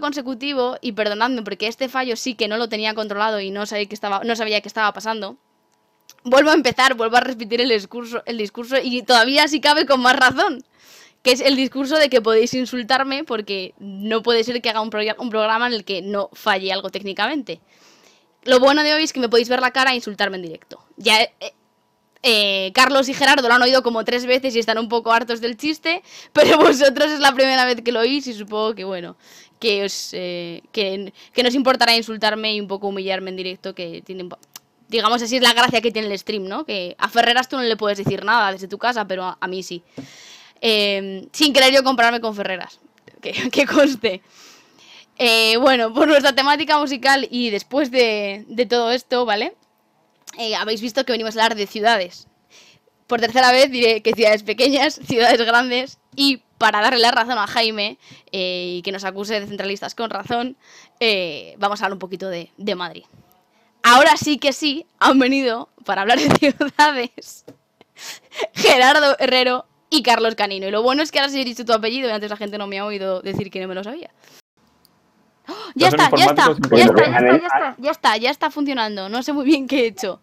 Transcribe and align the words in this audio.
consecutivo, 0.00 0.76
y 0.80 0.92
perdonadme 0.92 1.42
porque 1.42 1.68
este 1.68 1.88
fallo 1.88 2.16
sí 2.16 2.34
que 2.34 2.48
no 2.48 2.56
lo 2.56 2.68
tenía 2.68 2.94
controlado 2.94 3.40
y 3.40 3.50
no 3.50 3.66
sabía 3.66 3.86
que 3.86 3.94
estaba, 3.94 4.22
no 4.24 4.36
sabía 4.36 4.60
qué 4.60 4.68
estaba 4.68 4.92
pasando, 4.92 5.36
vuelvo 6.24 6.50
a 6.50 6.54
empezar, 6.54 6.94
vuelvo 6.94 7.16
a 7.16 7.20
repetir 7.20 7.60
el 7.60 7.68
discurso, 7.68 8.22
el 8.26 8.38
discurso 8.38 8.76
y 8.82 9.02
todavía 9.02 9.48
si 9.48 9.60
cabe 9.60 9.86
con 9.86 10.00
más 10.00 10.16
razón. 10.16 10.64
Que 11.22 11.32
es 11.32 11.40
el 11.40 11.56
discurso 11.56 11.96
de 11.96 12.08
que 12.08 12.20
podéis 12.20 12.54
insultarme 12.54 13.24
porque 13.24 13.74
no 13.78 14.22
puede 14.22 14.44
ser 14.44 14.62
que 14.62 14.70
haga 14.70 14.80
un, 14.80 14.90
un 15.18 15.30
programa 15.30 15.66
en 15.66 15.72
el 15.72 15.84
que 15.84 16.00
no 16.00 16.30
falle 16.32 16.72
algo 16.72 16.90
técnicamente. 16.90 17.60
Lo 18.44 18.60
bueno 18.60 18.84
de 18.84 18.94
hoy 18.94 19.02
es 19.02 19.12
que 19.12 19.18
me 19.18 19.28
podéis 19.28 19.48
ver 19.48 19.60
la 19.60 19.72
cara 19.72 19.90
e 19.90 19.96
insultarme 19.96 20.36
en 20.36 20.42
directo. 20.42 20.78
Ya 20.96 21.20
eh, 21.22 21.32
eh, 22.22 22.72
Carlos 22.74 23.08
y 23.08 23.14
Gerardo 23.14 23.46
lo 23.48 23.54
han 23.54 23.62
oído 23.62 23.82
como 23.82 24.04
tres 24.04 24.26
veces 24.26 24.54
y 24.56 24.58
están 24.58 24.78
un 24.78 24.88
poco 24.88 25.12
hartos 25.12 25.40
del 25.40 25.56
chiste, 25.56 26.02
pero 26.32 26.58
vosotros 26.58 27.10
es 27.10 27.20
la 27.20 27.32
primera 27.32 27.64
vez 27.64 27.82
que 27.82 27.92
lo 27.92 28.00
oís 28.00 28.26
y 28.26 28.32
supongo 28.32 28.74
que, 28.74 28.84
bueno, 28.84 29.16
que 29.66 29.84
os 29.84 30.10
eh, 30.12 30.62
que, 30.70 31.42
nos 31.42 31.54
importará 31.56 31.96
insultarme 31.96 32.54
y 32.54 32.60
un 32.60 32.68
poco 32.68 32.86
humillarme 32.86 33.30
en 33.30 33.36
directo, 33.36 33.74
que 33.74 34.00
tienen 34.02 34.28
digamos 34.86 35.20
así 35.20 35.34
es 35.34 35.42
la 35.42 35.54
gracia 35.54 35.80
que 35.80 35.90
tiene 35.90 36.06
el 36.06 36.16
stream, 36.16 36.44
¿no? 36.44 36.64
Que 36.64 36.94
a 36.98 37.08
Ferreras 37.08 37.48
tú 37.48 37.56
no 37.56 37.64
le 37.64 37.76
puedes 37.76 37.98
decir 37.98 38.24
nada 38.24 38.52
desde 38.52 38.68
tu 38.68 38.78
casa, 38.78 39.08
pero 39.08 39.36
a, 39.40 39.46
mí 39.48 39.64
sí. 39.64 39.82
Em, 40.60 41.26
sin 41.32 41.52
querer 41.52 41.74
yo 41.74 41.82
comprarme 41.82 42.20
con 42.20 42.36
Ferreras, 42.36 42.78
que, 43.20 43.32
que 43.50 43.66
conste. 43.66 44.22
Eh, 45.18 45.56
bueno, 45.56 45.92
por 45.92 46.06
nuestra 46.06 46.32
temática 46.32 46.78
musical 46.78 47.26
y 47.28 47.50
después 47.50 47.90
de, 47.90 48.44
todo 48.70 48.92
esto, 48.92 49.24
¿vale? 49.24 49.54
Eh, 50.38 50.54
habéis 50.54 50.80
visto 50.80 51.04
que 51.04 51.10
venimos 51.10 51.36
a 51.36 51.40
hablar 51.44 51.56
de 51.56 51.66
ciudades. 51.66 52.28
Por 53.08 53.20
tercera 53.20 53.50
vez 53.50 53.72
diré 53.72 54.00
que 54.00 54.12
ciudades 54.12 54.44
pequeñas, 54.44 55.00
ciudades 55.08 55.44
grandes 55.44 55.98
y 56.14 56.42
para 56.58 56.80
darle 56.80 57.00
la 57.00 57.10
razón 57.10 57.38
a 57.38 57.46
Jaime 57.46 57.98
eh, 58.32 58.76
y 58.78 58.82
que 58.82 58.92
nos 58.92 59.04
acuse 59.04 59.40
de 59.40 59.46
centralistas 59.46 59.94
con 59.94 60.10
razón, 60.10 60.56
vamos 61.58 61.80
a 61.80 61.84
hablar 61.84 61.94
un 61.94 61.98
poquito 61.98 62.28
de 62.28 62.74
Madrid 62.74 63.04
ahora 63.86 64.16
sí 64.16 64.38
que 64.38 64.52
sí 64.52 64.86
han 64.98 65.18
venido 65.18 65.68
para 65.84 66.02
hablar 66.02 66.18
de 66.18 66.30
ciudades 66.38 67.44
Gerardo 68.52 69.16
Herrero 69.18 69.66
y 69.88 70.02
Carlos 70.02 70.34
Canino. 70.34 70.66
Y 70.66 70.70
lo 70.70 70.82
bueno 70.82 71.02
es 71.02 71.12
que 71.12 71.20
ahora 71.20 71.30
sí 71.30 71.40
he 71.40 71.44
dicho 71.44 71.64
tu 71.64 71.72
apellido 71.72 72.08
y 72.08 72.12
antes 72.12 72.28
la 72.28 72.36
gente 72.36 72.58
no 72.58 72.66
me 72.66 72.78
ha 72.78 72.84
oído 72.84 73.22
decir 73.22 73.50
que 73.50 73.60
no 73.60 73.68
me 73.68 73.74
lo 73.74 73.84
sabía. 73.84 74.10
¡Oh! 75.48 75.54
Ya 75.76 75.88
está, 75.88 76.10
ya 76.16 76.24
está, 76.24 76.56
ya 76.72 76.84
está, 76.84 77.06
ya 77.06 77.14
está, 77.14 77.20
ya 77.20 77.46
está, 77.46 77.76
ya 77.78 77.90
está, 77.90 78.16
ya 78.16 78.30
está 78.30 78.50
funcionando. 78.50 79.08
No 79.08 79.22
sé 79.22 79.32
muy 79.32 79.44
bien 79.44 79.68
qué 79.68 79.84
he 79.84 79.86
hecho. 79.86 80.20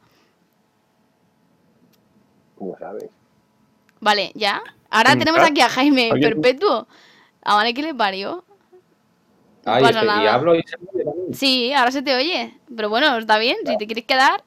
¿Cómo 2.57 2.77
sabes? 2.77 3.09
Vale, 4.01 4.31
ya. 4.35 4.61
Ahora 4.93 5.17
tenemos 5.17 5.41
aquí 5.41 5.59
a 5.59 5.69
Jaime 5.69 6.11
Perpetuo. 6.21 6.87
A 7.41 7.55
vale 7.55 7.73
que 7.73 7.81
le 7.81 7.95
parió. 7.95 8.45
Ah, 9.65 9.81
y, 9.81 10.27
hablo 10.27 10.55
y 10.55 10.61
se 10.61 10.77
Sí, 11.33 11.73
ahora 11.73 11.89
se 11.89 12.03
te 12.03 12.15
oye. 12.15 12.53
Pero 12.75 12.89
bueno, 12.89 13.17
está 13.17 13.39
bien. 13.39 13.57
Si 13.65 13.75
te 13.77 13.87
quieres 13.87 14.05
quedar, 14.05 14.43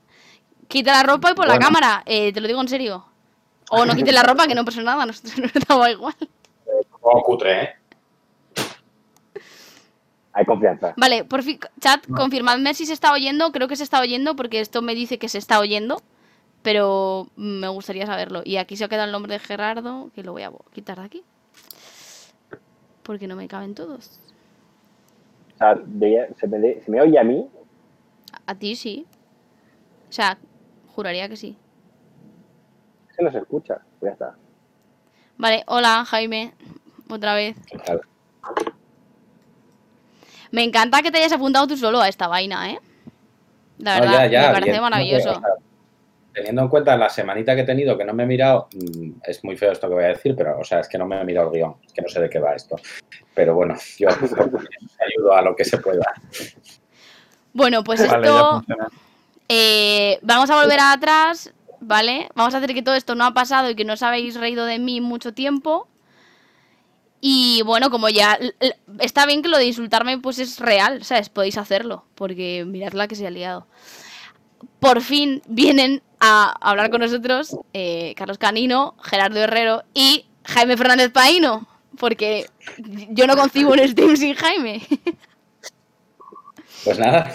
quita 0.69 0.93
la 0.93 1.03
ropa 1.03 1.33
y 1.33 1.35
pon 1.35 1.49
la 1.49 1.59
cámara. 1.59 2.05
Eh, 2.07 2.33
te 2.33 2.41
lo 2.41 2.47
digo 2.47 2.61
en 2.61 2.69
serio. 2.69 3.05
O 3.71 3.85
no 3.85 3.97
quites 3.97 4.15
la 4.15 4.23
ropa, 4.23 4.47
que 4.47 4.55
no 4.55 4.65
pasa 4.65 4.81
nada. 4.83 5.05
Nosotros 5.05 5.37
no 5.37 5.47
estamos 5.47 5.89
igual. 5.91 6.15
Oh, 7.01 7.23
cutre, 7.25 7.63
¿eh? 7.63 7.69
Hay 10.33 10.45
confianza. 10.45 10.95
Vale, 10.97 11.25
por 11.25 11.43
fin, 11.43 11.59
chat, 11.81 12.07
confirmadme 12.07 12.73
si 12.75 12.87
se 12.87 12.93
está 12.93 13.13
oyendo. 13.13 13.51
Creo 13.51 13.67
que 13.67 13.75
se 13.75 13.83
está 13.83 14.01
oyendo 14.01 14.37
porque 14.37 14.61
esto 14.61 14.81
me 14.81 14.95
dice 14.95 15.19
que 15.19 15.29
se 15.29 15.39
está 15.39 15.59
oyendo. 15.59 16.03
Pero 16.67 17.29
me 17.37 17.69
gustaría 17.69 18.07
saberlo. 18.07 18.43
Y 18.45 18.57
aquí 18.57 18.77
se 18.77 18.83
ha 18.83 18.89
quedado 18.89 19.07
el 19.07 19.13
nombre 19.13 19.33
de 19.33 19.39
Gerardo, 19.39 20.11
que 20.13 20.25
lo 20.25 20.33
voy 20.33 20.43
a 20.43 20.51
quitar 20.73 20.99
de 20.99 21.05
aquí. 21.05 21.25
Porque 23.05 23.29
no 23.29 23.37
me 23.37 23.47
caben 23.47 23.73
todos. 23.77 24.19
O 25.55 25.59
sea, 25.59 25.77
se, 25.77 26.49
me, 26.49 27.01
oye 27.01 27.21
a 27.21 27.23
mí? 27.23 27.49
A, 28.47 28.55
ti 28.57 28.75
sí. 28.75 29.07
O 30.09 30.13
sea, 30.13 30.39
juraría 30.89 31.29
que 31.29 31.37
sí. 31.37 31.57
Se 33.15 33.23
nos 33.23 33.37
escucha, 33.37 33.81
pues 34.01 34.11
ya 34.11 34.13
está. 34.15 34.35
Vale, 35.39 35.63
hola 35.69 36.05
Jaime, 36.05 36.53
otra 37.09 37.37
vez. 37.37 37.57
Me 40.51 40.65
encanta 40.65 41.01
que 41.01 41.13
te 41.13 41.19
hayas 41.19 41.33
apuntado 41.33 41.69
tú 41.69 41.77
solo 41.77 42.01
a 42.01 42.09
esta 42.09 42.27
vaina, 42.27 42.73
¿eh? 42.73 42.81
La 43.79 44.01
verdad, 44.01 44.29
me 44.29 44.53
parece 44.53 44.81
maravilloso 44.81 45.41
teniendo 46.37 46.61
en 46.61 46.69
cuenta 46.69 46.99
la 46.99 47.09
semanita 47.09 47.55
que 47.55 47.63
he 47.63 47.65
tenido 47.65 47.97
que 47.97 48.05
no 48.05 48.13
me 48.13 48.25
he 48.25 48.27
mirado, 48.27 48.69
mm, 48.75 49.21
es 49.25 49.43
muy 49.43 49.57
feo 49.57 49.73
esto 49.73 49.89
que 49.89 49.95
voy 49.95 50.05
a 50.05 50.09
decir, 50.09 50.35
pero 50.37 50.59
o 50.61 50.65
sea, 50.65 50.81
es 50.81 50.89
que 50.89 50.99
no 50.99 51.07
me 51.07 51.19
he 51.19 51.25
mirado 51.25 51.49
el 51.49 51.55
guion, 51.55 51.77
es 51.87 51.95
que 51.95 52.03
no 52.03 52.09
sé 52.11 52.21
de 52.21 52.29
qué 52.29 52.39
va 52.39 52.55
esto. 52.55 52.77
Pero 53.35 53.55
bueno, 53.55 53.75
yo 53.97 54.09
ayudo 54.11 55.33
a 55.33 55.41
lo 55.41 55.57
que 55.57 55.65
se 55.65 55.79
pueda. 55.79 56.05
Bueno, 57.55 57.83
pues 57.83 58.01
esto 58.01 58.63
eh, 59.49 60.19
vamos 60.21 60.51
a 60.51 60.61
volver 60.61 60.79
atrás, 60.79 61.55
¿vale? 61.81 62.29
Vamos 62.35 62.55
a 62.55 62.59
hacer 62.59 62.75
que 62.75 62.83
todo 62.83 62.97
esto 62.97 63.15
no 63.15 63.25
ha 63.25 63.33
pasado 63.33 63.71
y 63.71 63.75
que 63.75 63.87
no 63.87 63.95
os 63.95 64.03
habéis 64.03 64.39
reído 64.39 64.67
de 64.67 64.79
mí 64.79 65.01
mucho 65.01 65.33
tiempo. 65.33 65.89
Y 67.19 67.63
bueno, 67.65 67.89
como 67.89 68.11
ya 68.11 68.39
está 68.99 69.25
bien 69.25 69.41
que 69.41 69.49
lo 69.49 69.57
de 69.57 69.65
insultarme 69.65 70.19
pues 70.19 70.39
es 70.39 70.61
real, 70.61 71.03
¿sabes? 71.03 71.31
Podéis 71.31 71.57
hacerlo, 71.57 72.05
porque 72.15 72.67
mirad 72.67 72.93
la 72.93 73.09
que 73.09 73.15
se 73.15 73.27
ha 73.27 73.31
liado 73.31 73.67
por 74.87 75.03
fin 75.03 75.43
vienen 75.49 76.01
a 76.21 76.55
hablar 76.61 76.91
con 76.91 77.01
nosotros 77.01 77.57
eh, 77.73 78.15
Carlos 78.17 78.39
Canino, 78.39 78.95
Gerardo 79.03 79.41
Herrero 79.41 79.83
y 79.95 80.27
Jaime 80.45 80.77
Fernández 80.77 81.11
Paino, 81.11 81.67
porque 81.99 82.47
yo 83.11 83.27
no 83.27 83.37
concibo 83.37 83.73
un 83.73 83.81
stream 83.81 84.17
sin 84.17 84.35
Jaime. 84.35 84.81
Pues 86.85 87.01
nada. 87.01 87.35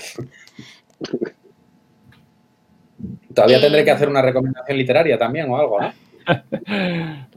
Todavía 3.35 3.57
eh, 3.57 3.61
tendré 3.61 3.83
que 3.83 3.91
hacer 3.91 4.07
una 4.07 4.21
recomendación 4.21 4.77
literaria 4.77 5.17
también 5.17 5.49
o 5.49 5.57
algo, 5.57 5.77
¿no? 5.81 5.93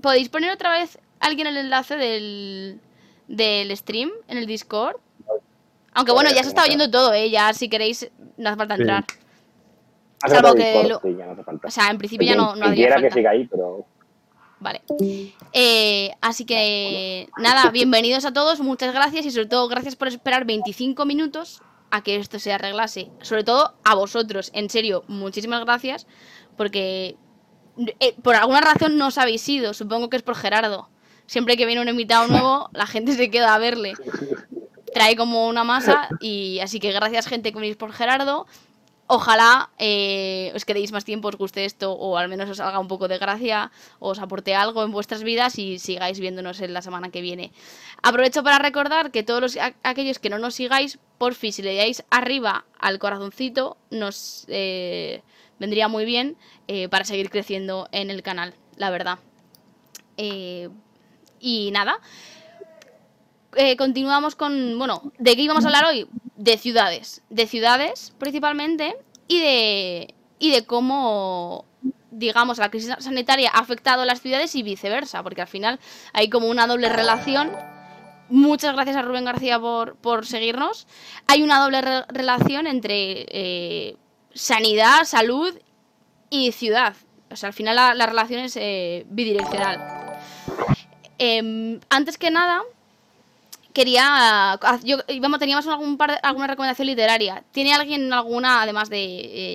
¿Podéis 0.01 0.29
poner 0.29 0.53
otra 0.53 0.71
vez 0.71 0.97
alguien 1.19 1.49
el 1.49 1.57
enlace 1.57 1.97
del, 1.97 2.79
del 3.27 3.77
stream 3.77 4.13
en 4.29 4.39
el 4.39 4.47
Discord? 4.47 4.97
Aunque 5.93 6.13
bueno, 6.13 6.31
ya 6.31 6.45
se 6.45 6.51
está 6.51 6.63
oyendo 6.63 6.89
todo, 6.89 7.13
¿eh? 7.15 7.31
Ya 7.31 7.53
si 7.53 7.69
queréis, 7.69 8.09
no 8.37 8.51
hace 8.51 8.59
falta 8.59 8.75
entrar. 8.77 9.05
Salvo 10.27 10.55
que 10.55 10.97
O 11.65 11.71
sea, 11.71 11.91
en 11.91 11.99
principio 11.99 12.27
ya 12.27 12.37
no, 12.37 12.55
no 12.57 12.67
habría 12.67 12.97
que 12.97 13.11
siga 13.11 13.31
ahí, 13.31 13.47
pero... 13.47 13.87
Vale. 14.61 14.83
Eh, 15.53 16.13
así 16.23 16.47
que 16.47 17.29
nada, 17.37 17.71
bienvenidos 17.71 18.25
a 18.25 18.33
todos, 18.33 18.61
muchas 18.61 18.95
gracias 18.95 19.27
y 19.27 19.31
sobre 19.31 19.47
todo 19.47 19.69
gracias 19.69 19.95
por 19.95 20.09
esperar 20.09 20.47
25 20.47 21.05
minutos 21.05 21.61
a 21.91 22.03
que 22.03 22.17
esto 22.17 22.39
se 22.39 22.53
arreglase. 22.53 23.11
Sobre 23.21 23.45
todo 23.45 23.75
a 23.85 23.95
vosotros, 23.95 24.51
en 24.55 24.71
serio, 24.71 25.05
muchísimas 25.07 25.65
gracias 25.65 26.07
porque 26.57 27.17
eh, 28.01 28.15
por 28.23 28.37
alguna 28.37 28.61
razón 28.61 28.97
no 28.97 29.09
os 29.09 29.19
habéis 29.19 29.49
ido, 29.49 29.75
supongo 29.75 30.09
que 30.09 30.17
es 30.17 30.23
por 30.23 30.37
Gerardo. 30.37 30.89
Siempre 31.27 31.57
que 31.57 31.67
viene 31.67 31.81
un 31.81 31.89
invitado 31.89 32.29
nuevo, 32.29 32.71
la 32.73 32.87
gente 32.87 33.13
se 33.13 33.31
queda 33.31 33.55
a 33.55 33.59
verle. 33.59 33.95
Trae 34.93 35.17
como 35.17 35.49
una 35.49 35.65
masa 35.65 36.09
y 36.21 36.61
así 36.61 36.79
que 36.79 36.93
gracias 36.93 37.27
gente 37.27 37.53
que 37.53 37.59
venís 37.59 37.77
por 37.77 37.93
Gerardo. 37.93 38.47
Ojalá 39.07 39.69
eh, 39.79 40.51
os 40.55 40.65
quedéis 40.65 40.91
más 40.91 41.05
tiempo, 41.05 41.29
os 41.29 41.37
guste 41.37 41.67
esto 41.67 41.93
o 41.93 42.17
al 42.17 42.29
menos 42.29 42.49
os 42.49 42.59
haga 42.61 42.79
un 42.81 42.89
poco 42.89 43.07
de 43.07 43.19
gracia, 43.19 43.71
os 44.01 44.19
aporte 44.19 44.55
algo 44.55 44.83
en 44.83 44.93
vuestras 44.93 45.23
vidas 45.23 45.59
y 45.59 45.79
sigáis 45.79 46.21
viéndonos 46.21 46.61
en 46.63 46.73
la 46.73 46.81
semana 46.81 47.11
que 47.11 47.21
viene. 47.21 47.53
Aprovecho 48.03 48.43
para 48.43 48.59
recordar 48.59 49.11
que 49.11 49.23
todos 49.23 49.43
los, 49.43 49.59
aquellos 49.83 50.19
que 50.19 50.31
no 50.31 50.39
nos 50.39 50.55
sigáis, 50.55 50.99
por 51.19 51.35
fin, 51.35 51.53
si 51.53 51.61
le 51.61 51.77
dais 51.77 52.03
arriba 52.09 52.65
al 52.81 52.99
corazoncito, 52.99 53.77
nos 53.91 54.47
eh, 54.49 55.23
vendría 55.59 55.89
muy 55.89 56.07
bien 56.07 56.39
eh, 56.67 56.89
para 56.89 57.05
seguir 57.05 57.29
creciendo 57.29 57.89
en 57.93 58.09
el 58.11 58.23
canal, 58.23 58.55
la 58.77 58.89
verdad. 58.89 59.19
y 60.17 61.71
nada, 61.73 62.01
continuamos 63.79 64.35
con, 64.35 64.79
bueno, 64.79 65.13
¿de 65.19 65.37
qué 65.37 65.43
íbamos 65.43 65.65
a 65.65 65.69
hablar 65.69 65.85
hoy? 65.87 66.09
de 66.37 66.59
ciudades, 66.59 67.23
de 67.31 67.47
ciudades 67.47 68.13
principalmente 68.19 68.97
y 69.29 69.41
de, 69.41 70.15
y 70.39 70.51
de 70.51 70.65
cómo, 70.65 71.65
digamos, 72.11 72.59
la 72.59 72.71
crisis 72.71 72.95
sanitaria 72.99 73.51
ha 73.53 73.61
afectado 73.61 74.03
a 74.03 74.07
las 74.07 74.21
ciudades 74.21 74.55
y 74.55 74.63
viceversa, 74.63 75.23
porque 75.23 75.43
al 75.43 75.49
final 75.49 75.81
hay 76.13 76.29
como 76.29 76.49
una 76.49 76.67
doble 76.67 76.89
relación. 76.89 77.53
Muchas 78.29 78.75
gracias 78.75 78.97
a 78.97 79.03
Rubén 79.03 79.25
García 79.25 79.59
por, 79.61 79.97
por 79.97 80.27
seguirnos. 80.27 80.87
Hay 81.27 81.43
una 81.43 81.61
doble 81.61 81.81
relación 82.09 82.67
entre 82.67 83.27
eh, 83.29 83.97
sanidad, 84.33 85.05
salud 85.05 85.55
y 86.31 86.53
ciudad. 86.53 86.95
O 87.31 87.37
sea, 87.37 87.49
al 87.49 87.53
final 87.53 87.77
la, 87.77 88.07
relación 88.07 88.41
es 88.41 88.57
eh, 88.57 89.07
bidireccional. 89.09 89.81
Em, 91.19 91.81
antes 91.91 92.19
que 92.19 92.31
nada, 92.31 92.63
quería. 93.75 94.59
Yo, 94.85 94.97
vamos, 95.21 95.39
teníamos 95.39 95.67
algún 95.67 95.99
par, 95.99 96.13
alguna 96.23 96.47
recomendación 96.47 96.87
literaria. 96.87 97.45
¿Tiene 97.53 97.75
alguien 97.75 98.11
alguna, 98.13 98.63
además 98.63 98.89
de 98.89 99.05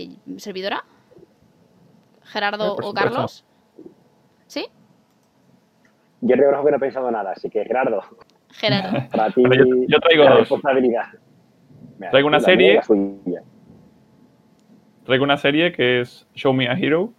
eh, 0.03 0.09
servidora? 0.37 0.83
¿Gerardo 2.23 2.75
eh, 2.79 2.81
o 2.83 2.93
Carlos? 2.93 3.43
¿Sí? 4.45 4.67
Yo 6.21 6.35
creo 6.35 6.63
que 6.63 6.71
no 6.71 6.77
he 6.77 6.79
pensado 6.79 7.09
nada, 7.09 7.31
así 7.31 7.49
que 7.49 7.63
Gerardo. 7.65 8.03
Gerardo. 8.51 9.07
Para 9.11 9.31
ti, 9.31 9.41
yo- 9.43 9.85
yo 9.87 9.99
traigo 9.99 10.23
la 10.25 10.31
dos. 10.31 10.39
responsabilidad. 10.41 11.05
Mira, 11.97 12.11
Traigo 12.11 12.27
una 12.27 12.39
serie. 12.39 12.79
Traigo 15.05 15.23
una 15.23 15.37
serie 15.37 15.71
que 15.71 16.01
es 16.01 16.27
Show 16.35 16.53
Me 16.53 16.67
a 16.69 16.73
Hero, 16.73 17.13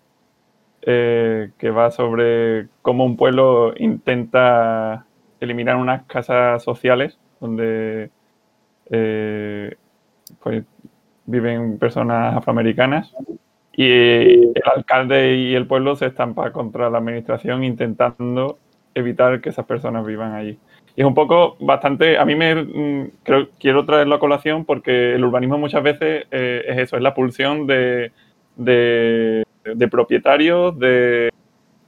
eh, 0.82 1.50
que 1.58 1.70
va 1.70 1.90
sobre 1.90 2.68
cómo 2.82 3.04
un 3.04 3.16
pueblo 3.16 3.74
intenta 3.76 5.06
eliminar 5.40 5.76
unas 5.76 6.04
casas 6.04 6.62
sociales 6.62 7.18
donde 7.40 8.10
eh, 8.90 9.74
pues, 10.42 10.64
viven 11.26 11.78
personas 11.78 12.36
afroamericanas 12.36 13.14
y 13.72 13.88
el 13.88 14.62
alcalde 14.76 15.36
y 15.36 15.54
el 15.54 15.66
pueblo 15.66 15.96
se 15.96 16.06
estampa 16.06 16.52
contra 16.52 16.90
la 16.90 16.98
administración 16.98 17.64
intentando 17.64 18.58
evitar 18.94 19.40
que 19.40 19.48
esas 19.48 19.64
personas 19.64 20.04
vivan 20.04 20.34
allí. 20.34 20.58
Y 20.96 21.02
es 21.02 21.06
un 21.06 21.14
poco 21.14 21.56
bastante, 21.60 22.18
a 22.18 22.24
mí 22.24 22.34
me 22.34 22.54
mm, 22.54 23.10
creo, 23.22 23.48
quiero 23.58 23.86
traerlo 23.86 24.16
a 24.16 24.20
colación 24.20 24.64
porque 24.64 25.14
el 25.14 25.24
urbanismo 25.24 25.56
muchas 25.56 25.82
veces 25.82 26.26
eh, 26.30 26.64
es 26.66 26.78
eso, 26.78 26.96
es 26.96 27.02
la 27.02 27.14
pulsión 27.14 27.66
de, 27.66 28.12
de, 28.56 29.44
de 29.64 29.88
propietarios, 29.88 30.78
de, 30.78 31.30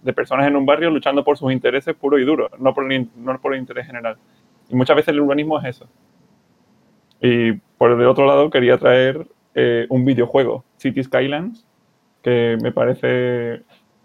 de 0.03 0.13
personas 0.13 0.47
en 0.47 0.57
un 0.57 0.67
barrio 0.67 0.91
luchando 0.91 1.25
por 1.25 1.39
sus 1.39 1.53
intereses 1.53 1.95
puros 1.95 2.21
y 2.21 2.25
duros, 2.25 2.51
no 2.59 2.75
por, 2.75 2.91
el, 2.93 3.09
no 3.17 3.41
por 3.41 3.55
el 3.55 3.61
interés 3.61 3.87
general. 3.87 4.17
Y 4.69 4.75
muchas 4.75 4.97
veces 4.97 5.15
el 5.15 5.21
urbanismo 5.21 5.59
es 5.61 5.77
eso. 5.77 5.89
Y 7.21 7.53
por 7.79 7.93
el 7.93 8.07
otro 8.07 8.27
lado 8.27 8.51
quería 8.51 8.79
traer 8.79 9.27
eh, 9.55 9.87
un 9.89 10.05
videojuego, 10.05 10.65
City 10.77 11.05
Skylines, 11.05 11.65
que 12.23 12.59
me 12.63 12.73
parece 12.73 13.63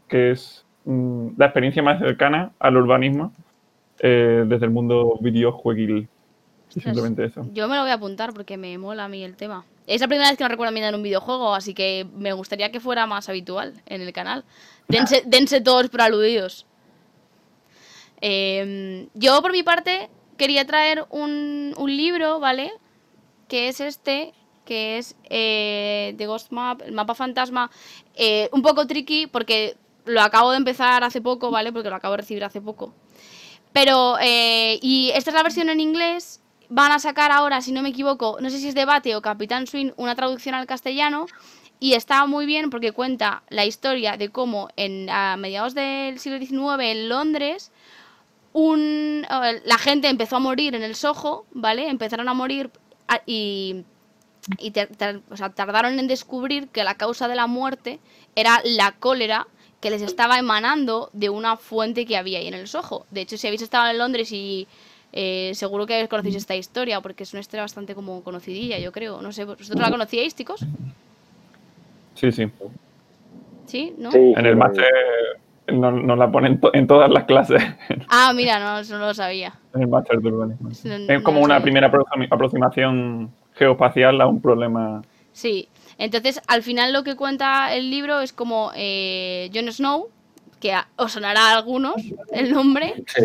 que 0.07 0.31
es 0.31 0.65
mm, 0.85 1.29
la 1.37 1.45
experiencia 1.45 1.81
más 1.81 1.99
cercana 1.99 2.51
al 2.59 2.77
urbanismo 2.77 3.33
eh, 3.99 4.43
desde 4.47 4.65
el 4.65 4.71
mundo 4.71 5.17
videojueguil. 5.21 6.07
Ostras. 6.67 6.83
simplemente 6.83 7.23
eso. 7.23 7.47
Yo 7.53 7.67
me 7.67 7.75
lo 7.75 7.81
voy 7.81 7.91
a 7.91 7.95
apuntar 7.95 8.33
porque 8.33 8.57
me 8.57 8.77
mola 8.77 9.05
a 9.05 9.07
mí 9.07 9.23
el 9.23 9.35
tema. 9.35 9.65
Es 9.87 10.01
la 10.01 10.07
primera 10.07 10.29
vez 10.29 10.37
que 10.37 10.43
nos 10.43 10.51
recuerdo 10.51 10.73
mirar 10.73 10.93
un 10.93 11.01
videojuego, 11.01 11.55
así 11.55 11.73
que 11.73 12.05
me 12.13 12.33
gustaría 12.33 12.71
que 12.71 12.79
fuera 12.81 13.05
más 13.07 13.29
habitual 13.29 13.73
en 13.85 14.01
el 14.01 14.11
canal. 14.11 14.43
Dense, 14.89 15.23
dense 15.25 15.61
todos 15.61 15.89
por 15.89 16.01
aludidos. 16.01 16.65
Em, 18.19 19.07
yo, 19.13 19.41
por 19.41 19.51
mi 19.51 19.63
parte, 19.63 20.09
quería 20.37 20.65
traer 20.65 21.05
un, 21.09 21.73
un 21.77 21.97
libro, 21.97 22.39
¿vale? 22.39 22.71
Que 23.47 23.69
es 23.69 23.79
este, 23.79 24.33
que 24.65 24.97
es 24.97 25.15
eh, 25.29 26.13
The 26.17 26.27
Ghost 26.27 26.51
Map, 26.51 26.81
el 26.81 26.91
mapa 26.91 27.15
fantasma. 27.15 27.71
eh, 28.15 28.49
un 28.51 28.61
poco 28.61 28.87
tricky 28.87 29.27
porque 29.27 29.77
lo 30.05 30.21
acabo 30.21 30.51
de 30.51 30.57
empezar 30.57 31.03
hace 31.03 31.21
poco, 31.21 31.49
¿vale? 31.51 31.71
Porque 31.71 31.89
lo 31.89 31.95
acabo 31.95 32.13
de 32.13 32.17
recibir 32.21 32.43
hace 32.43 32.59
poco. 32.61 32.93
Pero, 33.71 34.17
eh, 34.19 34.79
y 34.81 35.11
esta 35.13 35.29
es 35.29 35.35
la 35.35 35.43
versión 35.43 35.69
en 35.69 35.79
inglés. 35.79 36.41
Van 36.69 36.91
a 36.91 36.99
sacar 36.99 37.31
ahora, 37.31 37.61
si 37.61 37.71
no 37.71 37.81
me 37.81 37.89
equivoco, 37.89 38.37
no 38.41 38.49
sé 38.49 38.59
si 38.59 38.67
es 38.67 38.75
Debate 38.75 39.15
o 39.15 39.21
Capitán 39.21 39.67
Swing, 39.67 39.91
una 39.95 40.15
traducción 40.15 40.55
al 40.55 40.67
castellano. 40.67 41.27
Y 41.79 41.93
está 41.93 42.25
muy 42.25 42.45
bien 42.45 42.69
porque 42.69 42.91
cuenta 42.91 43.43
la 43.49 43.65
historia 43.65 44.17
de 44.17 44.29
cómo 44.29 44.69
en, 44.75 45.09
a 45.09 45.37
mediados 45.37 45.75
del 45.75 46.19
siglo 46.19 46.39
XIX 46.39 46.83
en 46.91 47.09
Londres 47.09 47.71
un, 48.53 49.25
eh, 49.29 49.61
la 49.63 49.77
gente 49.77 50.07
empezó 50.07 50.37
a 50.37 50.39
morir 50.39 50.73
en 50.73 50.81
el 50.81 50.95
Soho, 50.95 51.45
¿vale? 51.51 51.89
Empezaron 51.89 52.27
a 52.27 52.33
morir 52.33 52.71
y, 53.27 53.83
y 54.57 54.71
tardaron 54.71 55.99
en 55.99 56.07
descubrir 56.07 56.69
que 56.69 56.83
la 56.83 56.95
causa 56.95 57.27
de 57.27 57.35
la 57.35 57.45
muerte 57.45 57.99
era 58.35 58.59
la 58.63 58.93
cólera 58.93 59.47
que 59.79 59.91
les 59.91 60.01
estaba 60.01 60.39
emanando 60.39 61.11
de 61.13 61.29
una 61.29 61.57
fuente 61.57 62.07
que 62.07 62.17
había 62.17 62.39
ahí 62.39 62.47
en 62.47 62.55
el 62.55 62.67
Soho. 62.67 63.05
De 63.11 63.21
hecho, 63.21 63.37
si 63.37 63.45
habéis 63.45 63.61
estado 63.61 63.91
en 63.91 63.99
Londres 63.99 64.31
y 64.31 64.67
eh, 65.13 65.51
seguro 65.55 65.85
que 65.85 66.07
conocéis 66.07 66.35
esta 66.35 66.55
historia, 66.55 67.01
porque 67.01 67.23
es 67.23 67.33
una 67.33 67.39
historia 67.41 67.63
bastante 67.63 67.95
como 67.95 68.23
conocidilla, 68.23 68.77
yo 68.79 68.91
creo. 68.91 69.21
No 69.21 69.31
sé, 69.31 69.45
¿vosotros 69.45 69.79
la 69.79 69.89
conocíais, 69.91 70.35
chicos? 70.35 70.65
Sí, 72.15 72.31
sí. 72.31 72.47
¿Sí? 73.65 73.93
¿No? 73.97 74.11
Sí, 74.11 74.33
En 74.35 74.45
el 74.45 74.55
máster 74.55 74.85
nos, 75.67 75.93
nos 75.93 76.17
la 76.17 76.31
ponen 76.31 76.59
to- 76.59 76.73
en 76.73 76.87
todas 76.87 77.09
las 77.11 77.25
clases, 77.25 77.61
Ah, 78.09 78.31
mira, 78.33 78.59
no, 78.59 78.79
eso 78.79 78.97
no 78.97 79.07
lo 79.07 79.13
sabía. 79.13 79.53
en 79.73 79.81
el 79.81 79.87
máster 79.87 80.19
de 80.19 80.29
urbanismo. 80.29 80.69
No- 80.69 80.73
Es 80.95 81.07
no 81.19 81.23
como 81.23 81.39
una 81.41 81.55
sabía. 81.59 81.63
primera 81.63 81.91
aproximación 82.31 83.31
geoespacial 83.55 84.21
a 84.21 84.27
un 84.27 84.41
problema. 84.41 85.01
Sí, 85.33 85.67
entonces 85.97 86.41
al 86.47 86.63
final 86.63 86.93
lo 86.93 87.03
que 87.03 87.15
cuenta 87.15 87.73
el 87.75 87.91
libro 87.91 88.21
es 88.21 88.31
como 88.33 88.71
eh, 88.75 89.49
Jon 89.53 89.71
Snow, 89.71 90.07
que 90.61 90.73
os 90.95 91.11
sonará 91.11 91.49
a 91.51 91.57
algunos 91.57 91.95
el 92.31 92.51
nombre, 92.53 92.93
Sí. 93.07 93.23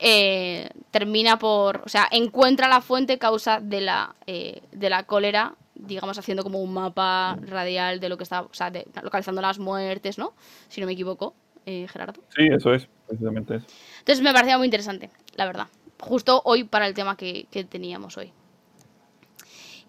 Eh, 0.00 0.68
termina 0.90 1.38
por, 1.38 1.82
o 1.84 1.88
sea, 1.88 2.08
encuentra 2.10 2.68
la 2.68 2.80
fuente 2.80 3.18
causa 3.18 3.60
de 3.60 3.80
la, 3.80 4.14
eh, 4.26 4.62
de 4.72 4.90
la 4.90 5.04
cólera, 5.04 5.54
digamos 5.74 6.18
haciendo 6.18 6.42
como 6.42 6.60
un 6.62 6.72
mapa 6.72 7.36
radial 7.42 8.00
de 8.00 8.08
lo 8.08 8.16
que 8.16 8.24
está, 8.24 8.42
o 8.42 8.52
sea, 8.52 8.70
de- 8.70 8.86
localizando 9.02 9.40
las 9.40 9.58
muertes, 9.58 10.18
¿no? 10.18 10.34
Si 10.68 10.80
no 10.80 10.86
me 10.86 10.92
equivoco, 10.92 11.34
eh, 11.66 11.86
Gerardo. 11.88 12.20
Sí, 12.36 12.48
eso 12.50 12.72
es, 12.74 12.88
precisamente 13.06 13.56
eso. 13.56 13.66
Entonces 14.00 14.22
me 14.22 14.32
parecía 14.32 14.58
muy 14.58 14.66
interesante, 14.66 15.10
la 15.34 15.46
verdad. 15.46 15.66
Justo 16.00 16.42
hoy 16.44 16.64
para 16.64 16.86
el 16.86 16.94
tema 16.94 17.16
que, 17.16 17.46
que 17.50 17.64
teníamos 17.64 18.16
hoy. 18.16 18.32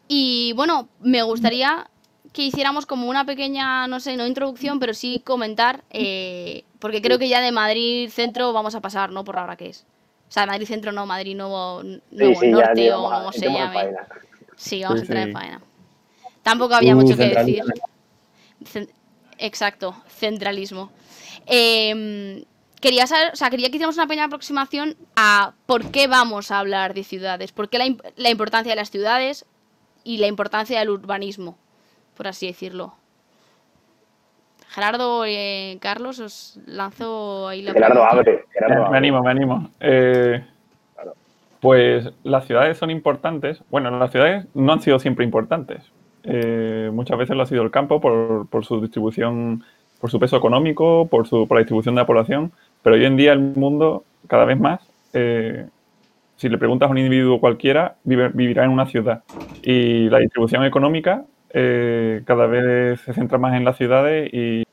Y 0.08 0.54
bueno, 0.54 0.90
me 1.00 1.24
gustaría 1.24 1.90
que 2.34 2.42
hiciéramos 2.42 2.86
como 2.86 3.08
una 3.08 3.26
pequeña, 3.26 3.88
no 3.88 4.00
sé, 4.00 4.18
no 4.18 4.26
introducción, 4.28 4.80
pero 4.80 4.94
sí 4.94 5.22
comentar, 5.24 5.84
eh, 5.92 6.66
porque 6.80 7.02
creo 7.02 7.20
que 7.20 7.30
ya 7.30 7.40
de 7.42 7.52
Madrid 7.52 8.10
Centro 8.10 8.52
vamos 8.54 8.74
a 8.76 8.82
pasar, 8.82 9.12
¿no? 9.12 9.24
Por 9.24 9.36
la 9.36 9.44
hora 9.44 9.56
que 9.56 9.68
es. 9.70 9.86
O 10.28 10.32
sea, 10.34 10.46
Madrid 10.48 10.66
Centro 10.66 10.92
no, 10.92 11.06
Madrid 11.06 11.36
Nuevo, 11.38 11.84
nuevo 12.12 12.40
sí, 12.42 12.48
Norte 12.48 12.92
o 12.94 13.04
como 13.04 13.32
se 13.32 13.46
llame. 13.52 13.74
faena. 13.74 14.08
Sí, 14.58 14.82
vamos 14.82 15.00
Sí, 15.00 15.02
a 15.02 15.06
entrar 15.06 15.24
sí. 15.24 15.30
en 15.30 15.34
faena. 15.34 15.62
Tampoco 16.42 16.74
había 16.74 16.96
Uh, 16.96 17.00
mucho 17.00 17.16
que 17.16 17.28
decir. 17.30 17.64
Exacto, 19.38 19.96
centralismo. 20.08 20.92
Eh, 21.46 22.46
quería 22.80 23.08
saber, 23.08 23.32
o 23.34 23.36
sea, 23.36 23.50
quería 23.50 23.68
que 23.70 23.76
hiciéramos 23.78 23.96
una 23.98 24.08
pequeña 24.08 24.26
aproximación 24.26 24.96
a 25.16 25.54
por 25.66 25.92
qué 25.92 26.08
vamos 26.08 26.52
a 26.52 26.60
hablar 26.60 26.94
de 26.94 27.04
ciudades, 27.04 27.52
por 27.52 27.70
qué 27.70 27.78
la, 27.78 27.86
imp- 27.88 28.14
la 28.16 28.30
importancia 28.30 28.72
de 28.72 28.76
las 28.76 28.92
ciudades 28.92 29.46
y 30.04 30.18
la 30.18 30.28
importancia 30.28 30.80
del 30.80 30.90
urbanismo, 30.90 31.58
por 32.16 32.28
así 32.28 32.48
decirlo. 32.48 32.94
Gerardo, 34.70 35.24
eh, 35.26 35.78
Carlos, 35.82 36.20
os 36.20 36.60
lanzo 36.66 37.48
ahí 37.48 37.62
la 37.62 37.74
Gerardo, 37.74 38.02
pregunta. 38.02 38.16
abre. 38.16 38.46
Gerardo, 38.52 38.92
me 38.92 38.98
animo, 38.98 39.22
me 39.24 39.30
animo. 39.32 39.70
Eh, 39.80 40.44
Claro. 40.96 41.14
pues 41.60 42.12
las 42.24 42.46
ciudades 42.46 42.78
son 42.78 42.90
importantes. 42.90 43.62
Bueno, 43.70 43.92
las 43.92 44.12
ciudades 44.12 44.48
no 44.56 44.74
han 44.74 44.82
sido 44.82 44.98
siempre 45.00 45.26
importantes. 45.26 45.84
Eh, 46.24 46.90
muchas 46.92 47.18
veces 47.18 47.36
lo 47.36 47.44
ha 47.44 47.46
sido 47.46 47.62
el 47.64 47.70
campo 47.72 48.02
por, 48.02 48.48
por 48.48 48.66
su 48.66 48.82
distribución, 48.82 49.64
por 50.00 50.10
su 50.10 50.20
peso 50.20 50.38
económico, 50.38 51.08
por, 51.08 51.28
su, 51.28 51.48
por 51.48 51.58
la 51.58 51.60
distribución 51.60 51.94
de 51.96 52.02
la 52.02 52.08
población. 52.08 52.52
Pero 52.82 52.96
hoy 52.96 53.06
en 53.06 53.16
día 53.16 53.34
el 53.34 53.40
mundo, 53.40 54.04
cada 54.28 54.46
vez 54.46 54.60
más, 54.60 54.82
eh, 55.14 55.68
si 56.38 56.50
le 56.50 56.58
preguntas 56.58 56.88
a 56.88 56.92
un 56.92 56.98
individuo 56.98 57.40
cualquiera, 57.40 57.96
vive- 58.04 58.32
vivirá 58.34 58.64
en 58.64 58.72
una 58.72 58.88
ciudad. 58.88 59.22
Y 59.62 60.10
la 60.10 60.18
distribución 60.18 60.66
económica 60.66 61.26
eh, 61.54 62.24
cada 62.26 62.48
vez 62.48 63.02
se 63.02 63.14
centra 63.14 63.38
más 63.38 63.56
en 63.56 63.66
las 63.66 63.78
ciudades 63.78 64.30
y, 64.34 64.64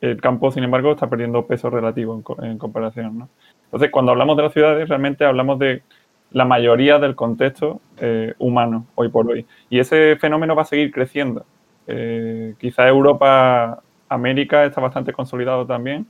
el 0.00 0.20
campo, 0.20 0.50
sin 0.50 0.64
embargo, 0.64 0.92
está 0.92 1.08
perdiendo 1.08 1.46
peso 1.46 1.70
relativo 1.70 2.14
en, 2.14 2.22
co- 2.22 2.42
en 2.42 2.58
comparación. 2.58 3.28
Entonces, 3.64 3.90
cuando 3.90 4.12
hablamos 4.12 4.36
de 4.36 4.42
las 4.42 4.52
ciudades, 4.52 4.88
realmente 4.88 5.24
hablamos 5.24 5.58
de 5.58 5.82
la 6.30 6.44
mayoría 6.44 6.98
del 6.98 7.14
contexto 7.14 7.80
eh, 7.98 8.34
humano 8.38 8.86
hoy 8.96 9.08
por 9.08 9.30
hoy. 9.30 9.46
Y 9.70 9.78
ese 9.78 10.16
fenómeno 10.16 10.54
va 10.54 10.62
a 10.62 10.66
seguir 10.66 10.90
creciendo. 10.92 11.46
Eh, 11.86 12.54
quizá 12.58 12.88
Europa, 12.88 13.82
América 14.08 14.64
está 14.64 14.80
bastante 14.80 15.12
consolidado 15.12 15.66
también, 15.66 16.06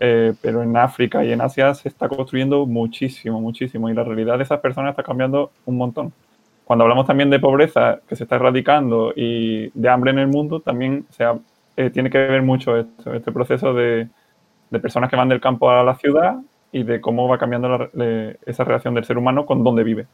eh, 0.00 0.34
pero 0.42 0.62
en 0.62 0.76
África 0.76 1.24
y 1.24 1.32
en 1.32 1.40
Asia 1.40 1.74
se 1.74 1.88
está 1.88 2.08
construyendo 2.08 2.66
muchísimo, 2.66 3.40
muchísimo. 3.40 3.88
Y 3.90 3.94
la 3.94 4.04
realidad 4.04 4.38
de 4.38 4.44
esas 4.44 4.60
personas 4.60 4.92
está 4.92 5.02
cambiando 5.02 5.52
un 5.64 5.76
montón. 5.78 6.14
Cuando 6.64 6.84
hablamos 6.84 7.06
también 7.06 7.30
de 7.30 7.40
pobreza 7.40 8.00
que 8.08 8.16
se 8.16 8.24
está 8.24 8.36
erradicando 8.36 9.12
y 9.14 9.70
de 9.78 9.88
hambre 9.88 10.12
en 10.12 10.18
el 10.18 10.28
mundo, 10.28 10.60
también 10.60 11.06
se 11.10 11.24
ha- 11.24 11.38
eh, 11.76 11.90
tiene 11.90 12.10
que 12.10 12.18
ver 12.18 12.42
mucho 12.42 12.76
esto, 12.78 13.12
este 13.14 13.32
proceso 13.32 13.74
de, 13.74 14.08
de 14.70 14.80
personas 14.80 15.10
que 15.10 15.16
van 15.16 15.28
del 15.28 15.40
campo 15.40 15.70
a 15.70 15.82
la 15.84 15.96
ciudad 15.96 16.36
y 16.72 16.82
de 16.84 17.00
cómo 17.00 17.28
va 17.28 17.38
cambiando 17.38 17.68
la 17.68 17.90
le- 17.94 18.38
esa 18.46 18.64
relación 18.64 18.94
del 18.94 19.04
ser 19.04 19.18
humano 19.18 19.46
con 19.46 19.62
dónde 19.64 19.84
vive. 19.84 20.06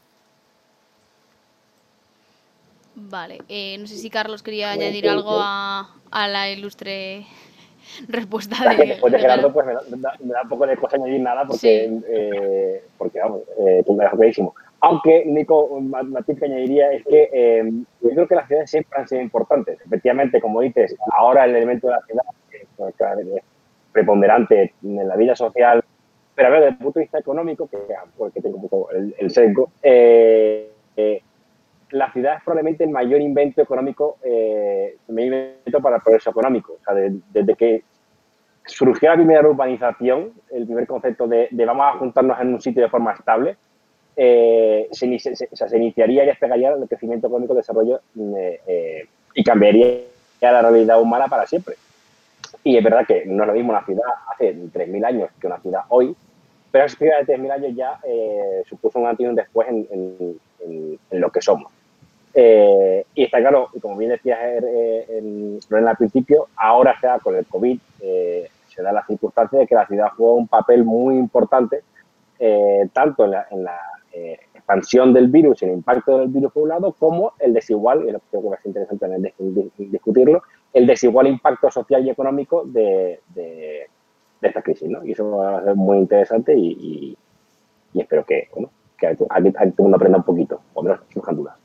Vale, 2.95 3.39
eh, 3.47 3.77
no 3.79 3.87
sé 3.87 3.97
si 3.97 4.09
Carlos 4.09 4.43
quería 4.43 4.73
Bueno, 4.73 4.83
añadir 4.83 5.03
sí, 5.03 5.09
algo 5.09 5.31
a, 5.39 5.89
a 6.11 6.27
la 6.27 6.49
ilustre 6.49 7.25
respuesta 8.07 8.69
de 8.69 8.85
después 8.85 9.13
de 9.13 9.19
Gerardo. 9.19 9.51
Pues 9.53 9.65
me 9.65 9.73
da, 9.73 10.13
me 10.19 10.33
un 10.43 10.49
poco 10.49 10.67
de 10.67 10.75
cosa 10.77 10.97
añadir 10.97 11.21
nada 11.21 11.45
porque, 11.45 11.89
eh, 12.09 12.83
porque 12.97 13.19
vamos, 13.19 13.41
eh, 13.59 13.81
tú 13.85 13.93
me 13.93 14.03
das 14.03 14.13
clarísimo. 14.13 14.53
Aunque, 14.81 15.23
Nico, 15.25 15.79
matiz 15.79 16.39
que 16.39 16.45
añadiría 16.45 16.91
es 16.91 17.05
que 17.05 17.29
eh, 17.31 17.71
yo 18.01 18.09
creo 18.09 18.27
que 18.27 18.35
las 18.35 18.47
ciudades 18.47 18.69
siempre 18.71 18.99
han 18.99 19.07
sido 19.07 19.21
importantes. 19.21 19.79
Efectivamente, 19.85 20.41
como 20.41 20.61
dices, 20.61 20.95
ahora 21.15 21.45
el 21.45 21.55
elemento 21.55 21.87
de 21.87 21.93
la 21.93 22.01
ciudad 22.01 22.23
eh, 22.51 22.67
pues, 22.75 22.95
es 22.99 23.43
preponderante 23.91 24.73
en 24.83 25.07
la 25.07 25.15
vida 25.15 25.35
social, 25.35 25.83
Pero 26.35 26.47
a 26.47 26.51
ver, 26.51 26.59
desde 26.61 26.71
el 26.73 26.77
punto 26.77 26.99
de 26.99 27.03
vista 27.03 27.19
económico, 27.19 27.67
que 27.67 27.77
porque 28.17 28.41
tengo 28.41 28.57
un 28.57 28.67
poco 28.67 28.91
el, 28.91 29.13
el 29.19 29.31
eh, 29.83 30.71
eh, 30.95 31.21
la 31.91 32.11
ciudad 32.11 32.37
es 32.37 32.43
probablemente 32.43 32.83
el 32.83 32.89
mayor 32.89 33.21
invento 33.21 33.61
económico, 33.61 34.17
eh, 34.23 34.97
invento 35.07 35.81
para 35.81 35.97
el 35.97 36.01
progreso 36.01 36.29
económico. 36.29 36.73
O 36.73 36.83
sea, 36.83 36.95
desde 36.95 37.55
que 37.55 37.83
surgió 38.65 39.09
la 39.09 39.15
primera 39.15 39.47
urbanización, 39.47 40.31
el 40.51 40.65
primer 40.65 40.87
concepto 40.87 41.27
de, 41.27 41.49
vamos 41.51 41.85
a 41.85 41.97
juntarnos 41.97 42.39
en 42.39 42.53
un 42.53 42.61
sitio 42.61 42.83
de 42.83 42.89
forma 42.89 43.13
estable, 43.13 43.57
eh, 44.15 44.87
se, 44.91 45.19
se, 45.19 45.77
iniciaría 45.77 46.23
y 46.23 46.27
despegaría 46.27 46.73
el 46.73 46.87
crecimiento 46.87 47.27
económico, 47.27 47.53
desarrollo 47.53 48.01
eh, 48.67 49.07
y 49.33 49.43
cambiaría 49.43 50.01
la 50.41 50.61
realidad 50.61 51.01
humana 51.01 51.27
para 51.27 51.45
siempre. 51.45 51.75
Y 52.63 52.77
es 52.77 52.83
verdad 52.83 53.05
que 53.07 53.25
no 53.25 53.43
es 53.43 53.47
lo 53.47 53.53
mismo 53.53 53.71
una 53.71 53.85
ciudad 53.85 54.05
hace 54.31 54.53
3.000 54.53 55.05
años 55.05 55.29
que 55.39 55.47
una 55.47 55.59
ciudad 55.59 55.81
hoy, 55.89 56.15
pero 56.71 56.85
esa 56.85 56.97
ciudad 56.97 57.21
de 57.21 57.37
3.000 57.37 57.51
años 57.51 57.75
ya 57.75 57.99
eh, 58.03 58.63
supuso 58.67 58.99
un 58.99 59.07
antes 59.07 59.25
y 59.25 59.27
un 59.27 59.35
después 59.35 59.67
en, 59.69 60.39
lo 61.11 61.29
que 61.31 61.41
somos. 61.41 61.71
Eh, 62.33 63.05
y 63.13 63.23
está 63.23 63.39
claro, 63.39 63.69
como 63.81 63.97
bien 63.97 64.11
decías 64.11 64.39
eh, 64.41 65.05
en, 65.09 65.59
en, 65.69 65.87
al 65.87 65.97
principio, 65.97 66.47
ahora 66.55 66.97
se 66.99 67.07
da 67.07 67.19
con 67.19 67.35
el 67.35 67.45
COVID, 67.45 67.79
se 67.99 68.81
da 68.81 68.93
la 68.93 69.05
circunstancia 69.05 69.59
de 69.59 69.67
que 69.67 69.75
la 69.75 69.85
ciudad 69.85 70.11
juega 70.15 70.33
un 70.33 70.47
papel 70.47 70.85
muy 70.85 71.17
importante, 71.17 71.81
tanto 72.93 73.25
en 73.25 73.31
la, 73.63 73.79
expansión 74.53 75.13
del 75.13 75.27
virus 75.27 75.61
y 75.61 75.65
el 75.65 75.71
impacto 75.71 76.19
del 76.19 76.29
virus 76.29 76.51
por 76.51 76.63
un 76.63 76.69
lado, 76.69 76.93
como 76.93 77.33
el 77.39 77.53
desigual, 77.53 78.07
y 78.07 78.11
lo 78.11 78.19
que 78.19 78.37
es 78.37 78.65
interesante 78.65 79.07
también 79.07 79.33
discutirlo, 79.77 80.43
el 80.73 80.87
desigual 80.87 81.27
impacto 81.27 81.69
social 81.71 82.05
y 82.05 82.09
económico 82.09 82.63
de, 82.65 83.19
esta 84.41 84.61
crisis, 84.61 84.89
¿no? 84.89 85.03
Y 85.05 85.11
eso 85.11 85.29
va 85.29 85.59
a 85.59 85.63
ser 85.63 85.75
muy 85.75 85.97
interesante 85.97 86.55
y, 86.57 87.17
espero 87.93 88.25
que, 88.25 88.49
bueno, 88.53 88.69
que 88.97 89.15
todo 89.15 89.27
el 89.35 89.73
mundo 89.77 89.97
aprenda 89.97 90.17
un 90.17 90.23
poquito, 90.23 90.61
o 90.73 90.83
menos 90.83 90.99
surjan 91.13 91.35
dudas. 91.35 91.55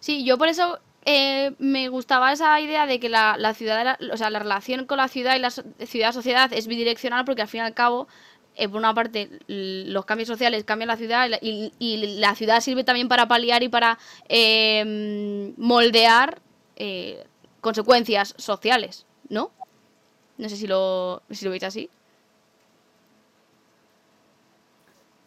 Sí, 0.00 0.24
yo 0.24 0.38
por 0.38 0.48
eso 0.48 0.78
eh, 1.04 1.52
me 1.58 1.88
gustaba 1.88 2.32
esa 2.32 2.60
idea 2.60 2.86
de 2.86 3.00
que 3.00 3.08
la, 3.08 3.36
ciudad, 3.54 3.96
o 4.12 4.16
sea, 4.16 4.30
la 4.30 4.38
relación 4.38 4.86
con 4.86 4.98
la 4.98 5.08
ciudad 5.08 5.36
y 5.36 5.38
la 5.38 5.50
ciudad-sociedad 5.50 6.52
es 6.52 6.66
bidireccional 6.66 7.24
porque 7.24 7.42
al 7.42 7.48
fin 7.48 7.60
y 7.60 7.64
al 7.64 7.74
cabo, 7.74 8.08
eh, 8.58 8.68
por 8.68 8.78
una 8.78 8.92
parte, 8.92 9.30
los 9.46 10.04
cambios 10.04 10.28
sociales 10.28 10.64
cambian 10.64 10.88
la 10.88 10.96
ciudad 10.96 11.28
y, 11.40 12.16
la 12.18 12.34
ciudad 12.34 12.60
sirve 12.60 12.84
también 12.84 13.08
para 13.08 13.28
paliar 13.28 13.62
y 13.62 13.68
para 13.68 13.98
eh, 14.28 15.52
moldear 15.56 16.40
consecuencias 17.60 18.34
sociales, 18.36 19.06
¿no? 19.28 19.50
No 20.36 20.48
sé 20.48 20.56
si 20.56 20.66
lo, 20.66 21.22
si 21.30 21.44
lo 21.44 21.50
veis 21.50 21.64
así. 21.64 21.90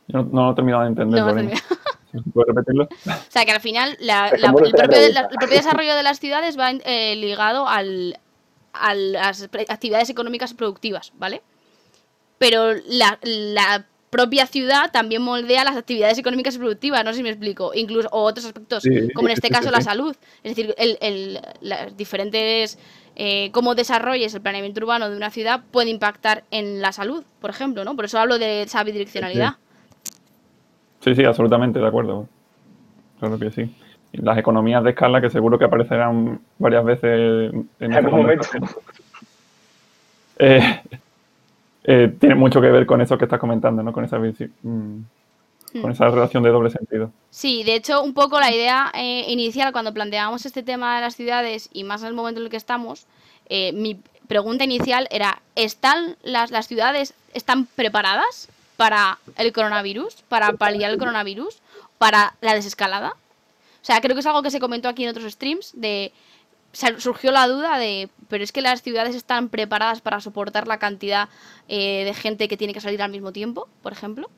no, 0.08 0.24
lo 0.24 0.52
he 0.52 0.56
terminado 0.56 0.84
de 0.84 0.90
entender. 0.90 1.22
No, 1.22 2.24
¿Puedes 2.34 2.54
repetirlo? 2.54 2.88
O 3.06 3.32
sea, 3.32 3.46
que 3.46 3.52
al 3.52 3.62
final 3.62 3.98
el, 4.00 4.72
propio, 4.74 5.50
desarrollo 5.50 5.96
de 5.96 6.04
las 6.04 6.20
ciudades 6.20 6.60
va 6.60 6.72
eh, 6.72 7.16
ligado 7.16 7.68
al, 7.68 8.20
a 8.74 8.94
las 8.94 9.44
actividades 9.70 10.10
económicas 10.10 10.54
productivas, 10.54 11.14
¿vale? 11.18 11.42
Pero 12.42 12.74
la, 12.88 13.20
la 13.22 13.86
propia 14.10 14.48
ciudad 14.48 14.92
también 14.92 15.22
moldea 15.22 15.64
las 15.64 15.78
actividades 15.78 16.18
económicas 16.18 16.56
y 16.56 16.58
productivas, 16.58 17.06
no 17.06 17.12
sé 17.12 17.18
si 17.18 17.24
me 17.24 17.30
explico, 17.30 17.72
incluso 17.76 18.10
o 18.12 18.24
otros 18.24 18.48
aspectos, 18.48 18.84
como 19.14 19.28
en 19.28 19.34
este 19.34 19.50
caso 19.50 19.70
la 19.70 19.82
salud. 19.82 20.16
Es 20.42 20.56
decir, 20.56 20.74
el, 20.80 20.98
el, 21.02 21.40
las 21.62 21.96
diferentes 21.96 22.80
eh, 23.16 23.52
cómo 23.52 23.76
desarrolles 23.76 24.34
el 24.34 24.42
planeamiento 24.42 24.82
urbano 24.82 25.08
de 25.08 25.16
una 25.16 25.30
ciudad 25.30 25.62
puede 25.70 25.92
impactar 25.92 26.44
en 26.50 26.82
la 26.82 26.92
salud, 26.92 27.24
por 27.40 27.52
ejemplo, 27.52 27.86
¿no? 27.86 27.96
Por 27.96 28.06
eso 28.06 28.18
hablo 28.18 28.40
de 28.40 28.64
esa 28.64 28.84
bidireccionalidad. 28.84 29.58
Sí, 31.02 31.14
sí, 31.14 31.24
absolutamente, 31.24 31.78
de 31.78 31.88
acuerdo. 31.88 32.28
Claro 33.20 33.38
que 33.38 33.52
sí. 33.52 33.72
las 34.14 34.40
economías 34.40 34.84
de 34.84 34.90
escala 34.90 35.22
que 35.22 35.30
seguro 35.30 35.60
que 35.60 35.66
aparecerán 35.66 36.42
varias 36.58 36.84
veces 36.86 37.54
en 37.80 37.94
algún 37.94 38.22
momento. 38.22 38.48
Eh, 40.40 40.82
eh, 41.84 42.14
tiene 42.20 42.36
mucho 42.36 42.62
que 42.62 42.70
ver 42.70 42.86
con 42.86 43.02
eso 43.02 43.18
que 43.18 43.26
estás 43.26 43.40
comentando, 43.40 43.82
¿no? 43.82 43.92
Con 43.92 44.04
esa, 44.06 44.20
mm, 44.20 44.30
con 44.64 45.04
hmm. 45.74 45.92
esa 45.92 46.10
relación 46.10 46.44
de 46.44 46.50
doble 46.50 46.70
sentido. 46.70 47.12
Sí, 47.30 47.64
de 47.64 47.76
hecho, 47.76 48.04
un 48.04 48.14
poco 48.14 48.40
la 48.40 48.52
idea 48.52 48.92
eh, 48.94 49.26
inicial 49.28 49.72
cuando 49.72 49.94
planteábamos 49.94 50.46
este 50.46 50.64
tema 50.64 50.96
de 50.96 51.02
las 51.02 51.16
ciudades 51.16 51.70
y 51.74 51.84
más 51.84 52.02
en 52.02 52.10
el 52.10 52.14
momento 52.14 52.40
en 52.40 52.46
el 52.46 52.52
que 52.52 52.58
estamos, 52.58 53.08
eh, 53.50 53.72
mi 53.74 54.00
pregunta 54.28 54.64
inicial 54.64 55.08
era, 55.12 55.42
¿están 55.56 56.18
las, 56.24 56.52
las 56.52 56.68
ciudades 56.68 57.14
están 57.34 57.66
preparadas 57.66 58.50
para 58.78 59.18
el 59.38 59.52
coronavirus, 59.52 60.24
para 60.30 60.54
paliar 60.54 60.92
el 60.92 60.98
coronavirus, 60.98 61.62
para 61.98 62.36
la 62.42 62.54
desescalada? 62.54 63.16
O 63.82 63.86
sea, 63.86 64.00
creo 64.02 64.16
que 64.16 64.20
es 64.20 64.28
algo 64.28 64.44
que 64.44 64.52
se 64.52 64.60
comentó 64.60 64.88
aquí 64.88 65.04
en 65.04 65.10
otros 65.10 65.32
streams 65.34 65.72
de 65.74 66.12
surgió 66.74 67.32
la 67.32 67.48
duda 67.48 67.78
de, 67.78 68.10
pero 68.30 68.44
es 68.44 68.52
que 68.52 68.62
las 68.62 68.82
ciudades 68.82 69.16
están 69.16 69.50
preparadas 69.50 70.02
para 70.02 70.20
soportar 70.22 70.68
la 70.68 70.78
cantidad 70.78 71.30
eh, 71.68 72.04
de 72.06 72.14
gente 72.14 72.48
que 72.48 72.58
tiene 72.58 72.74
que 72.74 72.82
salir 72.82 73.02
al 73.02 73.12
mismo 73.12 73.32
tiempo, 73.32 73.68
por 73.82 73.92
ejemplo. 73.92 74.30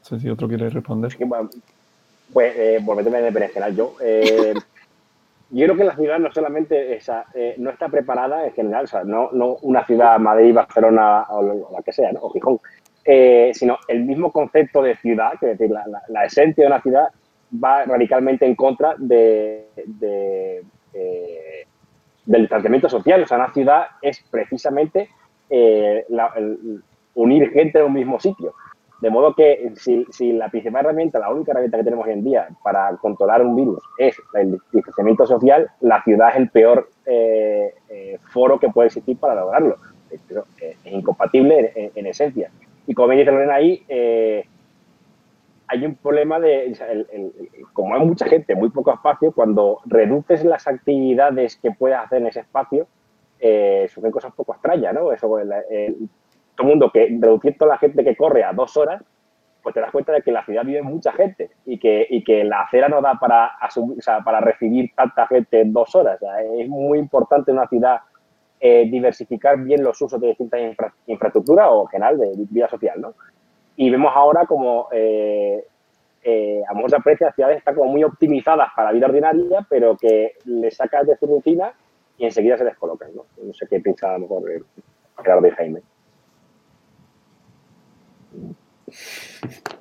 No 0.00 0.04
sé 0.04 0.20
si 0.20 0.28
otro 0.28 0.48
quiere 0.48 0.68
responder. 0.68 1.16
pues, 2.32 2.56
eh, 2.56 2.76
en 2.78 3.14
el 3.14 3.32
general, 3.32 3.76
yo. 3.76 3.94
Eh, 4.00 4.54
yo 5.50 5.66
creo 5.66 5.76
que 5.76 5.84
la 5.84 5.94
ciudad 5.94 6.18
no 6.18 6.32
solamente 6.32 6.96
esa, 6.96 7.26
eh, 7.34 7.54
no 7.58 7.70
está 7.70 7.88
preparada 7.88 8.44
en 8.44 8.52
general, 8.52 8.84
o 8.84 8.88
sea, 8.88 9.04
no, 9.04 9.30
no 9.32 9.58
una 9.62 9.86
ciudad, 9.86 10.18
Madrid, 10.18 10.52
Barcelona 10.52 11.26
o 11.28 11.70
la 11.70 11.82
que 11.82 11.92
sea, 11.92 12.10
¿no? 12.10 12.20
o 12.22 12.32
Gijón, 12.32 12.58
sino 13.54 13.78
el 13.86 14.00
mismo 14.00 14.32
concepto 14.32 14.82
de 14.82 14.96
ciudad, 14.96 15.32
que 15.38 15.52
es 15.52 15.58
decir, 15.58 15.72
la, 15.72 15.84
la 16.08 16.24
esencia 16.24 16.64
de 16.64 16.68
una 16.68 16.80
ciudad 16.80 17.08
va 17.52 17.84
radicalmente 17.84 18.46
en 18.46 18.54
contra 18.54 18.96
eh, 19.10 19.66
del 22.24 22.48
tratamiento 22.48 22.88
social. 22.88 23.22
O 23.22 23.26
sea, 23.26 23.38
una 23.38 23.52
ciudad 23.52 23.86
es 24.00 24.24
precisamente 24.30 25.08
eh, 25.50 26.06
unir 27.14 27.50
gente 27.50 27.78
en 27.78 27.84
un 27.84 27.92
mismo 27.92 28.18
sitio. 28.20 28.54
De 29.00 29.10
modo 29.10 29.34
que 29.34 29.72
si, 29.74 30.32
la 30.32 30.48
principal 30.48 30.84
herramienta, 30.84 31.18
la 31.18 31.30
única 31.30 31.50
herramienta 31.50 31.78
que 31.78 31.84
tenemos 31.84 32.06
hoy 32.06 32.12
en 32.12 32.22
día 32.22 32.48
para 32.62 32.96
controlar 32.98 33.42
un 33.42 33.56
virus 33.56 33.82
es 33.98 34.16
el 34.34 34.60
distanciamiento 34.72 35.26
social, 35.26 35.68
la 35.80 36.00
ciudad 36.04 36.28
es 36.30 36.36
el 36.36 36.48
peor 36.50 36.88
eh, 37.04 37.74
foro 38.32 38.60
que 38.60 38.68
puede 38.68 38.86
existir 38.86 39.18
para 39.18 39.34
lograrlo. 39.34 39.76
es 40.08 40.76
incompatible 40.84 41.90
en, 41.96 42.06
esencia. 42.06 42.50
Y 42.86 42.94
como 42.94 43.08
me 43.08 43.16
dice 43.16 43.32
Lorena 43.32 43.54
ahí, 43.54 43.84
hay 45.72 45.86
un 45.86 45.94
problema 45.94 46.38
de, 46.38 46.76
como 47.72 47.94
hay 47.94 48.04
mucha 48.04 48.26
gente, 48.26 48.54
muy 48.54 48.68
poco 48.68 48.92
espacio, 48.92 49.32
cuando 49.32 49.80
reduces 49.86 50.44
las 50.44 50.66
actividades 50.68 51.56
que 51.56 51.70
puedes 51.70 51.96
hacer 51.96 52.20
en 52.20 52.26
ese 52.26 52.40
espacio, 52.40 52.86
eh, 53.40 53.86
suceden 53.88 54.12
cosas 54.12 54.34
poco 54.34 54.52
extrañas, 54.52 54.92
¿no? 54.92 55.10
Eso, 55.12 55.26
todo 55.28 55.38
el 55.40 56.08
mundo 56.58 56.90
que 56.92 57.16
reduciendo 57.18 57.64
la 57.64 57.78
gente 57.78 58.04
que 58.04 58.14
corre 58.14 58.44
a 58.44 58.52
dos 58.52 58.76
horas, 58.76 59.02
pues 59.62 59.74
te 59.74 59.80
das 59.80 59.90
cuenta 59.90 60.12
de 60.12 60.20
que 60.20 60.28
en 60.28 60.34
la 60.34 60.44
ciudad 60.44 60.64
vive 60.64 60.82
mucha 60.82 61.12
gente 61.12 61.50
y 61.64 61.78
que, 61.78 62.06
y 62.10 62.22
que 62.22 62.44
la 62.44 62.62
acera 62.62 62.88
no 62.88 63.00
da 63.00 63.14
para, 63.14 63.46
asumir, 63.46 63.98
o 63.98 64.02
sea, 64.02 64.20
para 64.20 64.40
recibir 64.40 64.90
tanta 64.94 65.26
gente 65.26 65.62
en 65.62 65.72
dos 65.72 65.94
horas. 65.94 66.20
es 66.58 66.68
muy 66.68 66.98
importante 66.98 67.50
en 67.50 67.56
una 67.56 67.68
ciudad 67.68 68.00
eh, 68.60 68.86
diversificar 68.90 69.58
bien 69.58 69.82
los 69.82 70.00
usos 70.02 70.20
de 70.20 70.28
distintas 70.28 70.60
infraestructuras 71.06 71.68
o 71.70 71.86
general 71.86 72.18
de 72.18 72.32
vida 72.50 72.68
social, 72.68 73.00
¿no? 73.00 73.14
Y 73.76 73.90
vemos 73.90 74.12
ahora 74.14 74.46
como 74.46 74.88
eh, 74.92 75.64
eh, 76.22 76.62
a 76.68 76.74
mucha 76.74 76.98
precio 76.98 77.26
las 77.26 77.34
ciudades 77.34 77.58
están 77.58 77.74
como 77.74 77.90
muy 77.90 78.04
optimizadas 78.04 78.68
para 78.76 78.88
la 78.88 78.94
vida 78.94 79.06
ordinaria, 79.06 79.66
pero 79.68 79.96
que 79.96 80.34
le 80.44 80.70
sacas 80.70 81.06
de 81.06 81.16
su 81.16 81.26
rutina 81.26 81.72
y 82.18 82.26
enseguida 82.26 82.58
se 82.58 82.64
descolocan. 82.64 83.14
No, 83.14 83.24
no 83.42 83.52
sé 83.52 83.66
qué 83.68 83.80
piensa 83.80 84.10
a 84.10 84.12
lo 84.14 84.20
mejor 84.20 84.50
eh, 84.50 84.62
Gerardo 85.22 85.46
y 85.46 85.50
Jaime. 85.50 85.80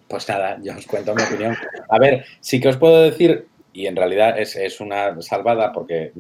Pues 0.08 0.30
nada, 0.30 0.58
yo 0.62 0.74
os 0.74 0.88
cuento 0.88 1.14
mi 1.14 1.24
opinión. 1.24 1.56
A 1.90 2.00
ver, 2.00 2.26
sí 2.40 2.60
que 2.60 2.70
os 2.70 2.78
puedo 2.78 3.02
decir, 3.02 3.48
y 3.74 3.88
en 3.88 3.96
realidad 3.96 4.40
es, 4.40 4.56
es 4.56 4.80
una 4.80 5.22
salvada 5.22 5.72
porque 5.72 6.14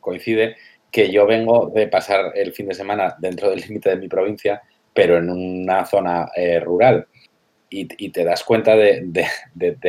coincide, 0.00 0.56
que 0.90 1.10
yo 1.10 1.26
vengo 1.26 1.70
de 1.74 1.88
pasar 1.88 2.32
el 2.34 2.52
fin 2.52 2.68
de 2.68 2.74
semana 2.74 3.16
dentro 3.18 3.48
del 3.48 3.60
límite 3.60 3.90
de 3.90 3.96
mi 3.96 4.08
provincia, 4.08 4.60
pero 4.92 5.16
en 5.16 5.30
una 5.30 5.86
zona 5.86 6.28
rural 6.60 7.06
y, 7.72 8.10
te 8.10 8.24
das 8.24 8.44
cuenta 8.44 8.76
de, 8.76 9.24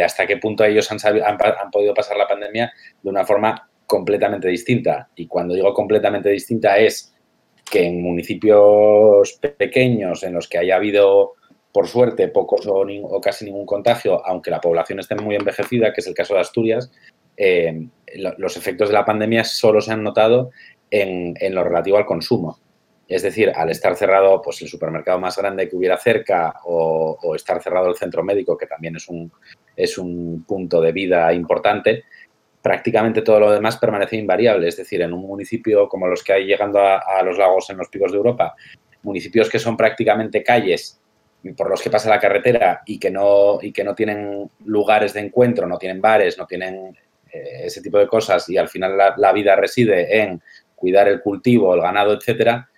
hasta 0.04 0.26
qué 0.26 0.38
punto 0.38 0.64
ellos 0.64 0.90
han, 0.92 1.00
han, 1.04 1.72
podido 1.72 1.94
pasar 1.94 2.18
la 2.18 2.28
pandemia 2.28 2.72
de 3.02 3.10
una 3.10 3.26
forma 3.26 3.70
completamente 3.86 4.48
distinta. 4.48 5.10
Y 5.16 5.28
cuando 5.28 5.54
digo 5.54 5.74
completamente 5.74 6.30
distinta 6.30 6.78
es 6.78 7.14
que 7.70 7.86
en 7.86 8.02
municipios 8.02 9.40
pequeños 9.58 10.24
en 10.24 10.34
los 10.34 10.48
que 10.48 10.60
haya 10.60 10.78
habido, 10.78 11.34
por 11.72 11.88
suerte, 11.88 12.30
pocos 12.30 12.66
o, 12.68 13.22
casi 13.22 13.46
ningún 13.46 13.66
contagio, 13.66 14.26
aunque 14.26 14.52
la 14.52 14.62
población 14.62 15.00
esté 15.00 15.16
muy 15.16 15.36
envejecida, 15.36 15.92
que 15.92 16.02
es 16.02 16.08
el 16.08 16.14
caso 16.14 16.36
de 16.36 16.40
Asturias, 16.40 16.92
eh, 17.36 17.88
los 18.38 18.58
efectos 18.58 18.90
de 18.90 18.94
la 18.94 19.06
pandemia 19.06 19.44
solo 19.44 19.82
se 19.82 19.92
han 19.92 20.04
notado 20.04 20.52
en, 20.90 21.34
en 21.40 21.56
lo 21.56 21.64
relativo 21.64 21.98
al 21.98 22.06
consumo. 22.06 22.60
Es 23.14 23.22
decir, 23.22 23.52
al 23.56 23.70
estar 23.70 23.96
cerrado 23.96 24.42
pues, 24.42 24.60
el 24.64 24.68
supermercado 24.68 25.20
más 25.20 25.38
grande 25.38 25.70
que 25.70 25.76
hubiera 25.76 25.98
cerca 25.98 26.56
o, 26.64 27.36
estar 27.36 27.62
cerrado 27.62 27.88
el 27.88 27.96
centro 27.96 28.24
médico, 28.24 28.58
que 28.58 28.66
también 28.66 28.96
es 28.96 29.08
un, 29.08 29.32
es 29.76 30.00
un 30.00 30.44
punto 30.48 30.82
de 30.82 30.92
vida 30.92 31.32
importante, 31.32 32.06
prácticamente 32.60 33.22
todo 33.22 33.40
lo 33.40 33.52
demás 33.52 33.78
permanece 33.78 34.16
invariable. 34.16 34.68
Es 34.68 34.78
decir, 34.78 35.04
en 35.04 35.14
un 35.14 35.22
municipio 35.28 35.88
como 35.88 36.08
los 36.08 36.24
que 36.24 36.34
hay 36.34 36.46
llegando 36.46 36.80
a, 36.80 37.22
los 37.24 37.38
lagos 37.38 37.70
en 37.70 37.78
los 37.78 37.88
picos 37.88 38.12
de 38.12 38.18
Europa, 38.18 38.56
municipios 39.04 39.48
que 39.48 39.60
son 39.60 39.78
prácticamente 39.78 40.42
calles 40.42 41.00
por 41.56 41.70
los 41.70 41.84
que 41.84 41.92
pasa 41.92 42.10
la 42.10 42.20
carretera 42.20 42.82
y 42.84 42.98
que 42.98 43.12
no, 43.12 43.60
y 43.62 43.72
que 43.72 43.84
no 43.84 43.94
tienen 43.94 44.50
lugares 44.66 45.14
de 45.14 45.20
encuentro, 45.20 45.68
no 45.68 45.78
tienen 45.78 46.02
bares, 46.02 46.36
no 46.40 46.48
tienen 46.48 46.98
eh, 47.32 47.66
ese 47.66 47.80
tipo 47.84 48.00
de 48.00 48.08
cosas 48.08 48.50
y 48.50 48.58
al 48.58 48.70
final 48.70 48.98
la, 48.98 49.32
vida 49.34 49.56
reside 49.56 50.24
en 50.24 50.42
cuidar 50.74 51.08
el 51.08 51.22
cultivo, 51.22 51.76
el 51.76 51.82
ganado, 51.82 52.14
etcétera, 52.14 52.72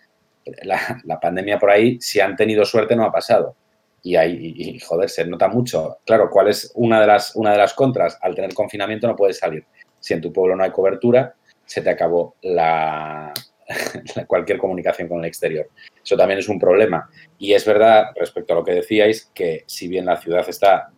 la, 0.64 1.20
pandemia 1.20 1.60
por 1.60 1.72
ahí, 1.72 2.00
si 2.00 2.20
han 2.20 2.36
tenido 2.36 2.66
suerte, 2.66 2.96
no 2.96 3.04
ha 3.04 3.12
pasado. 3.12 3.56
Y, 4.04 4.16
hay, 4.16 4.54
y, 4.56 4.80
joder, 4.80 5.10
se 5.10 5.26
nota 5.26 5.48
mucho. 5.48 5.98
Claro, 6.06 6.30
¿cuál 6.30 6.50
es 6.50 6.72
una 6.76 7.02
de, 7.02 7.08
las, 7.08 7.36
una 7.36 7.52
de 7.52 7.58
las 7.58 7.74
contras? 7.74 8.18
Al 8.22 8.36
tener 8.36 8.54
confinamiento 8.54 9.08
no 9.08 9.16
puedes 9.16 9.40
salir. 9.40 9.66
Si 10.00 10.14
en 10.14 10.22
tu 10.22 10.32
pueblo 10.32 10.56
no 10.56 10.64
hay 10.64 10.72
cobertura, 10.72 11.36
se 11.66 11.82
te 11.82 11.90
acabó 11.90 12.36
la, 12.44 13.34
cualquier 14.28 14.58
comunicación 14.58 15.08
con 15.08 15.20
el 15.20 15.26
exterior. 15.26 15.70
Eso 16.04 16.16
también 16.16 16.40
es 16.40 16.50
un 16.50 16.60
problema. 16.60 17.10
Y 17.38 17.54
es 17.54 17.66
verdad, 17.66 18.08
respecto 18.16 18.54
a 18.54 18.58
lo 18.58 18.64
que 18.64 18.74
decíais, 18.74 19.32
que 19.34 19.64
si 19.66 19.88
bien 19.88 20.06
la 20.06 20.18
ciudad 20.18 20.48
está, 20.48 20.90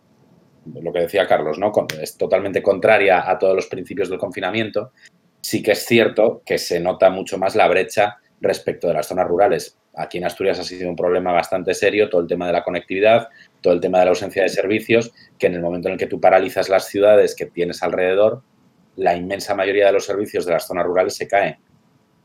lo 0.74 0.92
que 0.92 1.00
decía 1.00 1.26
Carlos, 1.26 1.58
¿no? 1.58 1.72
es 2.00 2.16
totalmente 2.16 2.62
contraria 2.62 3.28
a 3.28 3.38
todos 3.38 3.56
los 3.56 3.66
principios 3.66 4.10
del 4.10 4.18
confinamiento, 4.18 4.92
sí 5.40 5.62
que 5.62 5.72
es 5.72 5.84
cierto 5.86 6.42
que 6.44 6.58
se 6.58 6.80
nota 6.80 7.10
mucho 7.10 7.38
más 7.38 7.54
la 7.54 7.68
brecha 7.68 8.18
respecto 8.40 8.88
de 8.88 8.94
las 8.94 9.06
zonas 9.06 9.26
rurales. 9.26 9.78
Aquí 9.94 10.18
en 10.18 10.24
Asturias 10.24 10.58
ha 10.58 10.64
sido 10.64 10.88
un 10.88 10.96
problema 10.96 11.32
bastante 11.32 11.74
serio 11.74 12.08
todo 12.08 12.20
el 12.20 12.26
tema 12.26 12.46
de 12.46 12.52
la 12.52 12.62
conectividad, 12.62 13.28
todo 13.60 13.72
el 13.72 13.80
tema 13.80 13.98
de 13.98 14.04
la 14.04 14.10
ausencia 14.10 14.42
de 14.42 14.48
servicios, 14.48 15.12
que 15.38 15.48
en 15.48 15.54
el 15.54 15.60
momento 15.60 15.88
en 15.88 15.94
el 15.94 15.98
que 15.98 16.06
tú 16.06 16.20
paralizas 16.20 16.68
las 16.68 16.86
ciudades 16.86 17.34
que 17.34 17.46
tienes 17.46 17.82
alrededor, 17.82 18.42
la 18.96 19.16
inmensa 19.16 19.54
mayoría 19.54 19.86
de 19.86 19.92
los 19.92 20.04
servicios 20.04 20.46
de 20.46 20.52
las 20.52 20.66
zonas 20.66 20.84
rurales 20.84 21.14
se 21.14 21.26
caen. 21.26 21.56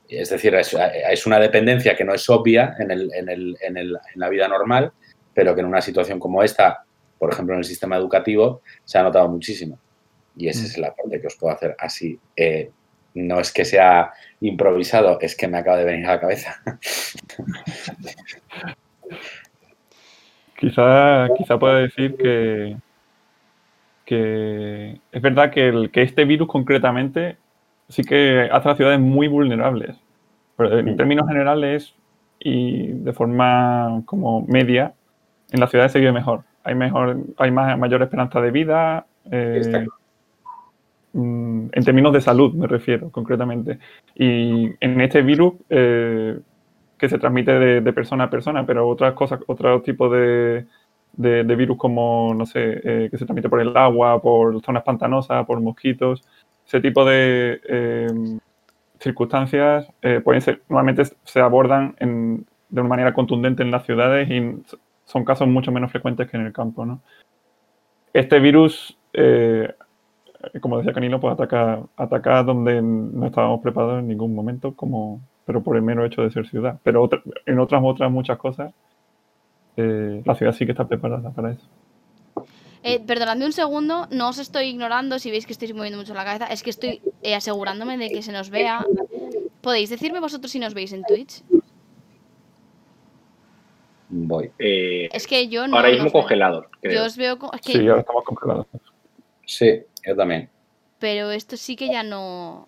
Es 0.07 0.29
decir, 0.29 0.53
es, 0.53 1.25
una 1.25 1.39
dependencia 1.39 1.95
que 1.95 2.03
no 2.03 2.13
es 2.13 2.29
obvia 2.29 2.75
en, 2.77 2.91
en 2.91 3.93
la 4.15 4.29
vida 4.29 4.47
normal, 4.47 4.91
pero 5.33 5.55
que 5.55 5.61
en 5.61 5.67
una 5.67 5.81
situación 5.81 6.19
como 6.19 6.43
esta, 6.43 6.83
por 7.17 7.31
ejemplo 7.31 7.55
en 7.55 7.59
el 7.59 7.65
sistema 7.65 7.97
educativo, 7.97 8.61
se 8.83 8.97
ha 8.97 9.03
notado 9.03 9.27
muchísimo. 9.29 9.79
Y 10.35 10.47
ese 10.47 10.63
mm. 10.63 10.65
es 10.65 10.77
el 10.77 10.85
aporte 10.85 11.21
que 11.21 11.27
os 11.27 11.35
puedo 11.35 11.53
hacer 11.53 11.75
así 11.79 12.19
eh, 12.35 12.71
no 13.13 13.39
es 13.39 13.51
que 13.51 13.65
sea 13.65 14.11
improvisado, 14.41 15.19
es 15.21 15.35
que 15.35 15.47
me 15.47 15.57
acaba 15.57 15.77
de 15.77 15.85
venir 15.85 16.05
a 16.07 16.13
la 16.13 16.19
cabeza. 16.19 16.61
quizá, 20.57 21.27
quizá 21.37 21.59
pueda 21.59 21.79
decir 21.79 22.15
que, 22.17 22.77
que 24.05 24.99
es 25.11 25.21
verdad 25.21 25.51
que, 25.51 25.67
el, 25.67 25.91
que 25.91 26.01
este 26.01 26.25
virus 26.25 26.47
concretamente 26.47 27.37
sí 27.89 28.03
que 28.03 28.49
hace 28.51 28.67
a 28.67 28.71
las 28.71 28.77
ciudades 28.77 28.99
muy 28.99 29.27
vulnerables. 29.27 29.95
Pero 30.55 30.79
en 30.79 30.95
términos 30.97 31.27
generales 31.27 31.93
y 32.39 32.87
de 32.87 33.13
forma 33.13 34.03
como 34.05 34.41
media, 34.41 34.93
en 35.51 35.59
las 35.59 35.69
ciudades 35.69 35.91
se 35.91 35.99
vive 35.99 36.11
mejor. 36.11 36.43
Hay 36.63 36.75
mejor, 36.75 37.17
hay 37.37 37.51
más, 37.51 37.77
mayor 37.77 38.01
esperanza 38.03 38.39
de 38.39 38.51
vida. 38.51 39.05
Eh, 39.31 39.87
Mm, 39.87 40.02
en 41.13 41.83
términos 41.85 42.11
de 42.13 42.21
salud 42.21 42.53
me 42.53 42.67
refiero 42.67 43.11
concretamente. 43.11 43.79
Y 44.15 44.71
en 44.79 45.01
este 45.01 45.21
virus 45.21 45.53
eh, 45.69 46.39
que 46.97 47.09
se 47.09 47.19
transmite 47.19 47.51
de, 47.51 47.93
persona 47.93 48.25
a 48.25 48.29
persona, 48.29 48.65
pero 48.65 48.87
otras 48.87 49.13
cosas, 49.13 49.39
otro 49.47 49.81
tipo 49.81 50.09
de, 50.09 50.65
de, 51.13 51.55
virus 51.55 51.77
como, 51.77 52.33
no 52.33 52.45
sé, 52.45 52.81
eh, 52.83 53.07
que 53.11 53.17
se 53.17 53.25
transmite 53.25 53.49
por 53.49 53.59
el 53.61 53.75
agua, 53.75 54.21
por 54.21 54.59
zonas 54.61 54.83
pantanosas, 54.83 55.45
por 55.45 55.59
mosquitos, 55.59 56.23
ese 56.65 56.79
tipo 56.79 57.03
de 57.05 57.59
em, 57.67 58.39
circunstancias 58.99 59.87
eh, 60.01 60.21
pueden 60.23 60.41
ser, 60.41 60.61
normalmente 60.69 61.03
se 61.23 61.39
abordan 61.41 61.95
de 61.99 62.81
una 62.81 62.89
manera 62.89 63.13
contundente 63.13 63.63
en 63.63 63.71
las 63.71 63.85
ciudades 63.85 64.29
y 64.29 64.63
son 65.05 65.25
casos 65.25 65.47
mucho 65.47 65.71
menos 65.71 65.91
frecuentes 65.91 66.29
que 66.29 66.37
en 66.37 66.45
el 66.45 66.53
campo. 66.53 66.85
¿no? 66.85 67.01
Este 68.13 68.39
virus 68.39 68.97
como 70.61 70.77
decía 70.77 70.93
Canino, 70.93 71.19
pues 71.19 71.33
ataca, 71.33 71.83
ataca 71.95 72.43
donde 72.43 72.81
no 72.81 73.25
estábamos 73.25 73.61
preparados 73.61 73.99
en 73.99 74.07
ningún 74.07 74.35
momento, 74.35 74.75
como, 74.75 75.21
pero 75.45 75.63
por 75.63 75.75
el 75.75 75.81
mero 75.81 76.05
hecho 76.05 76.21
de 76.21 76.31
ser 76.31 76.47
ciudad. 76.47 76.79
Pero 76.83 77.09
en 77.45 77.59
otras, 77.59 77.81
otras 77.83 78.11
muchas 78.11 78.37
cosas, 78.37 78.73
eh, 79.77 80.21
la 80.25 80.35
ciudad 80.35 80.51
sí 80.53 80.65
que 80.65 80.71
está 80.71 80.87
preparada 80.87 81.31
para 81.31 81.51
eso. 81.51 81.67
Eh, 82.83 82.99
perdonadme 82.99 83.45
un 83.45 83.53
segundo, 83.53 84.07
no 84.11 84.29
os 84.29 84.39
estoy 84.39 84.65
ignorando 84.65 85.17
si 85.17 85.31
veis 85.31 85.45
que 85.45 85.53
estoy 85.53 85.71
moviendo 85.71 85.97
mucho 85.97 86.13
la 86.13 86.25
cabeza, 86.25 86.47
es 86.47 86.63
que 86.63 86.69
estoy 86.69 87.01
eh, 87.21 87.35
asegurándome 87.35 87.97
de 87.97 88.09
que 88.09 88.21
se 88.21 88.33
nos 88.33 88.49
vea. 88.49 88.85
¿Podéis 89.61 89.89
decirme 89.89 90.19
vosotros 90.19 90.51
si 90.51 90.59
nos 90.59 90.73
veis 90.73 90.91
en 90.91 91.03
Twitch? 91.03 91.41
Voy. 94.09 94.51
es 94.59 95.25
que 95.25 95.47
yo 95.47 95.65
no. 95.65 95.77
Ahora 95.77 95.89
mismo 95.89 96.11
congelados. 96.11 96.65
Yo 96.83 97.05
os 97.05 97.15
veo. 97.15 97.39
Sí, 97.61 97.87
ahora 97.87 98.01
estamos 98.01 98.23
congelados. 98.25 98.67
Sí, 99.45 99.83
yo 100.05 100.15
también. 100.15 100.49
Pero 100.99 101.31
esto 101.31 101.57
sí 101.57 101.75
que 101.75 101.87
ya 101.87 102.03
no 102.03 102.67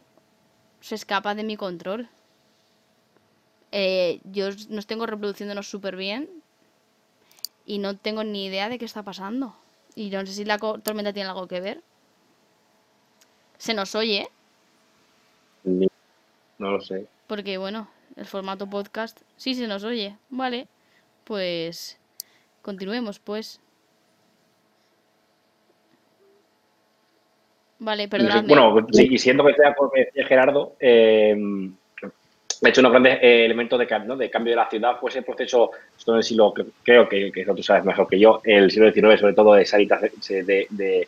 se 0.81 0.95
escapa 0.95 1.35
de 1.35 1.43
mi 1.43 1.57
control. 1.57 2.09
Eh, 3.71 4.19
yo 4.23 4.49
nos 4.69 4.87
tengo 4.87 5.05
reproduciéndonos 5.05 5.69
súper 5.69 5.95
bien 5.95 6.29
y 7.65 7.79
no 7.79 7.97
tengo 7.97 8.23
ni 8.23 8.45
idea 8.45 8.69
de 8.69 8.77
qué 8.77 8.85
está 8.85 9.03
pasando. 9.03 9.55
Y 9.95 10.09
no 10.09 10.25
sé 10.25 10.33
si 10.33 10.45
la 10.45 10.57
tormenta 10.57 11.13
tiene 11.13 11.29
algo 11.29 11.47
que 11.47 11.61
ver. 11.61 11.81
¿Se 13.57 13.73
nos 13.73 13.95
oye? 13.95 14.27
No 15.63 16.71
lo 16.71 16.81
sé. 16.81 17.07
Porque 17.27 17.57
bueno, 17.57 17.89
el 18.15 18.25
formato 18.25 18.69
podcast 18.69 19.21
sí 19.37 19.55
se 19.55 19.67
nos 19.67 19.83
oye. 19.83 20.17
Vale, 20.29 20.67
pues 21.23 21.97
continuemos 22.61 23.19
pues. 23.19 23.59
Vale, 27.85 28.07
perdón. 28.07 28.47
Bueno, 28.47 28.87
sí, 28.91 29.15
siendo 29.19 29.45
que 29.45 29.53
sea 29.53 29.75
por 29.75 29.91
Gerardo, 30.27 30.73
eh, 30.79 31.37
ha 32.63 32.69
hecho 32.69 32.81
unos 32.81 32.91
grandes 32.91 33.19
eh, 33.21 33.45
elementos 33.45 33.77
de, 33.77 33.85
de 33.85 34.29
cambio 34.31 34.53
de 34.53 34.55
la 34.55 34.67
ciudad 34.67 34.97
fue 34.99 35.11
ese 35.11 35.21
proceso, 35.21 35.69
esto 35.95 36.13
en 36.13 36.17
el 36.17 36.23
siglo, 36.23 36.51
creo 36.81 37.07
que, 37.07 37.31
que, 37.31 37.45
tú 37.45 37.61
sabes 37.61 37.85
mejor 37.85 38.07
que 38.07 38.17
yo, 38.17 38.41
el 38.43 38.71
siglo 38.71 38.91
XIX, 38.91 39.19
sobre 39.19 39.33
todo 39.35 39.53
de 39.53 39.67
sanitación, 39.67 40.11
de, 40.47 40.65
de 40.67 41.07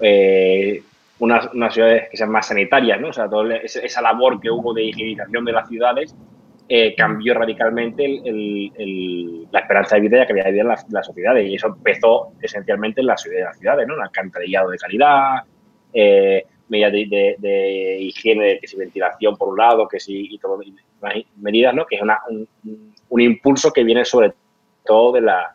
eh, 0.00 0.82
unas, 1.18 1.50
ciudades 1.74 2.08
que 2.10 2.16
sean 2.16 2.30
más 2.30 2.46
sanitarias, 2.46 2.98
¿no? 2.98 3.08
O 3.08 3.12
sea, 3.12 3.28
toda 3.28 3.56
esa 3.56 4.00
labor 4.00 4.40
que 4.40 4.50
hubo 4.50 4.72
de 4.72 4.84
higienización 4.84 5.44
de 5.44 5.52
las 5.52 5.68
ciudades 5.68 6.14
eh, 6.66 6.94
cambió 6.96 7.34
radicalmente 7.34 8.22
la 9.50 9.60
esperanza 9.60 9.96
de 9.96 10.00
vida 10.00 10.26
que 10.26 10.32
había 10.32 10.46
habido 10.46 10.62
en 10.62 10.68
las, 10.68 11.06
sociedades 11.06 11.46
y 11.46 11.56
eso 11.56 11.66
empezó 11.66 12.32
esencialmente 12.40 13.02
en 13.02 13.06
las 13.06 13.20
ciudades, 13.20 13.86
¿no? 13.86 13.96
Un 13.96 14.02
alcantarillado 14.02 14.70
de 14.70 14.78
calidad, 14.78 15.42
eh, 15.98 16.44
medidas 16.68 16.92
de, 16.92 17.98
higiene, 18.00 18.58
que 18.60 18.66
si 18.66 18.76
ventilación 18.76 19.36
por 19.36 19.48
un 19.48 19.56
lado, 19.56 19.88
que 19.88 20.00
si 20.00 20.34
y 20.34 20.38
todo, 20.38 20.60
medidas, 21.36 21.74
¿no? 21.74 21.86
Que 21.86 21.96
es 21.96 22.02
un, 23.08 23.20
impulso 23.20 23.72
que 23.72 23.84
viene 23.84 24.04
sobre 24.04 24.32
todo 24.84 25.12
de 25.12 25.20
la, 25.22 25.52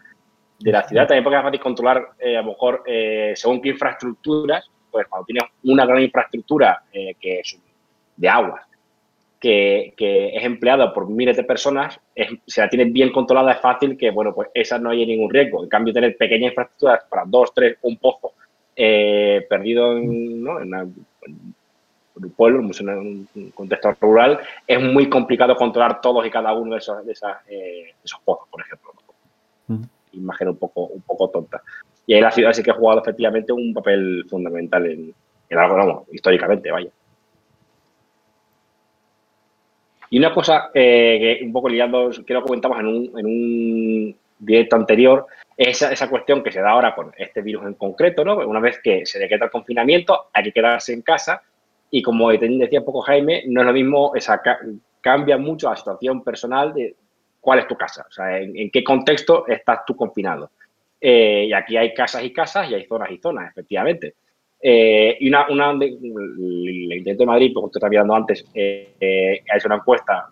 de 0.60 0.72
la 0.72 0.84
ciudad. 0.84 1.08
También 1.08 1.24
porque 1.24 1.38
es 1.38 1.44
fácil 1.44 1.60
controlar, 1.60 2.10
eh, 2.20 2.38
a 2.38 2.42
lo 2.42 2.50
mejor, 2.50 2.84
eh, 2.86 3.34
según 3.36 3.62
qué 3.62 3.70
infraestructuras, 3.70 4.70
pues 4.90 5.08
cuando 5.08 5.26
tienes 5.26 5.44
una 5.64 5.86
gran 5.86 6.02
infraestructura 6.02 6.84
eh, 6.92 7.16
que 7.20 7.40
es 7.40 7.60
de 8.16 8.30
aguas, 8.30 8.66
que, 9.40 9.94
es 9.98 10.44
empleada 10.44 10.94
por 10.94 11.10
miles 11.10 11.36
de 11.36 11.44
personas, 11.44 12.00
si 12.46 12.62
la 12.62 12.70
tienes 12.70 12.94
bien 12.94 13.12
controlada 13.12 13.54
es 13.54 13.60
fácil 13.60 13.98
que, 13.98 14.12
bueno, 14.12 14.34
pues 14.36 14.50
esa 14.54 14.78
no 14.78 14.92
haya 14.92 15.06
ningún 15.06 15.32
riesgo. 15.32 15.64
En 15.64 15.70
cambio, 15.70 15.94
tener 15.94 16.16
pequeñas 16.16 16.52
infraestructuras 16.52 17.04
para 17.10 17.24
dos, 17.26 17.52
tres, 17.54 17.78
un 17.82 17.98
pozo, 17.98 18.34
eh, 18.84 19.46
perdido 19.48 19.96
en, 19.96 20.44
¿no? 20.44 20.60
en, 20.60 20.74
un 20.74 22.30
pueblo, 22.36 22.60
en 22.80 22.90
un 22.90 23.52
contexto 23.54 23.94
rural, 24.02 24.40
es 24.66 24.82
muy 24.82 25.08
complicado 25.08 25.56
controlar 25.56 26.02
todos 26.02 26.26
y 26.26 26.32
cada 26.32 26.52
uno 26.54 26.72
de 26.72 26.80
esos, 26.80 27.06
de 27.06 27.14
eh, 27.48 27.94
esos 28.04 28.20
pozos, 28.26 28.48
por 28.50 28.62
ejemplo. 28.62 28.92
Imagen 30.14 30.50
un 30.50 30.58
poco, 30.58 30.86
un 30.88 31.02
poco 31.02 31.30
tonta. 31.30 31.62
Y 32.08 32.16
ahí 32.16 32.22
la 32.22 32.32
ciudad 32.32 32.54
sí 32.54 32.64
que 32.64 32.72
ha 32.72 32.76
jugado 32.76 33.02
efectivamente 33.02 33.54
un 33.54 33.72
papel 33.72 34.26
fundamental 34.28 34.88
en, 34.88 35.14
en 35.48 35.58
algo, 35.60 36.08
históricamente, 36.12 36.72
vaya. 36.72 36.90
Y 40.10 40.18
una 40.18 40.34
cosa 40.34 40.72
eh, 40.74 41.38
que 41.40 41.46
un 41.46 41.54
poco 41.54 41.70
liando, 41.70 42.10
que 42.26 42.34
lo 42.34 42.42
comentamos 42.42 42.80
en 42.80 42.88
un, 42.88 43.20
en 43.20 43.26
un 43.28 44.16
directo 44.40 44.76
anterior, 44.76 45.28
esa, 45.58 45.92
esa 45.92 46.10
cuestión 46.10 46.44
que 46.44 46.52
se 46.52 46.62
da 46.62 46.72
ahora 46.72 46.96
con 46.96 47.12
este 47.18 47.42
virus 47.42 47.66
en 47.66 47.74
concreto, 47.76 48.24
¿no? 48.24 48.38
Una 48.38 48.60
vez 48.60 48.80
que 48.84 49.06
se 49.06 49.20
decreta 49.20 49.46
el 49.46 49.52
confinamiento, 49.52 50.28
hay 50.34 50.44
que 50.44 50.52
quedarse 50.52 50.94
en 50.94 51.02
casa 51.02 51.42
y 51.92 52.02
como 52.02 52.32
decía 52.32 52.80
un 52.80 52.86
poco 52.86 53.02
Jaime, 53.02 53.44
no 53.48 53.62
es 53.62 53.68
lo 53.68 53.74
mismo, 53.74 54.16
esa, 54.16 54.42
cambia 55.02 55.38
mucho 55.38 55.70
la 55.70 55.76
situación 55.76 56.24
personal 56.24 56.74
de, 56.74 56.96
cuál 57.42 57.60
es 57.60 57.68
tu 57.68 57.76
casa, 57.76 58.06
o 58.08 58.12
sea, 58.12 58.40
en, 58.40 58.72
qué 58.72 58.84
contexto 58.84 59.46
estás 59.48 59.80
tú 59.86 59.96
confinado. 59.96 60.52
Eh, 61.02 61.48
y 61.50 61.54
aquí 61.54 61.76
hay 61.76 61.94
casas 61.94 62.24
y 62.24 62.32
casas 62.32 62.70
y 62.70 62.76
hay 62.76 62.86
zonas 62.86 63.12
y 63.12 63.18
zonas, 63.18 63.50
efectivamente. 63.50 64.14
Eh, 64.62 65.18
y 65.20 65.28
una, 65.28 65.48
una, 65.50 65.72
el 65.72 66.94
intento 66.94 67.24
de 67.24 67.28
Madrid, 67.28 67.52
porque 67.54 67.78
está 67.78 67.90
mirando 67.90 68.16
antes, 68.16 68.46
eh, 68.54 69.42
ha 69.52 69.58
hecho 69.58 69.68
una 69.68 69.78
encuesta 69.78 70.30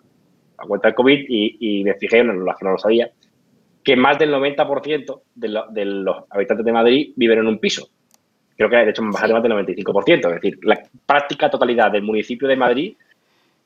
a 0.56 0.66
cuenta 0.66 0.88
del 0.88 0.94
COVID 0.94 1.24
y, 1.28 1.82
me 1.84 1.94
fijé, 1.94 2.22
no, 2.22 2.32
no 2.32 2.70
lo 2.70 2.78
sabía, 2.78 3.10
que 3.82 3.96
más 3.96 4.18
del 4.18 4.32
90% 4.32 5.20
de, 5.34 5.62
de, 5.70 5.84
los 5.84 6.24
habitantes 6.30 6.64
de 6.64 6.72
Madrid 6.72 7.12
viven 7.16 7.38
en 7.38 7.46
un 7.46 7.58
piso. 7.58 7.88
Creo 8.56 8.68
que 8.68 8.76
de 8.76 8.90
hecho 8.90 9.02
más 9.02 9.22
del 9.22 9.32
95%. 9.32 10.16
Es 10.16 10.34
decir, 10.34 10.58
la 10.62 10.82
práctica 11.06 11.48
totalidad 11.48 11.90
del 11.90 12.02
municipio 12.02 12.46
de 12.46 12.56
Madrid 12.56 12.94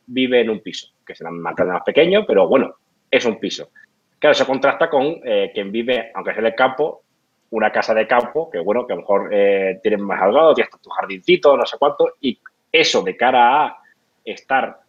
vive 0.07 0.41
en 0.41 0.51
un 0.51 0.61
piso, 0.61 0.89
que 1.05 1.15
será 1.15 1.31
más 1.31 1.55
más 1.59 1.83
pequeño, 1.85 2.25
pero 2.27 2.47
bueno, 2.47 2.77
es 3.11 3.25
un 3.25 3.39
piso. 3.39 3.71
Claro, 4.19 4.33
eso 4.33 4.47
contrasta 4.47 4.89
con 4.89 5.21
eh, 5.25 5.51
quien 5.53 5.73
vive, 5.73 6.11
aunque 6.15 6.33
sea 6.33 6.41
en 6.41 6.47
el 6.47 6.55
campo, 6.55 7.03
una 7.51 7.71
casa 7.71 7.95
de 7.95 8.07
campo, 8.07 8.51
que 8.51 8.59
bueno, 8.59 8.87
que 8.87 8.93
a 8.93 8.97
lo 8.97 9.03
mejor 9.03 9.29
eh, 9.33 9.79
tienen 9.83 10.03
más 10.03 10.21
algado, 10.21 10.55
tienes 10.55 10.71
tu 10.81 10.91
jardincito, 10.91 11.57
no 11.57 11.67
sé 11.67 11.77
cuánto, 11.79 12.15
y 12.21 12.39
eso 12.71 13.03
de 13.03 13.17
cara 13.17 13.67
a 13.67 13.79
estar 14.25 14.84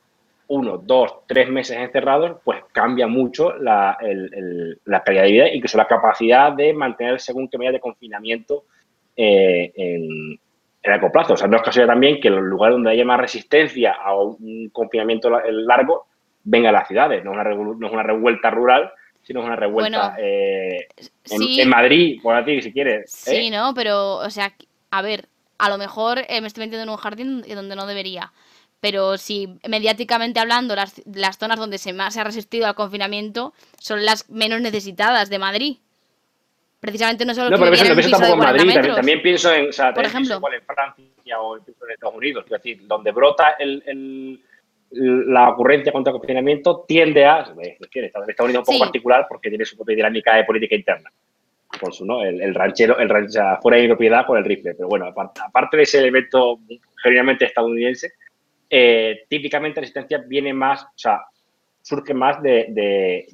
uno, 0.47 0.77
dos, 0.77 1.25
tres 1.27 1.49
meses 1.49 1.77
encerrados, 1.77 2.37
pues 2.43 2.63
cambia 2.71 3.07
mucho 3.07 3.55
la, 3.57 3.97
la 4.85 5.03
calidad 5.03 5.23
de 5.23 5.31
vida, 5.31 5.49
incluso 5.49 5.77
la 5.77 5.87
capacidad 5.87 6.51
de 6.53 6.73
mantener 6.73 7.19
según 7.19 7.47
qué 7.49 7.57
medida 7.57 7.73
de 7.73 7.79
confinamiento 7.79 8.65
eh, 9.15 9.71
en, 9.75 10.39
largo 10.83 11.11
plazo. 11.11 11.33
O 11.33 11.37
sea, 11.37 11.47
no 11.47 11.57
es 11.57 11.63
casualidad 11.63 11.93
también 11.93 12.19
que 12.21 12.27
en 12.27 12.35
los 12.35 12.43
lugares 12.43 12.75
donde 12.75 12.91
haya 12.91 13.03
más 13.03 13.19
resistencia 13.19 13.93
a 13.93 14.15
un 14.15 14.69
confinamiento 14.71 15.31
largo 15.31 16.05
venga 16.43 16.69
a 16.69 16.73
las 16.73 16.87
ciudades. 16.87 17.23
No 17.23 17.31
es 17.31 17.37
una, 17.39 17.55
no 17.55 17.87
es 17.87 17.93
una 17.93 18.03
revuelta 18.03 18.51
rural, 18.51 18.91
sino 19.23 19.39
es 19.39 19.47
una 19.47 19.55
revuelta 19.55 20.15
eh, 20.19 20.87
en, 21.31 21.69
Madrid, 21.69 22.19
por 22.21 22.45
ti, 22.45 22.61
si 22.61 22.71
quieres. 22.71 23.11
Sí, 23.11 23.47
¿eh? 23.47 23.49
¿no? 23.49 23.73
Pero, 23.73 24.17
o 24.17 24.29
sea, 24.29 24.53
a 24.91 25.01
ver, 25.01 25.27
a 25.57 25.69
lo 25.69 25.79
mejor 25.79 26.17
me 26.17 26.45
estoy 26.45 26.65
metiendo 26.65 26.83
en 26.83 26.89
un 26.89 26.97
jardín 26.97 27.41
donde 27.41 27.75
no 27.75 27.87
debería 27.87 28.31
pero 28.85 29.17
si 29.17 29.49
mediáticamente 29.67 30.39
hablando 30.39 30.75
las, 30.75 31.01
las 31.11 31.39
zonas 31.39 31.57
donde 31.57 31.79
se 31.79 31.91
más 31.91 32.13
se 32.13 32.21
ha 32.21 32.23
resistido 32.23 32.67
al 32.67 32.75
confinamiento 32.75 33.51
son 33.79 34.05
las 34.05 34.29
menos 34.29 34.61
necesitadas 34.61 35.27
de 35.31 35.39
Madrid. 35.39 35.77
Precisamente 36.79 37.25
no 37.25 37.33
solo 37.33 37.49
no, 37.49 37.57
pero 37.57 37.73
eso, 37.73 37.83
no 37.83 37.95
pienso 37.95 38.11
tampoco 38.11 38.33
en 38.33 38.67
Madrid, 38.67 38.93
también, 38.93 39.21
pienso 39.23 39.51
en, 39.51 39.69
o 39.69 39.71
sea, 39.71 39.91
Por 39.91 40.05
ejemplo, 40.05 40.39
en 40.53 40.61
Francia 40.61 41.41
o 41.41 41.57
en 41.57 41.63
Estados 41.91 42.15
Unidos, 42.15 42.43
es 42.45 42.51
decir, 42.51 42.85
donde 42.85 43.11
brota 43.11 43.55
el, 43.57 43.81
el, 43.87 44.39
la 44.91 45.49
ocurrencia 45.49 45.91
contra 45.91 46.11
el 46.11 46.19
confinamiento 46.19 46.85
tiende 46.87 47.25
a, 47.25 47.39
Estados 47.39 48.39
Unidos 48.39 48.59
un 48.59 48.65
poco 48.65 48.79
particular 48.85 49.25
porque 49.27 49.49
tiene 49.49 49.65
su 49.65 49.75
propia 49.77 49.95
dinámica 49.95 50.35
de 50.35 50.43
política 50.43 50.75
interna. 50.75 51.11
Por 51.81 51.91
su, 51.91 52.05
¿no? 52.05 52.21
el, 52.21 52.53
ranchero, 52.53 52.99
el 52.99 53.09
ranchero 53.09 53.57
fuera 53.63 53.79
de 53.79 53.87
propiedad 53.87 54.27
con 54.27 54.37
el 54.37 54.45
rifle. 54.45 54.75
Pero 54.75 54.87
bueno, 54.87 55.07
aparte, 55.07 55.41
aparte 55.43 55.77
de 55.77 55.83
ese 55.83 55.97
elemento 55.97 56.59
generalmente 57.01 57.45
estadounidense, 57.45 58.13
eh, 58.69 59.25
típicamente 59.29 59.79
la 59.79 59.81
resistencia 59.81 60.23
viene 60.27 60.53
más, 60.53 60.83
o 60.83 60.93
sea, 60.95 61.21
surge 61.81 62.13
más 62.13 62.41
de, 62.41 63.25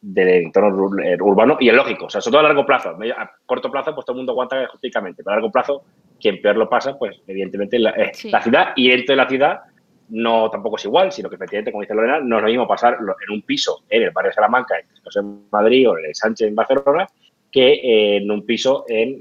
del 0.00 0.28
entorno 0.28 1.02
eh, 1.02 1.16
urbano 1.20 1.56
y 1.60 1.68
es 1.68 1.74
lógico, 1.74 2.06
o 2.06 2.10
sea, 2.10 2.20
sobre 2.20 2.32
todo 2.32 2.40
a 2.40 2.48
largo 2.48 2.66
plazo. 2.66 2.90
A 2.90 3.30
corto 3.46 3.70
plazo, 3.70 3.94
pues 3.94 4.04
todo 4.04 4.14
el 4.14 4.18
mundo 4.18 4.32
aguanta 4.32 4.66
jurídicamente, 4.68 5.22
pero 5.22 5.32
a 5.32 5.36
largo 5.36 5.50
plazo, 5.50 5.84
quien 6.20 6.40
peor 6.40 6.56
lo 6.56 6.68
pasa, 6.68 6.98
pues 6.98 7.20
evidentemente 7.26 7.78
la, 7.78 7.94
la 8.24 8.42
ciudad 8.42 8.72
y 8.76 8.90
dentro 8.90 9.12
de 9.12 9.16
la 9.16 9.28
ciudad 9.28 9.60
no 10.08 10.50
tampoco 10.50 10.76
es 10.76 10.84
igual, 10.84 11.10
sino 11.10 11.28
que 11.28 11.36
efectivamente, 11.36 11.72
como 11.72 11.82
dice 11.82 11.94
Lorena, 11.94 12.20
no 12.20 12.36
es 12.36 12.42
lo 12.42 12.48
mismo 12.48 12.68
pasar 12.68 12.98
en 13.00 13.34
un 13.34 13.42
piso 13.42 13.82
en 13.88 14.02
el 14.02 14.10
barrio 14.10 14.30
de 14.30 14.34
Salamanca, 14.34 14.76
en 14.78 15.46
Madrid 15.50 15.88
o 15.88 15.98
en 15.98 16.06
el 16.06 16.14
Sánchez 16.14 16.48
en 16.48 16.54
Barcelona, 16.54 17.06
que 17.50 18.16
en 18.16 18.30
un 18.30 18.44
piso 18.44 18.84
en 18.88 19.20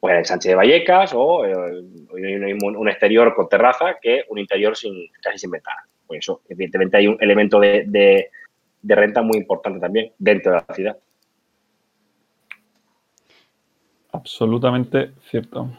pues 0.00 0.14
el 0.16 0.24
Sánchez 0.24 0.50
de 0.50 0.54
Vallecas 0.54 1.12
o 1.14 1.44
eh, 1.44 1.82
un 2.12 2.88
exterior 2.88 3.34
con 3.34 3.48
terraza 3.48 3.96
que 4.00 4.24
un 4.28 4.38
interior 4.38 4.76
sin, 4.76 5.08
casi 5.20 5.38
sin 5.38 5.50
ventana. 5.50 5.86
Pues 6.06 6.20
eso, 6.20 6.42
evidentemente 6.48 6.96
hay 6.96 7.08
un 7.08 7.16
elemento 7.20 7.58
de, 7.60 8.30
renta 8.84 9.22
muy 9.22 9.38
importante 9.38 9.80
también 9.80 10.12
dentro 10.18 10.52
de 10.52 10.58
la 10.66 10.74
ciudad. 10.74 10.98
Absolutamente 14.12 15.12
cierto. 15.30 15.70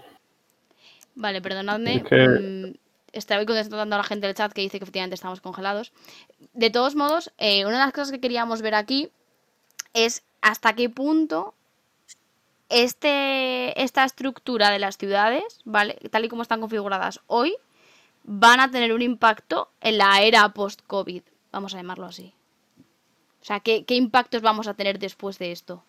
Vale, 1.16 1.42
perdonadme. 1.42 2.04
Mm, 2.04 2.76
estaba 3.12 3.46
contestando 3.46 3.96
a 3.96 3.98
la 3.98 4.04
gente 4.04 4.28
del 4.28 4.36
chat 4.36 4.54
que 4.54 4.62
dice 4.62 4.78
que 4.78 4.84
efectivamente 4.84 5.16
estamos 5.16 5.42
congelados. 5.42 5.92
De 6.54 6.70
todos 6.70 6.96
modos, 6.96 7.34
eh, 7.38 7.66
una 7.66 7.80
de 7.80 7.86
las 7.86 7.94
cosas 7.94 8.12
que 8.12 8.20
queríamos 8.20 8.62
ver 8.62 8.76
aquí 8.76 9.10
es 9.94 10.24
hasta 10.42 10.74
qué 10.74 10.90
punto 10.90 11.56
este, 12.70 13.82
esta 13.82 14.04
estructura 14.04 14.70
de 14.70 14.80
las 14.80 14.98
ciudades, 14.98 15.44
¿vale? 15.66 15.98
Tal 16.12 16.26
y 16.26 16.30
como 16.30 16.44
están 16.44 16.62
configuradas 16.62 17.22
hoy, 17.28 17.56
van 18.24 18.60
a 18.60 18.70
tener 18.70 18.94
un 18.94 19.02
impacto 19.02 19.70
en 19.82 19.98
la 19.98 20.22
era 20.22 20.48
post-COVID, 20.50 21.24
vamos 21.52 21.74
a 21.74 21.78
llamarlo 21.78 22.06
así. 22.06 22.34
O 23.42 23.46
sea, 23.46 23.60
¿qué, 23.60 23.84
impactos 23.90 24.42
vamos 24.42 24.68
a 24.68 24.74
tener 24.76 25.00
después 25.00 25.40
de 25.40 25.52
esto? 25.52 25.84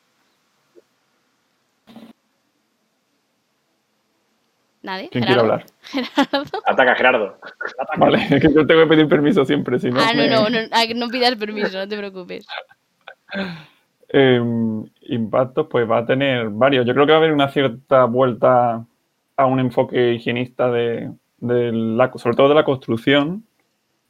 ¿Nadie? 4.83 5.11
¿Quién 5.11 5.25
quiere 5.25 5.41
hablar? 5.41 5.67
Gerardo. 5.83 6.63
Ataca, 6.65 6.95
Gerardo. 6.95 7.39
Vale, 7.99 8.27
es 8.31 8.41
que 8.41 8.55
yo 8.55 8.67
tengo 8.67 8.83
que 8.83 8.87
pedir 8.87 9.09
permiso 9.09 9.45
siempre, 9.45 9.79
si 9.79 9.91
no. 9.91 10.01
Ah, 10.01 10.15
no, 10.15 10.27
no, 10.27 10.49
no, 10.49 10.61
no 10.95 11.09
pidas 11.09 11.37
permiso, 11.37 11.77
no 11.77 11.89
te 11.89 11.97
preocupes. 11.97 12.47
Eh, 14.13 14.41
impactos, 15.11 15.67
pues 15.69 15.89
va 15.91 15.99
a 15.99 16.07
tener 16.07 16.49
varios. 16.51 16.87
Yo 16.87 16.95
creo 16.95 17.07
que 17.07 17.13
va 17.13 17.19
a 17.19 17.21
haber 17.21 17.33
una 17.33 17.49
cierta 17.49 18.05
vuelta 18.05 18.85
a 19.37 19.47
un 19.47 19.61
enfoque 19.61 20.15
higienista 20.15 20.71
de, 20.71 21.11
la, 21.41 22.13
sobre 22.17 22.37
todo 22.37 22.49
de 22.49 22.55
la 22.55 22.65
construcción, 22.65 23.45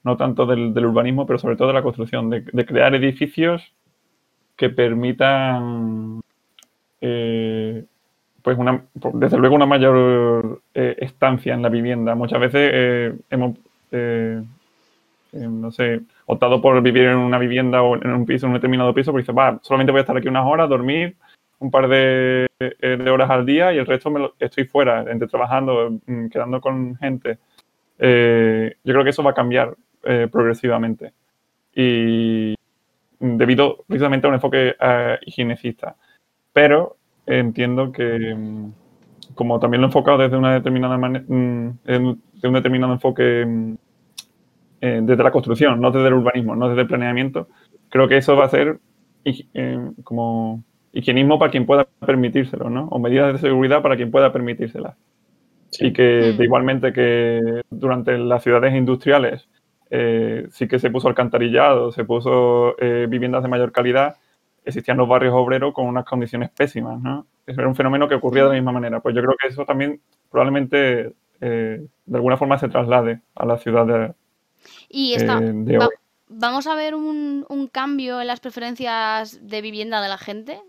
no 0.05 0.17
tanto 0.17 0.47
del, 0.47 0.77
urbanismo, 0.85 1.27
pero 1.27 1.39
sobre 1.39 1.57
todo 1.57 1.69
de 1.69 1.75
la 1.75 1.83
construcción, 1.83 2.31
de, 2.31 2.45
crear 2.67 2.95
edificios 2.95 3.73
que 4.57 4.71
permitan, 4.71 6.21
eh, 7.01 7.85
pues 8.43 8.59
una, 8.59 8.85
desde 9.15 9.39
luego 9.39 9.55
una 9.55 9.67
mayor 9.67 10.61
eh, 10.75 10.97
estancia 10.99 11.55
en 11.55 11.63
la 11.63 11.69
vivienda. 11.71 12.15
Muchas 12.15 12.41
veces 12.41 12.71
eh, 12.73 13.15
hemos 13.31 13.57
no 15.33 15.71
sé, 15.71 16.01
optado 16.33 16.61
por 16.61 16.81
vivir 16.83 17.05
en 17.05 17.19
una 17.19 17.39
vivienda 17.39 17.83
o 17.83 17.97
en 17.97 18.11
un 18.11 18.27
piso, 18.27 18.47
en 18.47 18.51
un 18.51 18.59
determinado 18.59 18.95
piso, 18.95 19.11
porque 19.13 19.23
dice, 19.23 19.33
va, 19.33 19.59
solamente 19.63 19.93
voy 19.93 19.99
a 19.99 20.03
estar 20.03 20.17
aquí 20.17 20.29
unas 20.29 20.47
horas, 20.47 20.69
dormir 20.69 21.17
un 21.59 21.71
par 21.71 21.89
de, 21.89 22.47
eh, 22.59 23.11
horas 23.11 23.31
al 23.31 23.45
día 23.45 23.73
y 23.73 23.79
el 23.79 23.87
resto 23.87 24.11
me 24.11 24.31
estoy 24.39 24.65
fuera, 24.65 25.05
entre 25.11 25.29
trabajando, 25.29 25.99
mm, 26.07 26.29
quedando 26.29 26.61
con 26.61 26.97
gente. 26.97 27.39
Eh, 27.99 28.77
yo 28.83 28.93
creo 28.95 29.05
que 29.05 29.11
eso 29.11 29.23
va 29.23 29.33
a 29.33 29.35
cambiar 29.35 29.77
progresivamente. 30.31 31.13
Y 31.75 32.55
debido 33.19 33.85
precisamente 33.87 34.27
a 34.27 34.31
un 34.31 34.35
enfoque 34.37 34.75
higienecista. 35.27 35.95
Pero 36.55 36.97
entiendo 37.27 37.93
que, 37.93 38.35
mm, 38.35 38.73
como 39.35 39.61
también 39.61 39.83
lo 39.83 39.87
he 39.87 39.91
enfocado 39.91 40.19
desde 40.19 40.37
una 40.37 40.55
determinada 40.55 40.97
mm, 40.97 41.79
de 41.85 41.99
un 42.49 42.55
determinado 42.55 42.93
enfoque 42.95 43.77
eh, 44.83 45.01
desde 45.03 45.23
la 45.23 45.31
construcción, 45.31 45.79
no 45.79 45.91
desde 45.91 46.09
el 46.09 46.15
urbanismo, 46.15 46.57
no 46.57 46.69
desde 46.69 46.83
el 46.83 46.87
planeamiento. 46.87 47.49
Creo 47.91 48.09
que 48.09 48.17
eso 48.17 48.35
va 48.35 48.47
a 48.47 48.49
ser 48.49 48.79
eh, 49.25 49.91
como 50.05 50.65
higienismo 50.93 51.39
para 51.39 51.51
quien 51.51 51.67
pueda 51.67 51.87
permitírselo, 52.07 52.71
¿no? 52.71 52.87
O 52.87 52.99
medidas 52.99 53.35
de 53.35 53.39
seguridad 53.41 53.83
para 53.83 53.97
quien 53.97 54.11
pueda 54.11 54.33
permitírselas. 54.33 54.97
Y 55.79 55.93
que 55.93 56.35
mm. 56.37 56.43
igualmente 56.43 56.93
que 56.95 57.61
durante 57.69 58.17
las 58.17 58.43
ciudades 58.43 58.75
industriales 58.75 59.51
eh, 59.91 60.47
sí 60.51 60.67
que 60.67 60.79
se 60.79 60.91
puso 60.91 61.09
alcantarillado, 61.09 61.93
se 61.93 62.05
puso 62.05 62.75
viviendas 63.09 63.43
de 63.43 63.49
mayor 63.51 63.73
calidad, 63.73 64.17
existían 64.65 64.97
los 64.97 65.09
barrios 65.09 65.35
obreros 65.35 65.75
con 65.75 65.87
unas 65.87 66.07
condiciones 66.07 66.49
pésimas, 66.51 66.99
¿no? 67.03 67.27
Eso 67.47 67.61
era 67.61 67.69
un 67.69 67.77
fenómeno 67.77 68.09
que 68.09 68.15
ocurría 68.15 68.45
de 68.45 68.49
la 68.51 68.55
misma 68.55 68.73
manera. 68.73 69.01
Pues 69.01 69.15
yo 69.15 69.21
creo 69.21 69.37
que 69.39 69.49
eso 69.49 69.67
también 69.67 70.01
probablemente 70.31 71.13
de 71.41 71.89
alguna 72.13 72.37
forma 72.37 72.59
se 72.59 72.69
traslade 72.69 73.21
a 73.35 73.47
la 73.47 73.57
ciudad 73.57 73.87
de, 73.87 74.13
y 74.93 75.15
está, 75.15 75.41
vamos 76.27 76.67
a 76.67 76.75
ver 76.75 76.97
un, 76.97 77.47
un, 77.49 77.69
cambio 77.69 78.21
en 78.21 78.27
las 78.27 78.41
preferencias 78.41 79.39
de 79.41 79.63
vivienda 79.63 80.03
de 80.03 80.09
la 80.09 80.19
gente. 80.19 80.61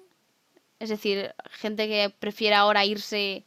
Es 0.79 0.89
decir, 0.89 1.33
gente 1.49 1.87
que 1.87 2.13
prefiere 2.19 2.55
ahora 2.55 2.85
irse 2.85 3.45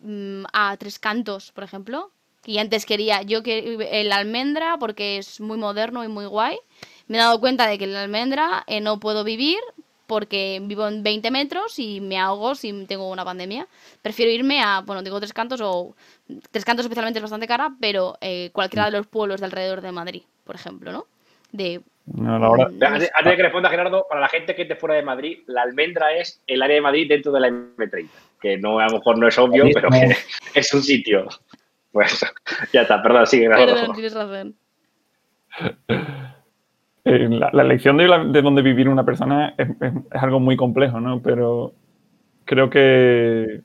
mm, 0.00 0.44
a 0.52 0.76
Tres 0.76 0.98
Cantos, 0.98 1.52
por 1.52 1.64
ejemplo. 1.64 2.12
Que 2.42 2.60
antes 2.60 2.84
quería, 2.86 3.22
yo 3.22 3.42
que 3.42 3.76
el 3.90 4.12
almendra 4.12 4.78
porque 4.78 5.18
es 5.18 5.40
muy 5.40 5.56
moderno 5.56 6.04
y 6.04 6.08
muy 6.08 6.26
guay. 6.26 6.58
Me 7.06 7.16
he 7.16 7.20
dado 7.20 7.40
cuenta 7.40 7.66
de 7.66 7.78
que 7.78 7.84
en 7.84 7.94
la 7.94 8.02
almendra 8.02 8.64
eh, 8.66 8.80
no 8.80 9.00
puedo 9.00 9.24
vivir 9.24 9.58
porque 10.10 10.60
vivo 10.60 10.88
en 10.88 11.04
20 11.04 11.30
metros 11.30 11.78
y 11.78 12.00
me 12.00 12.18
ahogo 12.18 12.56
si 12.56 12.84
tengo 12.86 13.08
una 13.08 13.24
pandemia. 13.24 13.68
Prefiero 14.02 14.32
irme 14.32 14.60
a, 14.60 14.80
bueno, 14.80 15.04
digo 15.04 15.20
Tres 15.20 15.32
Cantos 15.32 15.60
o 15.62 15.94
Tres 16.50 16.64
Cantos 16.64 16.84
especialmente 16.84 17.20
es 17.20 17.22
bastante 17.22 17.46
cara, 17.46 17.70
pero 17.80 18.16
eh, 18.20 18.50
cualquiera 18.52 18.86
de 18.86 18.90
los 18.98 19.06
pueblos 19.06 19.38
de 19.38 19.46
alrededor 19.46 19.80
de 19.82 19.92
Madrid, 19.92 20.22
por 20.44 20.56
ejemplo, 20.56 20.90
¿no? 20.90 21.06
de... 21.52 21.80
No, 22.06 22.38
la 22.40 22.50
hora- 22.50 22.68
mm, 22.68 22.82
Antes, 22.82 23.10
antes 23.14 23.30
de 23.30 23.36
que 23.36 23.42
responda 23.44 23.70
Gerardo, 23.70 24.04
para 24.08 24.20
la 24.20 24.28
gente 24.28 24.56
que 24.56 24.62
esté 24.62 24.74
fuera 24.74 24.96
de 24.96 25.02
Madrid, 25.02 25.38
la 25.46 25.62
almendra 25.62 26.12
es 26.12 26.40
el 26.48 26.60
área 26.60 26.74
de 26.74 26.80
Madrid 26.80 27.06
dentro 27.08 27.30
de 27.30 27.38
la 27.40 27.48
M30, 27.48 28.08
que 28.40 28.56
no 28.58 28.80
a 28.80 28.86
lo 28.86 28.94
mejor 28.98 29.16
no 29.16 29.28
es 29.28 29.38
obvio, 29.38 29.64
pero 29.72 29.90
no. 29.90 29.98
que 30.00 30.16
es 30.58 30.74
un 30.74 30.82
sitio. 30.82 31.28
Pues 31.92 32.24
ya 32.72 32.82
está, 32.82 33.02
perdón, 33.02 33.26
sigue. 33.26 33.42
Gerardo. 33.48 33.74
Perdón, 33.74 33.94
tienes 33.94 34.14
razón. 34.14 34.54
Eh, 37.04 37.28
la, 37.30 37.50
la 37.52 37.62
elección 37.62 37.96
de, 37.96 38.08
la- 38.08 38.24
de 38.24 38.42
dónde 38.42 38.62
vivir 38.62 38.88
una 38.88 39.04
persona 39.04 39.54
es, 39.56 39.70
es- 39.80 39.92
es 40.12 40.22
algo 40.22 40.38
muy 40.40 40.56
complejo, 40.56 41.00
¿no? 41.00 41.20
Pero 41.22 41.72
creo 42.46 42.70
que 42.70 43.62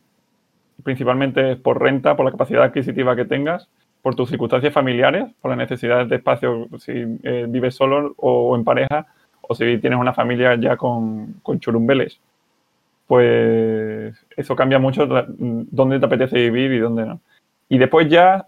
principalmente 0.84 1.54
es 1.54 1.58
por 1.60 1.82
renta, 1.82 2.16
por 2.16 2.26
la 2.26 2.32
capacidad 2.32 2.64
adquisitiva 2.64 3.16
que 3.16 3.26
tengas, 3.26 3.70
por 4.02 4.16
tus 4.16 4.30
circunstancias 4.30 4.74
familiares, 4.74 5.26
por 5.42 5.52
las 5.52 5.58
necesidades 5.60 6.10
de 6.10 6.18
espacio 6.18 6.68
si 6.80 6.94
eh, 7.24 7.46
vives 7.50 7.76
solo 7.76 8.14
o 8.18 8.56
en 8.56 8.64
pareja, 8.66 9.08
o 9.42 9.56
si 9.56 9.78
tienes 9.80 10.00
una 10.00 10.14
familia 10.14 10.56
ya 10.56 10.78
con, 10.78 11.42
churumbeles. 11.60 12.20
Pues 13.08 14.16
eso 14.36 14.56
cambia 14.56 14.80
mucho 14.80 15.08
dónde 15.38 16.00
te 16.00 16.06
apetece 16.06 16.38
vivir 16.50 16.72
y 16.74 16.80
dónde 16.80 17.06
no. 17.06 17.22
Y 17.70 17.78
después 17.78 18.10
ya 18.10 18.48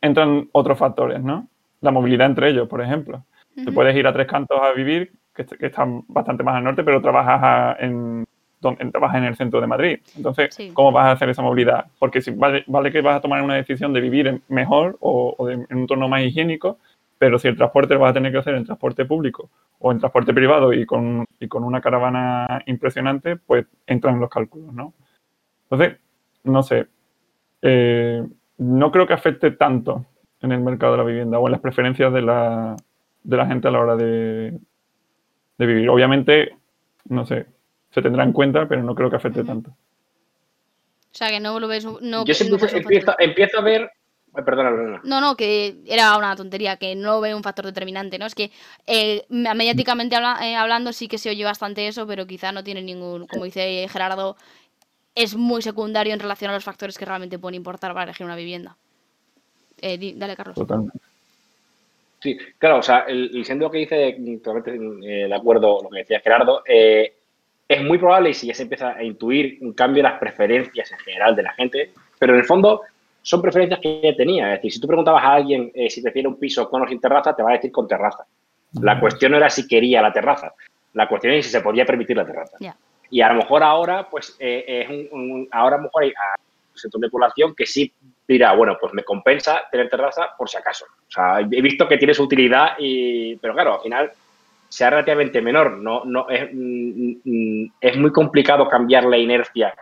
entran 0.00 0.48
otros 0.52 0.78
factores, 0.78 1.22
¿no? 1.22 1.48
La 1.82 1.90
movilidad 1.90 2.26
entre 2.28 2.50
ellos, 2.50 2.68
por 2.68 2.82
ejemplo. 2.82 3.24
Te 3.54 3.72
puedes 3.72 3.94
ir 3.96 4.06
a 4.06 4.12
Tres 4.12 4.26
Cantos 4.26 4.58
a 4.60 4.72
vivir, 4.72 5.12
que, 5.34 5.42
est- 5.42 5.54
que 5.54 5.66
están 5.66 6.02
bastante 6.08 6.42
más 6.42 6.56
al 6.56 6.64
norte, 6.64 6.82
pero 6.84 7.00
trabajas 7.02 7.40
a- 7.42 7.76
en, 7.80 8.24
trabajas 8.92 9.16
en 9.18 9.24
el 9.24 9.36
centro 9.36 9.60
de 9.60 9.66
Madrid. 9.66 9.98
Entonces, 10.16 10.54
Sí. 10.54 10.70
¿cómo 10.72 10.92
vas 10.92 11.06
a 11.06 11.10
hacer 11.12 11.28
esa 11.28 11.42
movilidad? 11.42 11.86
Porque 11.98 12.20
si 12.20 12.30
vale, 12.30 12.64
vale 12.66 12.92
que 12.92 13.00
vas 13.00 13.16
a 13.16 13.20
tomar 13.20 13.42
una 13.42 13.54
decisión 13.56 13.92
de 13.92 14.00
vivir 14.00 14.40
mejor 14.48 14.96
o, 15.00 15.34
o 15.36 15.46
de- 15.46 15.54
en 15.54 15.66
un 15.70 15.78
entorno 15.80 16.08
más 16.08 16.22
higiénico, 16.22 16.78
pero 17.18 17.38
si 17.38 17.48
el 17.48 17.56
transporte 17.56 17.94
lo 17.94 18.00
vas 18.00 18.10
a 18.10 18.14
tener 18.14 18.32
que 18.32 18.38
hacer 18.38 18.54
en 18.54 18.64
transporte 18.64 19.04
público 19.04 19.50
o 19.78 19.92
en 19.92 19.98
transporte 19.98 20.32
privado 20.32 20.72
y 20.72 20.86
con, 20.86 21.24
y 21.40 21.48
con 21.48 21.62
una 21.64 21.80
caravana 21.80 22.62
impresionante, 22.66 23.36
pues 23.36 23.66
entran 23.86 24.14
en 24.14 24.20
los 24.20 24.30
cálculos, 24.30 24.72
¿no? 24.72 24.92
Entonces, 25.70 25.98
no 26.44 26.62
sé. 26.62 26.86
Eh, 27.62 28.22
no 28.58 28.90
creo 28.90 29.06
que 29.06 29.12
afecte 29.14 29.52
tanto 29.52 30.04
en 30.40 30.52
el 30.52 30.60
mercado 30.60 30.92
de 30.92 30.98
la 30.98 31.04
vivienda 31.04 31.38
o 31.38 31.46
en 31.46 31.52
las 31.52 31.60
preferencias 31.60 32.12
de 32.12 32.22
la, 32.22 32.76
de 33.22 33.36
la 33.36 33.46
gente 33.46 33.68
a 33.68 33.70
la 33.70 33.80
hora 33.80 33.96
de, 33.96 34.58
de 35.58 35.66
vivir. 35.66 35.88
Obviamente, 35.88 36.56
no 37.06 37.24
sé, 37.26 37.46
se 37.90 38.02
tendrá 38.02 38.24
en 38.24 38.32
cuenta, 38.32 38.66
pero 38.68 38.82
no 38.82 38.94
creo 38.94 39.10
que 39.10 39.16
afecte 39.16 39.44
tanto. 39.44 39.70
O 39.70 41.14
sea, 41.14 41.28
que 41.28 41.40
no 41.40 41.60
lo 41.60 41.68
ves... 41.68 41.84
No, 41.84 42.24
Yo 42.24 42.34
siempre 42.34 42.58
no 42.58 42.78
empiezo, 43.20 43.58
a 43.58 43.62
ver. 43.62 43.90
Ay, 44.34 44.44
perdona. 44.44 45.00
No, 45.04 45.20
no, 45.20 45.36
que 45.36 45.76
era 45.84 46.16
una 46.16 46.34
tontería, 46.34 46.78
que 46.78 46.94
no 46.94 47.20
veo 47.20 47.36
un 47.36 47.42
factor 47.42 47.66
determinante, 47.66 48.18
¿no? 48.18 48.24
Es 48.24 48.34
que 48.34 48.50
eh, 48.86 49.26
me- 49.28 49.52
mediáticamente 49.54 50.16
habla- 50.16 50.38
eh, 50.40 50.56
hablando 50.56 50.94
sí 50.94 51.06
que 51.06 51.18
se 51.18 51.28
oye 51.28 51.44
bastante 51.44 51.86
eso, 51.86 52.06
pero 52.06 52.26
quizá 52.26 52.50
no 52.50 52.64
tiene 52.64 52.80
ningún, 52.80 53.26
como 53.26 53.44
dice 53.44 53.86
Gerardo, 53.90 54.36
es 55.14 55.36
muy 55.36 55.60
secundario 55.60 56.14
en 56.14 56.20
relación 56.20 56.50
a 56.50 56.54
los 56.54 56.64
factores 56.64 56.96
que 56.96 57.04
realmente 57.04 57.38
pueden 57.38 57.56
importar 57.56 57.92
para 57.92 58.04
elegir 58.04 58.24
una 58.24 58.36
vivienda. 58.36 58.78
Eh, 59.82 59.98
di- 59.98 60.14
dale, 60.14 60.34
Carlos. 60.34 60.54
Totalmente. 60.54 60.98
Sí, 62.22 62.38
claro, 62.56 62.78
o 62.78 62.82
sea, 62.82 63.00
el, 63.08 63.30
el 63.36 63.44
siendo 63.44 63.64
lo 63.64 63.70
que 63.72 63.78
dice, 63.78 64.16
totalmente 64.42 64.70
eh, 65.24 65.26
de 65.26 65.34
acuerdo 65.34 65.80
lo 65.82 65.90
que 65.90 65.98
decía 65.98 66.20
Gerardo, 66.20 66.62
eh, 66.64 67.14
es 67.66 67.82
muy 67.82 67.98
probable, 67.98 68.30
y 68.30 68.34
si 68.34 68.46
ya 68.46 68.54
se 68.54 68.62
empieza 68.62 68.90
a 68.96 69.02
intuir 69.02 69.58
un 69.60 69.72
cambio 69.72 70.00
en 70.04 70.10
las 70.10 70.20
preferencias 70.20 70.92
en 70.92 70.98
general 70.98 71.34
de 71.34 71.42
la 71.42 71.52
gente, 71.54 71.90
pero 72.20 72.34
en 72.34 72.38
el 72.38 72.44
fondo 72.44 72.82
son 73.22 73.42
preferencias 73.42 73.80
que 73.80 74.00
ya 74.02 74.14
tenía. 74.14 74.52
Es 74.54 74.58
decir, 74.58 74.72
si 74.72 74.80
tú 74.80 74.86
preguntabas 74.86 75.24
a 75.24 75.32
alguien 75.34 75.72
eh, 75.74 75.90
si 75.90 76.00
prefiere 76.00 76.28
un 76.28 76.38
piso 76.38 76.68
con 76.70 76.82
o 76.82 76.86
sin 76.88 77.00
terraza, 77.00 77.34
te 77.34 77.42
va 77.42 77.50
a 77.50 77.54
decir 77.54 77.72
con 77.72 77.88
terraza. 77.88 78.24
La 78.80 79.00
cuestión 79.00 79.32
no 79.32 79.38
era 79.38 79.50
si 79.50 79.66
quería 79.66 80.00
la 80.00 80.12
terraza, 80.12 80.54
la 80.94 81.08
cuestión 81.08 81.34
es 81.34 81.44
si 81.46 81.50
se 81.50 81.60
podía 81.60 81.84
permitir 81.84 82.16
la 82.16 82.24
terraza. 82.24 82.56
Ya. 82.60 82.76
Y 83.10 83.20
a 83.20 83.28
lo 83.30 83.34
mejor 83.40 83.62
ahora, 83.64 84.08
pues, 84.08 84.36
eh, 84.38 84.64
es 84.66 84.88
un, 84.88 85.08
un- 85.20 85.48
ahora 85.50 85.74
a 85.74 85.78
lo 85.78 85.84
mejor 85.84 86.04
hay 86.04 86.10
a 86.10 86.38
un 86.38 86.78
sector 86.78 87.00
de 87.00 87.10
población 87.10 87.54
que 87.56 87.66
sí 87.66 87.92
dirá, 88.26 88.52
bueno, 88.54 88.76
pues 88.80 88.92
me 88.94 89.04
compensa 89.04 89.62
tener 89.70 89.88
terraza 89.88 90.30
por 90.36 90.48
si 90.48 90.56
acaso. 90.56 90.84
O 90.84 91.10
sea, 91.10 91.40
he 91.40 91.62
visto 91.62 91.88
que 91.88 91.98
tiene 91.98 92.14
su 92.14 92.24
utilidad, 92.24 92.74
y, 92.78 93.36
pero 93.36 93.54
claro, 93.54 93.74
al 93.74 93.80
final 93.80 94.12
sea 94.68 94.90
relativamente 94.90 95.42
menor. 95.42 95.72
No, 95.78 96.04
no 96.04 96.28
es, 96.30 96.48
mm, 96.52 97.66
es 97.80 97.96
muy 97.96 98.12
complicado 98.12 98.68
cambiar 98.68 99.04
la 99.04 99.18
inercia 99.18 99.74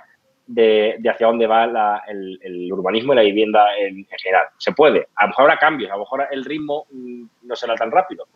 de, 0.47 0.97
de 0.99 1.11
hacia 1.11 1.29
dónde 1.29 1.47
va 1.47 2.03
el, 2.09 2.41
el 2.43 2.73
urbanismo 2.73 3.13
y 3.13 3.17
la 3.17 3.23
vivienda 3.23 3.77
en, 3.79 3.99
en 3.99 4.19
general. 4.19 4.47
Se 4.59 4.73
puede. 4.73 5.09
A 5.15 5.25
lo 5.25 5.29
mejor 5.29 5.43
habrá 5.45 5.59
cambios, 5.59 5.91
a 5.91 5.95
lo 5.95 6.01
mejor 6.01 6.27
el 6.31 6.45
ritmo 6.45 6.87
mm, 6.91 7.25
no 7.43 7.57
será 7.57 7.75
tan 7.77 7.91
rápido. 7.91 8.27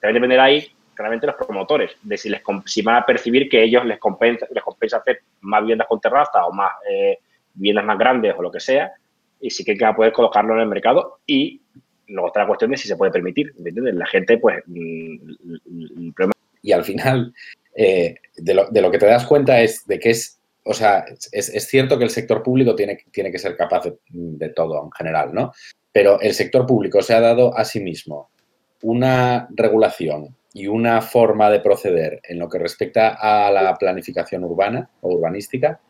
También 0.00 0.14
dependerá 0.14 0.44
ahí 0.44 0.70
claramente 0.94 1.26
los 1.26 1.36
promotores, 1.36 1.96
de 2.02 2.16
si, 2.16 2.28
les, 2.28 2.42
si 2.66 2.82
van 2.82 2.96
a 2.96 3.04
percibir 3.04 3.48
que 3.48 3.62
ellos 3.62 3.84
les 3.84 3.98
compensa, 3.98 4.46
les 4.50 4.62
compensa 4.62 4.98
hacer 4.98 5.22
más 5.40 5.60
viviendas 5.62 5.88
con 5.88 6.00
terraza 6.00 6.46
o 6.46 6.52
más 6.52 6.72
eh, 6.88 7.18
viviendas 7.54 7.84
más 7.84 7.98
grandes 7.98 8.34
o 8.36 8.42
lo 8.42 8.50
que 8.50 8.60
sea, 8.60 8.92
y 9.44 9.50
sí 9.50 9.62
que 9.62 9.76
van 9.78 9.92
a 9.92 9.96
poder 9.96 10.12
colocarlo 10.12 10.54
en 10.54 10.60
el 10.60 10.68
mercado 10.68 11.20
y 11.26 11.60
luego 12.06 12.28
está 12.28 12.40
la 12.40 12.46
cuestión 12.46 12.70
de 12.70 12.78
si 12.78 12.88
se 12.88 12.96
puede 12.96 13.12
permitir. 13.12 13.52
La 13.58 14.06
gente, 14.06 14.38
pues, 14.38 14.62
mm, 14.66 16.20
y 16.62 16.72
al 16.72 16.82
final 16.82 17.34
eh, 17.76 18.14
de, 18.38 18.54
lo, 18.54 18.70
de 18.70 18.80
lo 18.80 18.90
que 18.90 18.98
te 18.98 19.04
das 19.04 19.26
cuenta 19.26 19.60
es 19.60 19.86
de 19.86 19.98
que 19.98 20.10
es, 20.10 20.40
o 20.64 20.72
sea, 20.72 21.04
es, 21.30 21.50
es 21.50 21.68
cierto 21.68 21.98
que 21.98 22.04
el 22.04 22.10
sector 22.10 22.42
público 22.42 22.74
tiene, 22.74 23.04
tiene 23.12 23.30
que 23.30 23.38
ser 23.38 23.54
capaz 23.54 23.84
de 24.08 24.48
todo 24.48 24.82
en 24.82 24.90
general, 24.92 25.34
¿no? 25.34 25.52
Pero 25.92 26.18
el 26.22 26.32
sector 26.32 26.64
público 26.64 27.02
se 27.02 27.12
ha 27.12 27.20
dado 27.20 27.54
a 27.54 27.66
sí 27.66 27.80
mismo 27.80 28.30
una 28.80 29.46
regulación 29.50 30.34
y 30.54 30.68
una 30.68 31.02
forma 31.02 31.50
de 31.50 31.60
proceder 31.60 32.22
en 32.24 32.38
lo 32.38 32.48
que 32.48 32.58
respecta 32.58 33.18
a 33.20 33.50
la 33.50 33.74
planificación 33.74 34.42
urbana 34.42 34.88
o 35.02 35.14
urbanística 35.14 35.80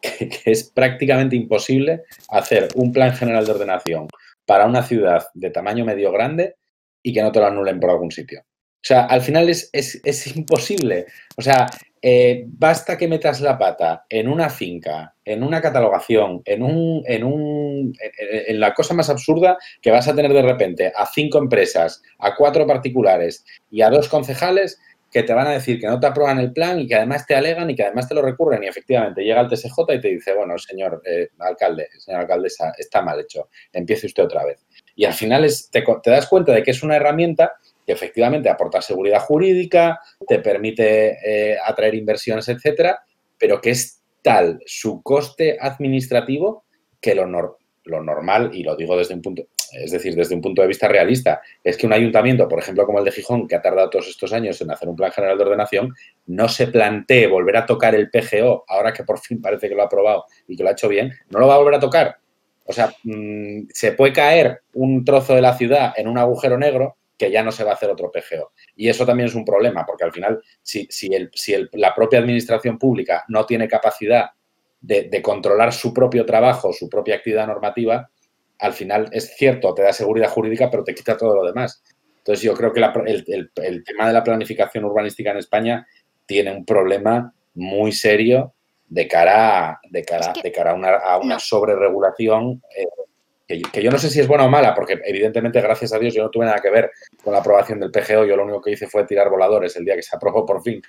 que, 0.00 0.30
es 0.44 0.70
prácticamente 0.70 1.36
imposible 1.36 2.02
hacer 2.30 2.68
un 2.74 2.92
plan 2.92 3.12
general 3.14 3.44
de 3.44 3.52
ordenación 3.52 4.08
para 4.46 4.66
una 4.66 4.82
ciudad 4.82 5.26
de 5.34 5.50
tamaño 5.50 5.84
medio 5.84 6.12
grande 6.12 6.56
y 7.02 7.12
que 7.12 7.22
no 7.22 7.32
te 7.32 7.40
lo 7.40 7.46
anulen 7.46 7.80
por 7.80 7.90
algún 7.90 8.10
sitio. 8.10 8.40
O 8.42 8.82
sea, 8.82 9.04
al 9.04 9.20
final 9.20 9.48
es, 9.50 9.68
es- 9.72 10.00
es 10.04 10.26
imposible. 10.36 11.06
O 11.36 11.42
sea, 11.42 11.66
eh, 12.02 12.44
basta 12.46 12.96
que 12.96 13.06
metas 13.08 13.42
la 13.42 13.58
pata 13.58 14.06
en 14.08 14.26
una 14.26 14.48
finca, 14.48 15.14
en 15.22 15.42
una 15.42 15.60
catalogación, 15.60 16.40
en, 16.46 16.62
un, 16.62 17.02
en, 17.06 17.24
un, 17.24 17.92
en 18.18 18.58
la 18.58 18.72
cosa 18.72 18.94
más 18.94 19.10
absurda 19.10 19.58
que 19.82 19.90
vas 19.90 20.08
a 20.08 20.14
tener 20.14 20.32
de 20.32 20.40
repente 20.42 20.92
a 20.96 21.04
cinco 21.06 21.36
empresas, 21.38 22.02
a 22.18 22.34
cuatro 22.36 22.66
particulares 22.66 23.44
y 23.70 23.82
a 23.82 23.90
dos 23.90 24.08
concejales 24.08 24.80
que 25.10 25.22
te 25.24 25.34
van 25.34 25.48
a 25.48 25.50
decir 25.52 25.80
que 25.80 25.86
no 25.88 25.98
te 25.98 26.06
aprueban 26.06 26.38
el 26.38 26.52
plan 26.52 26.78
y 26.78 26.86
que 26.86 26.94
además 26.94 27.26
te 27.26 27.34
alegan 27.34 27.68
y 27.68 27.74
que 27.74 27.82
además 27.82 28.08
te 28.08 28.14
lo 28.14 28.22
recurren 28.22 28.62
y 28.62 28.68
efectivamente 28.68 29.22
llega 29.24 29.40
el 29.40 29.48
TSJ 29.48 29.78
y 29.94 30.00
te 30.00 30.08
dice, 30.08 30.34
bueno, 30.34 30.56
señor 30.58 31.02
eh, 31.04 31.28
alcalde, 31.40 31.88
señora 31.98 32.22
alcaldesa, 32.22 32.72
está 32.78 33.02
mal 33.02 33.18
hecho, 33.20 33.48
empiece 33.72 34.06
usted 34.06 34.22
otra 34.24 34.44
vez. 34.44 34.64
Y 34.94 35.04
al 35.04 35.14
final 35.14 35.44
es, 35.44 35.68
te, 35.70 35.82
te 36.02 36.10
das 36.10 36.26
cuenta 36.28 36.52
de 36.52 36.62
que 36.62 36.70
es 36.70 36.82
una 36.82 36.96
herramienta 36.96 37.52
que 37.84 37.92
efectivamente 37.92 38.48
aporta 38.48 38.80
seguridad 38.82 39.20
jurídica, 39.20 39.98
te 40.28 40.38
permite 40.38 41.18
eh, 41.24 41.56
atraer 41.64 41.94
inversiones, 41.96 42.48
etcétera, 42.48 43.00
pero 43.38 43.60
que 43.60 43.70
es 43.70 44.02
tal 44.22 44.60
su 44.66 45.02
coste 45.02 45.56
administrativo 45.60 46.64
que 47.00 47.14
lo, 47.14 47.26
nor- 47.26 47.56
lo 47.84 48.02
normal, 48.02 48.50
y 48.52 48.62
lo 48.62 48.76
digo 48.76 48.96
desde 48.96 49.14
un 49.14 49.22
punto, 49.22 49.46
es 49.72 49.90
decir, 49.90 50.14
desde 50.14 50.34
un 50.34 50.40
punto 50.40 50.62
de 50.62 50.68
vista 50.68 50.88
realista, 50.88 51.40
es 51.62 51.76
que 51.76 51.86
un 51.86 51.92
ayuntamiento, 51.92 52.48
por 52.48 52.58
ejemplo, 52.58 52.86
como 52.86 52.98
el 52.98 53.04
de 53.04 53.12
Gijón, 53.12 53.46
que 53.46 53.56
ha 53.56 53.62
tardado 53.62 53.90
todos 53.90 54.08
estos 54.08 54.32
años 54.32 54.60
en 54.60 54.70
hacer 54.70 54.88
un 54.88 54.96
plan 54.96 55.12
general 55.12 55.38
de 55.38 55.44
ordenación, 55.44 55.94
no 56.26 56.48
se 56.48 56.68
plantee 56.68 57.26
volver 57.26 57.56
a 57.56 57.66
tocar 57.66 57.94
el 57.94 58.10
PGO, 58.10 58.64
ahora 58.68 58.92
que 58.92 59.04
por 59.04 59.18
fin 59.18 59.40
parece 59.40 59.68
que 59.68 59.74
lo 59.74 59.82
ha 59.82 59.86
aprobado 59.86 60.24
y 60.48 60.56
que 60.56 60.62
lo 60.62 60.68
ha 60.68 60.72
hecho 60.72 60.88
bien, 60.88 61.12
no 61.30 61.38
lo 61.38 61.46
va 61.46 61.54
a 61.54 61.58
volver 61.58 61.74
a 61.74 61.80
tocar. 61.80 62.16
O 62.64 62.72
sea, 62.72 62.94
mm, 63.04 63.68
se 63.72 63.92
puede 63.92 64.12
caer 64.12 64.62
un 64.74 65.04
trozo 65.04 65.34
de 65.34 65.42
la 65.42 65.56
ciudad 65.56 65.92
en 65.96 66.08
un 66.08 66.18
agujero 66.18 66.56
negro 66.56 66.96
que 67.18 67.30
ya 67.30 67.42
no 67.42 67.52
se 67.52 67.64
va 67.64 67.72
a 67.72 67.74
hacer 67.74 67.90
otro 67.90 68.10
PGO. 68.10 68.52
Y 68.76 68.88
eso 68.88 69.04
también 69.04 69.28
es 69.28 69.34
un 69.34 69.44
problema, 69.44 69.84
porque 69.84 70.04
al 70.04 70.12
final, 70.12 70.40
si, 70.62 70.88
la 71.72 71.94
propia 71.94 72.18
administración 72.18 72.78
pública 72.78 73.24
no 73.28 73.44
tiene 73.44 73.68
capacidad 73.68 74.30
de 74.80 75.20
controlar 75.20 75.74
su 75.74 75.92
propio 75.92 76.24
trabajo, 76.24 76.72
su 76.72 76.88
propia 76.88 77.16
actividad 77.16 77.46
normativa, 77.46 78.08
al 78.60 78.72
final 78.72 79.08
es 79.12 79.34
cierto, 79.36 79.74
te 79.74 79.82
da 79.82 79.92
seguridad 79.92 80.28
jurídica, 80.30 80.70
pero 80.70 80.84
te 80.84 80.94
quita 80.94 81.16
todo 81.16 81.34
lo 81.34 81.44
demás. 81.44 81.82
Entonces 82.18 82.42
yo 82.42 82.54
creo 82.54 82.72
que 82.72 82.80
la- 82.80 82.92
el, 83.06 83.24
el- 83.28 83.50
el 83.56 83.84
tema 83.84 84.06
de 84.06 84.12
la 84.12 84.22
planificación 84.24 84.84
urbanística 84.84 85.30
en 85.30 85.38
España 85.38 85.86
tiene 86.26 86.52
un 86.52 86.64
problema 86.64 87.32
muy 87.54 87.92
serio 87.92 88.54
de 88.88 89.08
cara 89.08 89.68
a, 89.70 89.80
de 89.88 90.04
cara, 90.04 90.32
de 90.42 90.52
cara 90.52 90.72
a 90.72 90.74
una, 90.74 90.94
a 90.96 91.18
una 91.18 91.34
no. 91.34 91.40
sobreregulación 91.40 92.62
eh, 92.76 92.86
que, 93.48 93.58
yo- 93.60 93.70
que 93.72 93.82
yo 93.82 93.90
no 93.90 93.98
sé 93.98 94.10
si 94.10 94.20
es 94.20 94.28
buena 94.28 94.44
o 94.44 94.48
mala, 94.48 94.74
porque 94.74 95.00
evidentemente, 95.04 95.60
gracias 95.60 95.92
a 95.92 95.98
Dios, 95.98 96.14
yo 96.14 96.22
no 96.22 96.30
tuve 96.30 96.44
nada 96.46 96.60
que 96.60 96.70
ver 96.70 96.90
con 97.24 97.32
la 97.32 97.40
aprobación 97.40 97.80
del 97.80 97.90
PGO. 97.90 98.24
Yo 98.24 98.36
lo 98.36 98.44
único 98.44 98.60
que 98.60 98.72
hice 98.72 98.86
fue 98.86 99.04
tirar 99.06 99.28
voladores 99.30 99.74
el 99.76 99.84
día 99.84 99.96
que 99.96 100.02
se 100.02 100.14
aprobó 100.14 100.44
por 100.46 100.62
fin. 100.62 100.80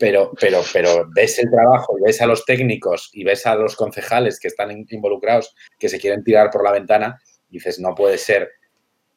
Pero, 0.00 0.32
pero, 0.40 0.62
pero 0.72 1.06
ves 1.14 1.38
el 1.38 1.50
trabajo 1.50 1.96
y 1.98 2.02
ves 2.02 2.20
a 2.22 2.26
los 2.26 2.44
técnicos 2.46 3.10
y 3.12 3.22
ves 3.22 3.44
a 3.46 3.54
los 3.54 3.76
concejales 3.76 4.40
que 4.40 4.48
están 4.48 4.70
in- 4.70 4.86
involucrados, 4.90 5.54
que 5.78 5.88
se 5.90 6.00
quieren 6.00 6.24
tirar 6.24 6.50
por 6.50 6.64
la 6.64 6.72
ventana, 6.72 7.20
y 7.50 7.58
dices, 7.58 7.78
no 7.78 7.94
puede 7.94 8.16
ser 8.16 8.50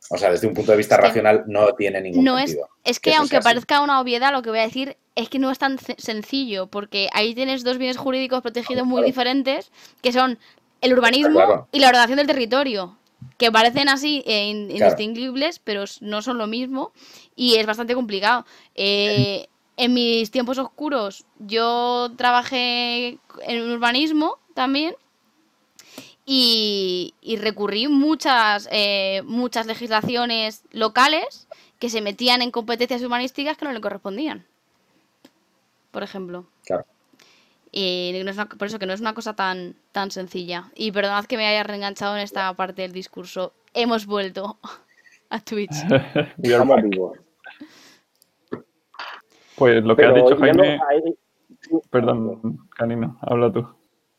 O 0.10 0.18
sea, 0.18 0.30
desde 0.30 0.46
un 0.48 0.54
punto 0.54 0.72
de 0.72 0.78
vista 0.78 0.96
Es 0.96 1.02
que 1.02 1.08
racional 1.08 1.44
no 1.48 1.74
tiene 1.76 2.02
ningún 2.02 2.26
No 2.26 2.38
es, 2.38 2.50
sentido. 2.52 2.68
es 2.84 3.00
que 3.00 3.12
eso 3.12 3.20
aunque 3.20 3.40
parezca 3.40 3.80
una 3.82 4.02
obviedad, 4.02 4.34
lo 4.34 4.42
que 4.42 4.50
voy 4.50 4.60
a 4.60 4.64
decir 4.64 4.98
es 5.16 5.30
que 5.30 5.40
no 5.40 5.50
es 5.50 5.58
tan 5.60 5.78
sencillo, 5.98 6.68
porque 6.68 7.08
ahí 7.14 7.34
tienes 7.34 7.64
dos 7.64 7.78
bienes 7.78 7.96
jurídicos 7.96 8.42
protegidos 8.42 8.86
muy 8.86 8.98
Claro. 8.98 9.06
diferentes, 9.08 9.72
que 10.02 10.12
son 10.12 10.38
el 10.82 10.92
urbanismo 10.94 11.36
claro. 11.36 11.68
y 11.72 11.80
la 11.80 11.88
ordenación 11.88 12.18
del 12.18 12.28
territorio, 12.28 12.98
que 13.38 13.50
parecen 13.54 13.88
así 13.88 14.22
eh, 14.28 14.52
Claro. 14.68 14.72
indistinguibles, 14.92 15.60
pero 15.60 15.86
no 16.02 16.22
son 16.22 16.38
lo 16.38 16.48
mismo 16.48 16.92
y 17.38 17.56
es 17.56 17.66
bastante 17.66 17.96
complicado. 17.96 18.46
Eh, 18.76 19.48
en 19.78 19.94
mis 19.94 20.30
tiempos 20.32 20.58
oscuros 20.58 21.26
yo 21.40 22.12
trabajé 22.18 23.18
en 23.48 23.72
urbanismo 23.72 24.38
también 24.54 24.96
y, 26.26 27.14
y 27.22 27.36
recurrí 27.38 27.88
muchas, 27.88 28.68
eh, 28.72 29.22
muchas 29.26 29.66
legislaciones 29.66 30.64
locales 30.72 31.48
que 31.80 31.90
se 31.90 32.02
metían 32.02 32.42
en 32.42 32.52
competencias 32.52 33.02
urbanísticas 33.02 33.58
que 33.58 33.66
no 33.66 33.74
le 33.74 33.82
correspondían. 33.82 34.46
Por 35.92 36.02
ejemplo. 36.04 36.46
Claro. 36.66 36.86
Y 37.72 38.12
no 38.24 38.30
es 38.32 38.38
una- 38.38 38.48
por 38.48 38.68
eso 38.68 38.80
que 38.80 38.86
no 38.86 38.94
es 38.94 39.02
una 39.02 39.14
cosa 39.14 39.34
tan, 39.36 39.76
tan 39.92 40.12
sencilla. 40.12 40.72
Y 40.76 40.92
perdonad 40.92 41.26
que 41.26 41.38
me 41.38 41.46
haya 41.48 41.64
reenganchado 41.64 42.16
en 42.16 42.22
esta 42.22 42.54
parte 42.54 42.84
del 42.84 42.94
discurso. 42.94 43.54
Hemos 43.74 44.06
vuelto 44.06 44.58
a 45.30 45.40
Twitch. 45.42 45.74
Pues 49.56 49.84
lo 49.84 49.96
que 49.96 50.06
ha 50.06 50.14
Pero 50.14 50.24
dicho 50.30 50.38
yendo 50.44 50.64
Jaime. 50.64 50.80
ahí- 50.90 51.16
Perdón, 51.90 52.60
Canino, 52.76 53.18
habla 53.22 53.52
tú. 53.52 53.68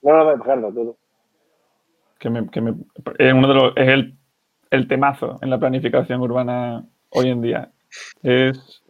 No, 0.02 0.24
no, 0.36 0.42
Gerardo, 0.42 0.68
tú, 0.68 0.74
tú. 0.84 0.96
Que 2.18 2.30
me, 2.30 2.48
que 2.50 2.60
me- 2.60 2.74
es 3.18 3.32
uno 3.34 3.48
de 3.48 3.54
los, 3.54 3.72
es 3.76 3.88
el, 3.88 4.14
el 4.70 4.88
temazo 4.88 5.38
en 5.42 5.50
la 5.50 5.58
planificación 5.58 6.20
urbana 6.20 6.84
hoy 7.10 7.28
en 7.30 7.42
día. 7.42 7.70
Es 8.22 8.82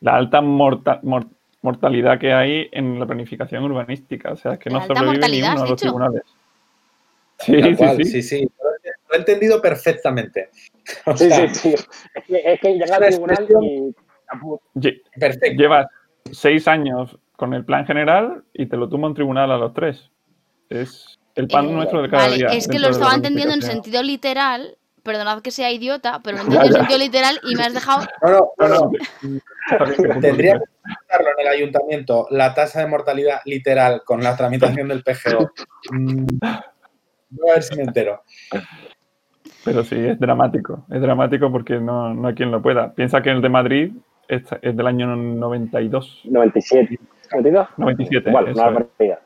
la 0.00 0.16
alta 0.16 0.40
morta- 0.40 1.00
mor- 1.02 1.26
mortalidad 1.62 2.18
que 2.18 2.32
hay 2.32 2.68
en 2.72 2.98
la 2.98 3.06
planificación 3.06 3.64
urbanística. 3.64 4.32
O 4.32 4.36
sea, 4.36 4.54
es 4.54 4.58
que 4.58 4.70
no 4.70 4.80
sobrevive 4.86 5.28
ni 5.28 5.38
uno 5.42 5.48
a 5.48 5.52
¿has 5.52 5.60
los 5.60 5.68
dicho? 5.70 5.76
tribunales. 5.76 6.22
Sí, 7.40 7.62
sí, 7.62 7.76
cual, 7.76 7.96
sí. 7.96 8.04
sí, 8.04 8.22
sí. 8.22 8.48
Lo 9.08 9.14
he 9.14 9.18
entendido 9.18 9.60
perfectamente. 9.60 10.48
O 11.06 11.14
Sí, 11.16 11.28
sea, 11.28 11.48
sí, 11.54 11.54
sí. 11.54 11.74
Es 12.14 12.24
que, 12.24 12.52
es 12.52 12.60
que 12.60 12.72
llega 12.72 12.98
la 12.98 13.06
al 13.06 13.12
tribunal 13.12 13.46
y... 13.62 13.94
apu- 14.30 14.60
Lle- 14.74 15.02
Perfecto. 15.18 15.60
Llevas 15.62 15.86
seis 16.32 16.66
años 16.68 17.16
con 17.36 17.54
el 17.54 17.64
plan 17.64 17.86
general 17.86 18.44
y 18.52 18.66
te 18.66 18.76
lo 18.76 18.88
tumba 18.88 19.08
un 19.08 19.14
tribunal 19.14 19.50
a 19.52 19.56
los 19.58 19.72
tres. 19.74 20.10
Es 20.68 21.18
el 21.34 21.48
pan 21.48 21.66
Eh, 21.68 21.72
nuestro 21.72 22.02
de 22.02 22.10
cada 22.10 22.24
vale, 22.24 22.36
día. 22.36 22.46
es 22.48 22.66
que 22.68 22.78
lo 22.78 22.88
estaba 22.88 23.14
entendiendo 23.14 23.54
en 23.54 23.62
sentido 23.62 24.02
literal. 24.02 24.76
Perdonad 25.04 25.40
que 25.40 25.50
sea 25.52 25.70
idiota, 25.70 26.20
pero 26.22 26.36
lo 26.38 26.42
entiendo 26.44 26.66
en 26.66 26.72
sentido 26.74 26.98
literal 26.98 27.40
y 27.48 27.54
me 27.54 27.62
has 27.62 27.72
dejado. 27.72 28.06
No, 28.22 28.28
no, 28.58 28.68
no, 28.68 28.90
no. 29.22 29.40
Tendría 30.20 30.58
que 30.58 30.64
preguntarlo 30.82 31.28
en 31.38 31.46
el 31.46 31.48
ayuntamiento 31.48 32.26
la 32.30 32.52
tasa 32.54 32.80
de 32.80 32.86
mortalidad 32.88 33.40
literal 33.44 34.02
con 34.04 34.22
la 34.22 34.36
tramitación 34.36 34.88
del 34.88 35.02
PGO. 35.02 35.50
Mm, 35.92 36.26
Voy 37.30 37.50
a 37.50 37.54
ver 37.54 37.62
si 37.62 37.76
me 37.76 37.82
entero. 37.84 38.22
Pero 39.64 39.84
sí, 39.84 39.96
es 39.98 40.18
dramático. 40.18 40.86
Es 40.90 41.00
dramático 41.00 41.50
porque 41.52 41.78
no, 41.78 42.14
no 42.14 42.28
hay 42.28 42.34
quien 42.34 42.50
lo 42.50 42.62
pueda. 42.62 42.92
Piensa 42.94 43.22
que 43.22 43.30
el 43.30 43.42
de 43.42 43.48
Madrid 43.48 43.92
es, 44.28 44.42
es 44.62 44.76
del 44.76 44.86
año 44.86 45.06
92, 45.16 46.22
97. 46.24 46.98
¿92? 47.30 47.68
97. 47.76 48.28
Igual, 48.30 48.48
eso 48.48 48.60
una 48.62 48.70
barbaridad. 48.70 49.18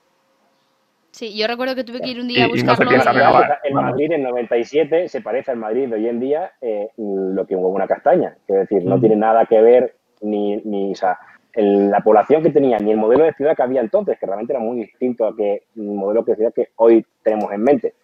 Sí, 1.10 1.36
yo 1.36 1.46
recuerdo 1.46 1.74
que 1.74 1.84
tuve 1.84 2.00
que 2.00 2.08
ir 2.08 2.20
un 2.20 2.30
Y- 2.30 2.34
día 2.34 2.44
a 2.44 2.48
y 2.48 2.50
no 2.52 2.56
se 2.56 2.64
buscarlo. 2.64 2.88
piensa 2.90 3.12
y- 3.12 3.16
renovar. 3.16 3.58
El. 3.64 3.74
Madrid 3.74 4.12
en 4.12 4.22
97 4.22 5.08
se 5.08 5.20
parece 5.20 5.50
al 5.50 5.58
Madrid 5.58 5.88
de 5.88 5.96
hoy 5.96 6.08
en 6.08 6.20
día 6.20 6.52
eh, 6.60 6.88
lo 6.96 7.46
que 7.46 7.54
hubo 7.54 7.68
una 7.68 7.86
castaña. 7.86 8.34
Es 8.48 8.56
decir, 8.56 8.84
no 8.86 8.96
Mm. 8.96 9.00
tiene 9.00 9.16
nada 9.16 9.44
que 9.44 9.60
ver 9.60 9.94
ni, 10.22 10.56
ni 10.64 10.92
o 10.92 10.94
sea, 10.94 11.18
el- 11.52 11.90
la 11.90 12.00
población 12.00 12.42
que 12.42 12.48
tenía, 12.50 12.78
ni 12.78 12.92
el 12.92 12.96
modelo 12.96 13.24
de 13.24 13.34
ciudad 13.34 13.54
que 13.54 13.62
había 13.62 13.82
entonces, 13.82 14.18
que 14.18 14.24
realmente 14.24 14.54
era 14.54 14.60
muy 14.60 14.78
distinto 14.78 15.26
a 15.26 15.36
que 15.36 15.64
el 15.76 15.82
modelo 15.82 16.22
de 16.22 16.34
ciudad 16.34 16.52
que 16.54 16.68
hoy 16.76 17.04
tenemos 17.22 17.52
en 17.52 17.62
mente 17.62 17.94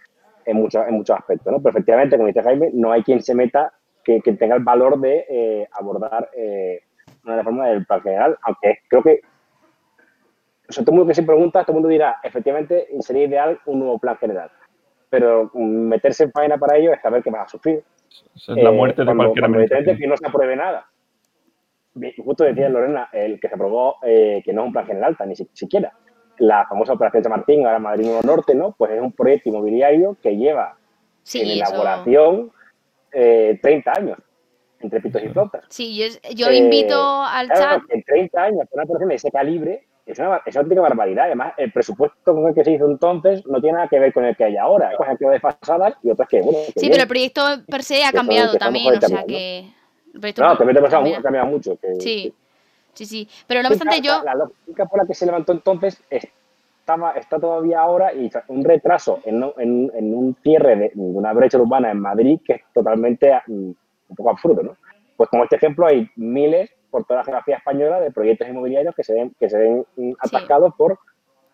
en 0.45 0.57
muchos, 0.59 0.87
en 0.87 0.95
muchos 0.95 1.17
aspectos. 1.17 1.51
¿no? 1.51 1.59
Pero 1.61 1.71
efectivamente, 1.71 2.17
como 2.17 2.27
dice 2.27 2.43
Jaime, 2.43 2.71
no 2.75 2.93
hay 2.93 3.03
quien 3.03 3.23
se 3.23 3.35
meta 3.35 3.73
que, 4.05 4.21
que 4.21 4.33
tenga 4.35 4.55
el 4.57 4.63
valor 4.63 5.01
de 5.01 5.25
eh, 5.31 5.69
abordar 5.73 6.29
eh, 6.37 6.81
una 7.25 7.37
reforma 7.37 7.67
del 7.69 7.85
plan 7.87 8.01
general, 8.03 8.39
aunque 8.43 8.79
creo 8.89 9.03
que 9.03 9.21
o 10.69 10.73
sea, 10.73 10.85
todo 10.85 10.93
el 10.95 10.99
mundo 10.99 11.09
que 11.09 11.15
se 11.15 11.23
pregunta, 11.23 11.63
todo 11.63 11.73
el 11.73 11.75
mundo 11.77 11.89
dirá, 11.89 12.17
efectivamente, 12.23 12.89
sería 13.01 13.25
ideal 13.25 13.59
un 13.65 13.79
nuevo 13.79 13.99
plan 13.99 14.17
general. 14.19 14.51
Pero 15.09 15.51
mm, 15.55 15.61
meterse 15.89 16.25
en 16.25 16.33
faena 16.33 16.59
para 16.59 16.77
ello 16.77 16.93
es 16.93 17.01
saber 17.01 17.23
que 17.23 17.31
vas 17.31 17.47
a 17.47 17.49
sufrir. 17.49 17.83
Esa 18.37 18.53
es 18.53 18.63
la 18.63 18.69
Eh, 18.71 18.73
muerte 18.73 19.01
de 19.01 19.07
cuando- 19.07 19.25
cualquier 19.33 19.43
cuando 19.45 19.97
que 19.99 20.07
no 20.07 20.17
se 20.17 20.27
apruebe 20.27 20.57
nada. 20.57 20.87
Justo 22.23 22.45
decía 22.45 22.69
Lorena, 22.69 23.09
el 23.13 23.41
que 23.41 23.49
se 23.49 23.55
aprobó, 23.55 23.97
eh, 24.03 24.43
que 24.45 24.53
no 24.53 24.61
es 24.63 24.67
un 24.69 24.73
plan 24.73 24.87
general, 24.87 25.17
tan 25.17 25.31
ni 25.31 25.37
si- 25.37 25.49
siquiera. 25.55 25.93
La 26.39 26.67
famosa 26.69 26.93
Operación 26.93 27.23
San 27.25 27.33
Martín, 27.33 27.67
ahora 27.67 27.79
Madrid 27.81 28.05
Nuevo 28.05 28.23
Norte, 28.23 28.55
¿no? 28.55 28.73
Pues 28.79 28.93
es 28.93 29.01
un 29.01 29.13
proyecto 29.13 29.49
inmobiliario 29.49 30.17
que 30.23 30.37
lleva 30.37 30.77
Sí, 31.23 31.41
en 31.41 31.63
eso- 31.63 31.73
elaboración 31.73 32.53
eh, 33.11 33.59
30 33.63 33.93
años, 33.97 34.19
entre 34.81 35.01
pitos 35.01 35.23
y 35.23 35.29
flautas. 35.29 35.65
Sí, 35.69 35.97
yo, 35.97 36.07
yo 36.35 36.49
Eh, 36.49 36.57
invito 36.57 37.23
al 37.23 37.49
Claro, 37.49 37.81
chat. 37.81 37.91
en 37.91 38.03
30 38.03 38.43
años, 38.43 38.69
una 38.71 38.85
operación 38.85 39.09
de 39.09 39.15
ese 39.17 39.31
calibre, 39.31 39.85
es 40.07 40.19
una, 40.19 40.37
es 40.47 40.55
una 40.55 40.61
auténtica 40.63 40.81
barbaridad. 40.83 41.25
Además, 41.27 41.53
el 41.59 41.71
presupuesto 41.73 42.35
con 42.35 42.47
el 42.49 42.55
que 42.55 42.65
se 42.65 42.73
hizo 42.73 42.87
entonces 42.91 43.45
no 43.47 43.61
tiene 43.61 43.77
nada 43.77 43.89
que 43.89 43.99
ver 43.99 44.13
con 44.13 44.25
el 44.25 44.37
que 44.37 44.45
hay 44.45 44.57
ahora. 44.57 44.89
Hay 44.91 44.97
cosas 44.97 45.19
que 45.19 45.27
desfasadas 45.29 45.95
y 46.03 46.11
otras 46.11 46.29
que, 46.29 46.41
bueno, 46.41 46.59
que 46.67 46.73
Sí, 46.73 46.81
bien. 46.81 46.93
pero 46.93 47.03
el 47.03 47.09
proyecto 47.09 47.43
per 47.69 47.83
se 47.83 48.05
ha 48.05 48.13
cambiado 48.13 48.53
que 48.53 48.59
también, 48.59 48.97
o 48.97 49.01
sea 49.01 49.25
que. 49.25 49.59
el 50.15 50.21
proyecto 50.21 50.43
No, 50.43 50.57
te 50.57 50.65
ha 50.65 50.89
cambia. 50.89 51.21
cambiado 51.23 51.47
mucho. 51.49 51.77
Que, 51.77 52.01
Sí, 52.01 52.33
sí, 52.95 53.05
sí. 53.05 53.29
Pero 53.47 53.63
no 53.63 53.69
obstante, 53.69 54.01
yo. 54.01 54.23
La 54.25 54.35
lógica 54.35 54.87
por 54.87 55.01
la 55.01 55.07
que 55.07 55.15
se 55.15 55.27
levantó 55.27 55.53
entonces 55.53 56.03
estaba, 56.09 57.13
está 57.13 57.39
todavía 57.39 57.81
ahora 57.81 58.15
y 58.15 58.31
un 58.49 58.65
retraso 58.65 59.21
en, 59.27 59.41
no- 59.41 59.53
en- 59.59 59.91
en 59.95 60.15
un 60.15 60.35
cierre 60.43 60.75
de, 60.77 60.91
de 60.95 61.01
una 61.03 61.35
brecha 61.35 61.59
urbana 61.59 61.91
en 61.91 62.01
Madrid 62.01 62.41
que 62.43 62.55
es 62.55 62.63
totalmente 62.73 63.31
mm, 63.47 63.71
un 64.09 64.17
poco 64.17 64.31
absurdo, 64.31 64.63
¿no? 64.63 64.77
Pues 65.17 65.29
como 65.31 65.45
este 65.45 65.57
ejemplo 65.57 65.87
hay 65.87 66.09
miles 66.17 66.71
por 66.91 67.05
toda 67.05 67.21
la 67.21 67.25
geografía 67.25 67.57
española 67.57 68.01
de 68.01 68.11
proyectos 68.11 68.49
inmobiliarios 68.49 68.95
que 68.95 69.05
se 69.05 69.15
ven, 69.15 69.35
que 69.39 69.51
se 69.51 69.59
ven 69.59 69.85
mm, 69.97 70.13
atascados 70.21 70.75
por 70.77 70.99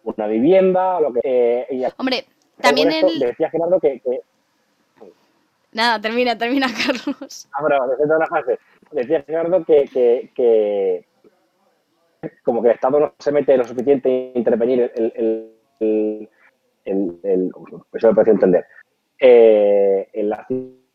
una 0.04 0.26
vivienda 0.26 0.98
o 0.98 1.00
lo 1.00 1.12
que... 1.14 1.20
eh, 1.24 1.66
y 1.70 1.84
Hombre, 1.96 2.26
también 2.60 2.90
esto 2.90 3.06
el. 3.08 3.18
Decía 3.20 3.50
Gerardo 3.50 3.80
que... 3.80 4.00
que 4.00 4.20
Nada, 5.72 6.00
termina, 6.00 6.38
termina, 6.38 6.66
Carlos. 6.86 7.48
ah, 7.52 7.62
pero 7.66 7.86
desde 7.88 8.18
la 8.18 8.26
fase. 8.26 8.58
Decía 8.92 9.22
Gerardo 9.22 9.64
que, 9.64 9.84
que, 9.92 10.30
que 10.34 11.04
como 12.44 12.62
que 12.62 12.68
el 12.68 12.74
Estado 12.74 13.00
no 13.00 13.12
se 13.18 13.32
mete 13.32 13.56
lo 13.56 13.64
suficiente 13.64 14.08
en 14.30 14.38
intervenir 14.38 14.92
el, 14.94 15.12
el, 15.16 15.52
el, 15.80 16.28
el- 16.84 17.18
el- 17.24 17.52
eso 17.94 18.08
me 18.08 18.14
parece 18.14 18.30
entender 18.30 18.66
eh, 19.18 20.08
en 20.12 20.28
las 20.28 20.46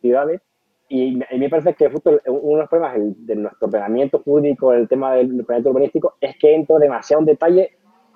ciudades 0.02 0.42
y 0.90 1.16
me- 1.16 1.26
a 1.26 1.34
mí 1.34 1.40
me 1.40 1.50
parece 1.50 1.74
que 1.76 1.90
justo 1.90 2.20
uno 2.28 2.56
de 2.56 2.62
los 2.62 2.70
problemas 2.70 2.98
de 3.26 3.36
nuestro 3.36 3.68
ordenamiento 3.68 4.20
jurídico 4.20 4.74
en 4.74 4.82
el 4.82 4.88
tema 4.88 5.14
del 5.14 5.28
planeamiento 5.46 5.70
urbanístico 5.70 6.16
es 6.20 6.36
que 6.38 6.54
entra 6.56 6.78
demasiado 6.80 7.22
en 7.22 7.26
detalle 7.28 7.72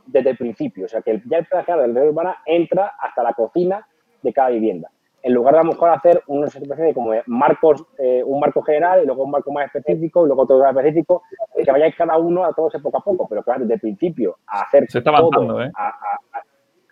desde 0.06 0.32
el 0.32 0.38
principio, 0.38 0.86
o 0.86 0.88
sea 0.90 1.02
que 1.02 1.22
ya 1.26 1.38
el 1.38 1.46
plan 1.46 1.64
general 1.64 1.94
de 1.94 2.00
la 2.02 2.10
urbana 2.10 2.38
entra 2.46 2.94
hasta 3.00 3.24
la 3.24 3.34
cocina 3.34 3.88
de 4.22 4.34
cada 4.34 4.50
vivienda 4.50 4.90
en 5.26 5.34
lugar 5.34 5.54
de 5.54 5.62
a 5.62 5.64
lo 5.64 5.70
mejor 5.70 5.90
hacer 5.90 6.22
una 6.28 6.48
especie 6.48 6.76
de 6.84 6.94
como 6.94 7.12
marcos, 7.28 7.86
eh, 7.98 8.22
un 8.26 8.42
marco 8.42 8.62
general 8.62 9.02
y 9.02 9.06
luego 9.06 9.24
un 9.24 9.32
marco 9.32 9.54
más 9.54 9.74
específico 9.74 10.26
y 10.26 10.28
luego 10.28 10.42
otro 10.42 10.60
más 10.60 10.76
específico, 10.76 11.24
que 11.64 11.72
vayáis 11.72 11.96
cada 11.96 12.18
uno 12.18 12.44
a 12.44 12.52
todos 12.52 12.74
poco 12.84 12.98
a 12.98 13.02
poco, 13.02 13.26
pero 13.30 13.42
claro, 13.42 13.62
desde 13.62 13.76
el 13.76 13.80
principio 13.80 14.36
a 14.48 14.64
hacer 14.64 14.86
Se 14.92 14.98
está 14.98 15.12
todo 15.16 15.30
avanzando, 15.30 15.62
¿eh? 15.64 15.72
a- 15.76 15.88
a- 15.88 15.92
a- 16.33 16.33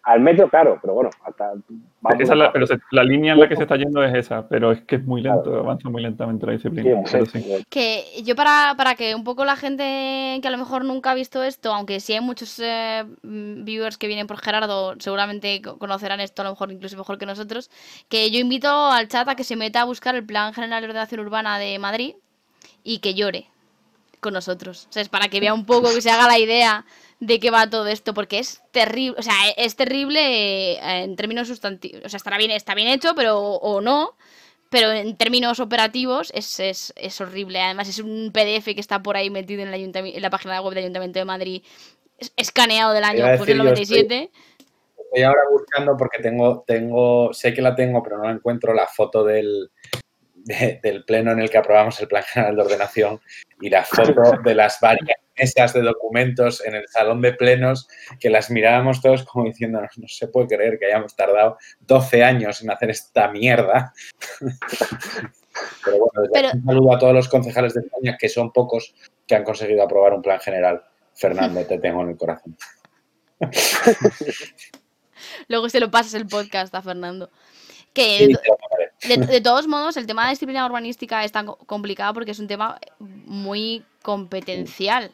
al 0.03 0.19
metro, 0.19 0.49
claro, 0.49 0.79
pero 0.81 0.93
bueno, 0.95 1.09
hasta 1.23 1.53
Esa 2.19 2.33
es 2.33 2.39
la, 2.39 2.51
pero 2.51 2.65
se- 2.65 2.79
la 2.91 3.03
línea 3.03 3.33
en 3.33 3.39
la 3.39 3.47
que 3.47 3.55
se 3.55 3.61
está 3.63 3.75
yendo 3.77 4.03
es 4.03 4.15
esa, 4.15 4.47
pero 4.47 4.71
es 4.71 4.81
que 4.81 4.95
es 4.95 5.05
muy 5.05 5.21
lento, 5.21 5.59
avanza 5.59 5.89
muy 5.89 6.01
lentamente 6.01 6.45
la 6.47 6.53
sí, 6.53 6.57
disciplina. 6.57 7.01
pero 7.11 7.25
sí. 7.27 7.63
Que 7.69 8.05
yo 8.23 8.35
para, 8.35 8.73
para 8.75 8.95
que 8.95 9.13
un 9.13 9.23
poco 9.23 9.45
la 9.45 9.55
gente 9.55 10.39
que 10.41 10.47
a 10.47 10.51
lo 10.51 10.57
mejor 10.57 10.83
nunca 10.85 11.11
ha 11.11 11.13
visto 11.13 11.43
esto, 11.43 11.71
aunque 11.73 11.99
sí 11.99 12.13
hay 12.13 12.21
muchos 12.21 12.57
eh, 12.59 13.05
mm, 13.21 13.63
viewers 13.63 13.97
que 13.99 14.07
vienen 14.07 14.25
por 14.25 14.39
Gerardo, 14.39 14.95
seguramente 14.99 15.61
co- 15.61 15.77
conocerán 15.77 16.19
esto 16.19 16.41
a 16.41 16.45
lo 16.45 16.51
mejor 16.51 16.71
incluso 16.71 16.97
mejor 16.97 17.19
que 17.19 17.27
nosotros, 17.27 17.69
que 18.09 18.31
yo 18.31 18.39
invito 18.39 18.67
al 18.87 19.07
chat 19.07 19.27
a 19.27 19.35
que 19.35 19.43
se 19.43 19.55
meta 19.55 19.81
a 19.81 19.85
buscar 19.85 20.15
el 20.15 20.25
Plan 20.25 20.53
General 20.55 20.81
de 20.81 20.87
Ordenación 20.87 21.21
Urbana 21.21 21.59
de 21.59 21.77
Madrid 21.77 22.15
y 22.83 22.99
que 22.99 23.13
llore 23.13 23.45
con 24.19 24.33
nosotros. 24.33 24.87
O 24.89 24.93
sea, 24.93 25.01
es 25.01 25.09
para 25.09 25.29
que 25.29 25.39
vea 25.39 25.53
un 25.53 25.65
poco, 25.65 25.93
que 25.93 26.01
se 26.01 26.11
haga 26.11 26.27
la 26.27 26.37
idea 26.39 26.85
de 27.21 27.39
qué 27.39 27.51
va 27.51 27.69
todo 27.69 27.85
esto, 27.87 28.13
porque 28.13 28.39
es 28.39 28.61
terrible, 28.71 29.15
o 29.17 29.21
sea, 29.21 29.33
es 29.55 29.75
terrible 29.75 30.73
eh, 30.73 31.03
en 31.03 31.15
términos 31.15 31.47
sustantivos. 31.47 32.01
O 32.03 32.09
sea, 32.09 32.17
estará 32.17 32.37
bien, 32.37 32.49
está 32.51 32.73
bien 32.75 32.87
hecho, 32.89 33.13
pero 33.15 33.39
o 33.39 33.79
no, 33.79 34.17
pero 34.71 34.91
en 34.91 35.15
términos 35.15 35.59
operativos 35.59 36.31
es, 36.35 36.59
es, 36.59 36.93
es 36.95 37.21
horrible. 37.21 37.61
Además, 37.61 37.87
es 37.89 37.99
un 37.99 38.31
PDF 38.33 38.73
que 38.73 38.79
está 38.79 39.03
por 39.03 39.17
ahí 39.17 39.29
metido 39.29 39.61
en, 39.61 39.71
ayuntami- 39.71 40.15
en 40.15 40.21
la 40.21 40.29
página 40.31 40.59
web 40.61 40.73
del 40.73 40.83
Ayuntamiento 40.85 41.19
de 41.19 41.25
Madrid, 41.25 41.63
es- 42.17 42.33
escaneado 42.35 42.91
del 42.91 43.03
año 43.03 43.19
Iba 43.19 43.33
a 43.33 43.37
pues, 43.37 43.47
del 43.47 43.57
decir, 43.59 43.75
yo 43.75 43.81
estoy- 43.81 43.97
97. 44.07 44.31
Estoy 44.97 45.23
ahora 45.23 45.41
buscando 45.51 45.95
porque 45.97 46.19
tengo, 46.23 46.63
tengo, 46.65 47.33
sé 47.33 47.53
que 47.53 47.61
la 47.61 47.75
tengo, 47.75 48.01
pero 48.01 48.17
no 48.17 48.23
la 48.23 48.31
encuentro 48.31 48.73
la 48.73 48.87
foto 48.87 49.23
del, 49.23 49.69
del 50.81 51.03
pleno 51.05 51.33
en 51.33 51.39
el 51.41 51.49
que 51.51 51.57
aprobamos 51.59 51.99
el 51.99 52.07
Plan 52.07 52.23
General 52.23 52.55
de 52.55 52.61
Ordenación 52.63 53.21
y 53.61 53.69
la 53.69 53.83
foto 53.83 54.13
de 54.43 54.55
las 54.55 54.79
varias 54.79 55.17
mesas 55.37 55.73
de 55.73 55.81
documentos 55.81 56.63
en 56.65 56.75
el 56.75 56.87
salón 56.87 57.21
de 57.21 57.33
plenos 57.33 57.87
que 58.19 58.29
las 58.29 58.49
mirábamos 58.51 59.01
todos 59.01 59.23
como 59.23 59.45
diciendo, 59.45 59.81
no, 59.81 60.07
se 60.07 60.27
puede 60.27 60.47
creer 60.47 60.77
que 60.79 60.85
hayamos 60.87 61.15
tardado 61.15 61.57
12 61.81 62.23
años 62.23 62.61
en 62.61 62.71
hacer 62.71 62.89
esta 62.89 63.29
mierda. 63.29 63.93
Pero 65.83 65.97
bueno, 65.97 66.49
un 66.53 66.65
saludo 66.65 66.95
a 66.95 66.99
todos 66.99 67.13
los 67.13 67.27
concejales 67.27 67.73
de 67.73 67.81
España, 67.81 68.17
que 68.17 68.29
son 68.29 68.51
pocos, 68.51 68.95
que 69.27 69.35
han 69.35 69.43
conseguido 69.43 69.83
aprobar 69.83 70.13
un 70.13 70.21
plan 70.21 70.39
general. 70.39 70.81
Fernando, 71.13 71.65
te 71.65 71.77
tengo 71.77 72.01
en 72.03 72.09
el 72.09 72.17
corazón. 72.17 72.57
Luego 75.47 75.69
se 75.69 75.79
lo 75.79 75.91
pasas 75.91 76.13
el 76.13 76.27
podcast 76.27 76.73
a 76.73 76.81
Fernando. 76.81 77.29
Que 77.93 78.29
de, 79.07 79.41
todos 79.41 79.67
modos, 79.67 79.97
el 79.97 80.07
tema 80.07 80.23
de 80.25 80.31
disciplina 80.31 80.65
urbanística 80.65 81.25
es 81.25 81.31
tan 81.31 81.47
complicado 81.47 82.13
porque 82.13 82.31
es 82.31 82.39
un 82.39 82.47
tema 82.47 82.79
muy 82.99 83.83
competencial. 84.01 85.11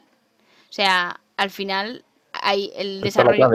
O 0.69 0.73
sea, 0.73 1.19
al 1.37 1.49
final 1.49 2.03
hay 2.33 2.71
el 2.75 3.01
desarrollo. 3.01 3.49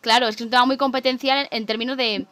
Claro, 0.00 0.26
es 0.26 0.36
que 0.36 0.42
es 0.42 0.46
un 0.46 0.50
tema 0.50 0.66
muy 0.66 0.76
competencial 0.76 1.48
en 1.50 1.64
términos 1.64 1.96
de 1.96 2.26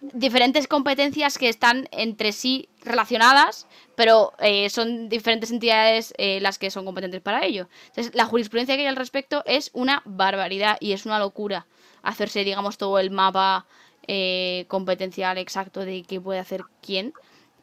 diferentes 0.00 0.66
competencias 0.66 1.36
que 1.36 1.48
están 1.48 1.88
entre 1.92 2.32
sí 2.32 2.68
relacionadas, 2.82 3.66
pero 3.94 4.32
eh, 4.38 4.70
son 4.70 5.08
diferentes 5.10 5.50
entidades 5.50 6.14
eh, 6.16 6.40
las 6.40 6.58
que 6.58 6.70
son 6.70 6.84
competentes 6.84 7.20
para 7.20 7.44
ello. 7.44 7.68
Entonces, 7.88 8.14
la 8.14 8.24
jurisprudencia 8.24 8.76
que 8.76 8.82
hay 8.82 8.88
al 8.88 8.96
respecto 8.96 9.42
es 9.44 9.70
una 9.74 10.02
barbaridad 10.06 10.78
y 10.80 10.92
es 10.92 11.04
una 11.04 11.18
locura 11.18 11.66
hacerse, 12.02 12.44
digamos, 12.44 12.78
todo 12.78 12.98
el 12.98 13.10
mapa 13.10 13.66
eh, 14.06 14.64
competencial 14.68 15.36
exacto 15.36 15.84
de 15.84 16.02
qué 16.02 16.20
puede 16.20 16.40
hacer 16.40 16.62
quién. 16.80 17.12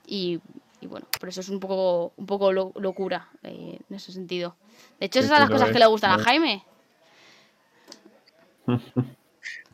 Y, 0.05 0.39
bueno, 0.81 1.07
por 1.19 1.29
eso 1.29 1.41
es 1.41 1.49
un 1.49 1.59
poco, 1.59 2.13
un 2.17 2.27
poco 2.27 2.53
locura 2.53 3.29
en 3.41 3.79
ese 3.89 4.11
sentido. 4.11 4.55
De 4.99 5.05
hecho, 5.05 5.19
esas 5.19 5.31
son 5.31 5.39
las 5.41 5.49
cosas 5.49 5.69
que 5.71 5.79
le 5.79 5.85
gustan 5.85 6.19
a 6.19 6.23
Jaime. 6.23 6.63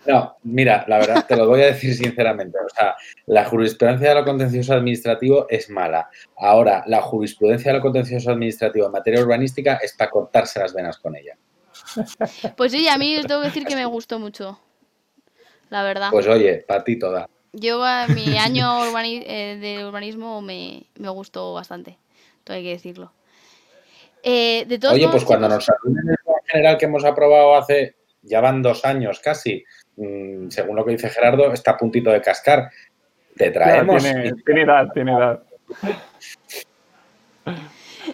No, 0.05 0.35
mira, 0.43 0.83
la 0.89 0.97
verdad, 0.97 1.25
te 1.25 1.37
lo 1.37 1.47
voy 1.47 1.61
a 1.61 1.67
decir 1.67 1.95
sinceramente. 1.95 2.57
O 2.57 2.69
sea, 2.69 2.95
la 3.27 3.45
jurisprudencia 3.45 4.09
de 4.09 4.15
lo 4.15 4.25
contencioso 4.25 4.73
administrativo 4.73 5.47
es 5.49 5.69
mala. 5.69 6.09
Ahora, 6.37 6.83
la 6.87 7.01
jurisprudencia 7.01 7.71
de 7.71 7.77
lo 7.77 7.81
contencioso 7.81 8.31
administrativo 8.31 8.85
en 8.85 8.91
materia 8.91 9.21
urbanística 9.21 9.75
es 9.75 9.93
para 9.93 10.11
cortarse 10.11 10.59
las 10.59 10.73
venas 10.73 10.97
con 10.97 11.15
ella. 11.15 11.37
Pues 12.57 12.71
sí, 12.71 12.87
a 12.87 12.97
mí 12.97 13.15
os 13.17 13.25
tengo 13.25 13.41
que 13.41 13.47
decir 13.47 13.65
que 13.65 13.75
me 13.75 13.85
gustó 13.85 14.19
mucho. 14.19 14.59
La 15.69 15.83
verdad. 15.83 16.09
Pues 16.11 16.27
oye, 16.27 16.63
para 16.67 16.83
ti 16.83 16.99
toda. 16.99 17.29
Yo, 17.53 17.83
mi 18.09 18.37
año 18.37 18.83
eh, 18.95 19.57
de 19.59 19.85
urbanismo 19.85 20.41
me, 20.41 20.85
gustó 20.97 21.53
bastante. 21.53 21.97
Todo 22.43 22.57
hay 22.57 22.63
que 22.63 22.69
decirlo. 22.69 23.11
Eh, 24.25 24.65
de 24.65 24.87
oye, 24.87 25.09
pues 25.09 25.25
cuando 25.25 25.49
nos 25.49 25.65
salió 25.65 25.99
el 25.99 26.15
general 26.45 26.77
que 26.77 26.85
hemos 26.85 27.03
aprobado 27.03 27.55
hace 27.55 27.97
ya 28.21 28.39
van 28.39 28.61
dos 28.61 28.85
años 28.85 29.19
casi, 29.19 29.63
mm, 29.97 30.49
según 30.49 30.77
lo 30.77 30.85
que 30.85 30.91
dice 30.91 31.09
Gerardo, 31.09 31.51
está 31.51 31.71
a 31.71 31.77
puntito 31.77 32.09
de 32.09 32.21
cascar. 32.21 32.69
Te 33.35 33.51
traemos. 33.51 34.01
tiene, 34.01 34.61
edad, 34.61 34.87
tiene 34.93 35.11
edad. 35.11 35.43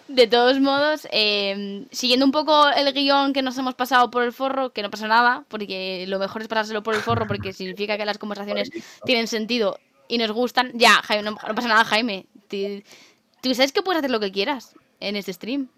De 0.08 0.26
todos 0.26 0.60
modos, 0.60 1.06
em, 1.10 1.86
siguiendo 1.90 2.24
un 2.24 2.32
poco 2.32 2.68
el 2.70 2.92
guion 2.92 3.32
que 3.32 3.42
nos 3.42 3.58
hemos 3.58 3.74
pasado 3.74 4.10
por 4.10 4.22
el 4.22 4.32
forro, 4.32 4.70
que 4.70 4.82
no 4.82 4.90
pasa 4.90 5.06
nada, 5.06 5.44
porque 5.48 6.06
lo 6.08 6.18
mejor 6.18 6.42
es 6.42 6.48
pasárselo 6.48 6.82
por 6.82 6.94
el 6.94 7.00
forro, 7.00 7.26
porque 7.26 7.52
significa 7.52 7.96
que 7.96 8.04
las 8.04 8.18
conversaciones 8.18 8.70
tienen 9.04 9.26
sentido 9.26 9.78
y 10.08 10.18
nos 10.18 10.32
gustan. 10.32 10.72
Ya, 10.74 11.02
Jaime, 11.02 11.22
no, 11.22 11.36
pasa 11.36 11.68
nada, 11.68 11.84
Jaime. 11.84 12.26
Tú 12.48 13.54
sabes 13.54 13.72
que 13.72 13.82
puedes 13.82 13.98
hacer 13.98 14.10
lo 14.10 14.20
que 14.20 14.32
quieras 14.32 14.74
en 15.00 15.16
este 15.16 15.32
stream. 15.32 15.68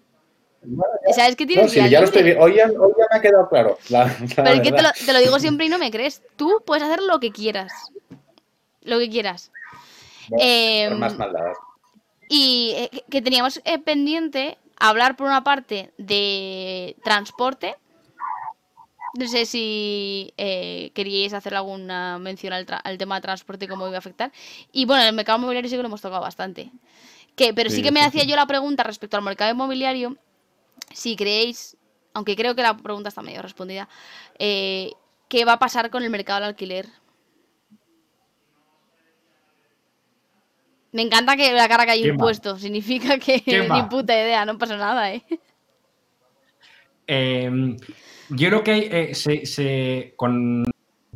¿Sabes 1.15 1.37
qué 1.37 1.47
tienes? 1.47 1.73
ya 1.73 2.01
lo 2.01 2.07
estoy 2.07 2.33
hoy, 2.33 2.57
ya, 2.57 2.67
hoy 2.67 2.93
ya 2.97 3.07
me 3.11 3.19
ha 3.19 3.21
quedado 3.21 3.49
claro. 3.49 3.79
Pero 3.89 4.51
es 4.51 4.61
que 4.61 4.73
te 4.73 5.13
lo, 5.13 5.19
digo 5.19 5.39
siempre 5.39 5.67
y 5.67 5.69
no 5.69 5.79
me 5.79 5.91
crees. 5.91 6.23
Tú 6.37 6.63
puedes 6.65 6.85
hacer 6.85 7.03
lo 7.03 7.19
que 7.21 7.33
quieras. 7.33 7.73
Lo 8.83 8.99
que 8.99 9.11
quieras. 9.11 9.51
Em, 10.39 10.99
más 10.99 11.17
maldad. 11.17 11.53
Y 12.29 12.75
eh, 12.77 13.05
que 13.11 13.21
teníamos 13.21 13.61
eh, 13.65 13.79
pendiente 13.79 14.57
hablar 14.79 15.17
por 15.17 15.27
una 15.27 15.45
parte 15.45 15.93
de 15.99 16.97
transporte. 17.03 17.77
No 19.15 19.29
sé 19.29 19.45
si 19.45 20.33
eh, 20.39 20.91
queríais 20.95 21.35
hacer 21.35 21.55
alguna 21.55 22.19
mención 22.19 22.53
al, 22.53 22.99
tema 22.99 23.17
de 23.17 23.21
transporte 23.21 23.67
y 23.67 23.69
cómo 23.69 23.87
iba 23.87 23.97
a 23.97 23.99
afectar. 23.99 24.33
Y 24.73 24.87
bueno, 24.87 25.03
el 25.03 25.13
mercado 25.13 25.39
inmobiliario 25.39 25.69
sí 25.69 25.77
que 25.77 25.83
lo 25.83 25.89
hemos 25.89 26.01
tocado 26.01 26.23
bastante. 26.23 26.71
Que, 27.37 27.53
pero 27.53 27.69
sí, 27.69 27.83
que 27.83 27.91
me 27.91 28.03
hacía 28.03 28.25
yo 28.25 28.37
la 28.37 28.47
pregunta 28.47 28.83
respecto 28.83 29.17
al 29.17 29.23
mercado 29.23 29.51
inmobiliario 29.51 30.17
si 30.95 31.17
creéis, 31.17 31.77
aunque 32.15 32.37
creo 32.37 32.55
que 32.55 32.63
la 32.63 32.77
pregunta 32.77 33.09
está 33.09 33.23
medio 33.23 33.43
respondida, 33.43 33.89
eh, 34.39 34.93
¿qué 35.29 35.45
va 35.45 35.55
a 35.55 35.59
pasar 35.59 35.91
con 35.91 36.03
el 36.03 36.11
mercado 36.11 36.41
del 36.41 36.49
alquiler? 36.51 36.89
Me 40.93 41.03
encanta 41.03 41.37
que 41.37 41.53
la 41.53 41.69
cara 41.69 41.87
que 41.87 41.93
hay 41.93 42.07
impuesto. 42.07 42.59
Significa 42.59 43.19
que 43.19 43.43
ni 43.47 43.83
puta 43.85 44.13
idea, 44.13 44.45
no 44.45 44.59
pasa 44.59 44.77
nada, 44.77 45.13
¿eh? 45.13 45.23
Em, 47.07 47.77
yo 48.29 48.49
creo 48.49 48.63
que 48.63 49.11
eh, 49.11 49.15
se, 49.15 50.15
con 50.17 50.65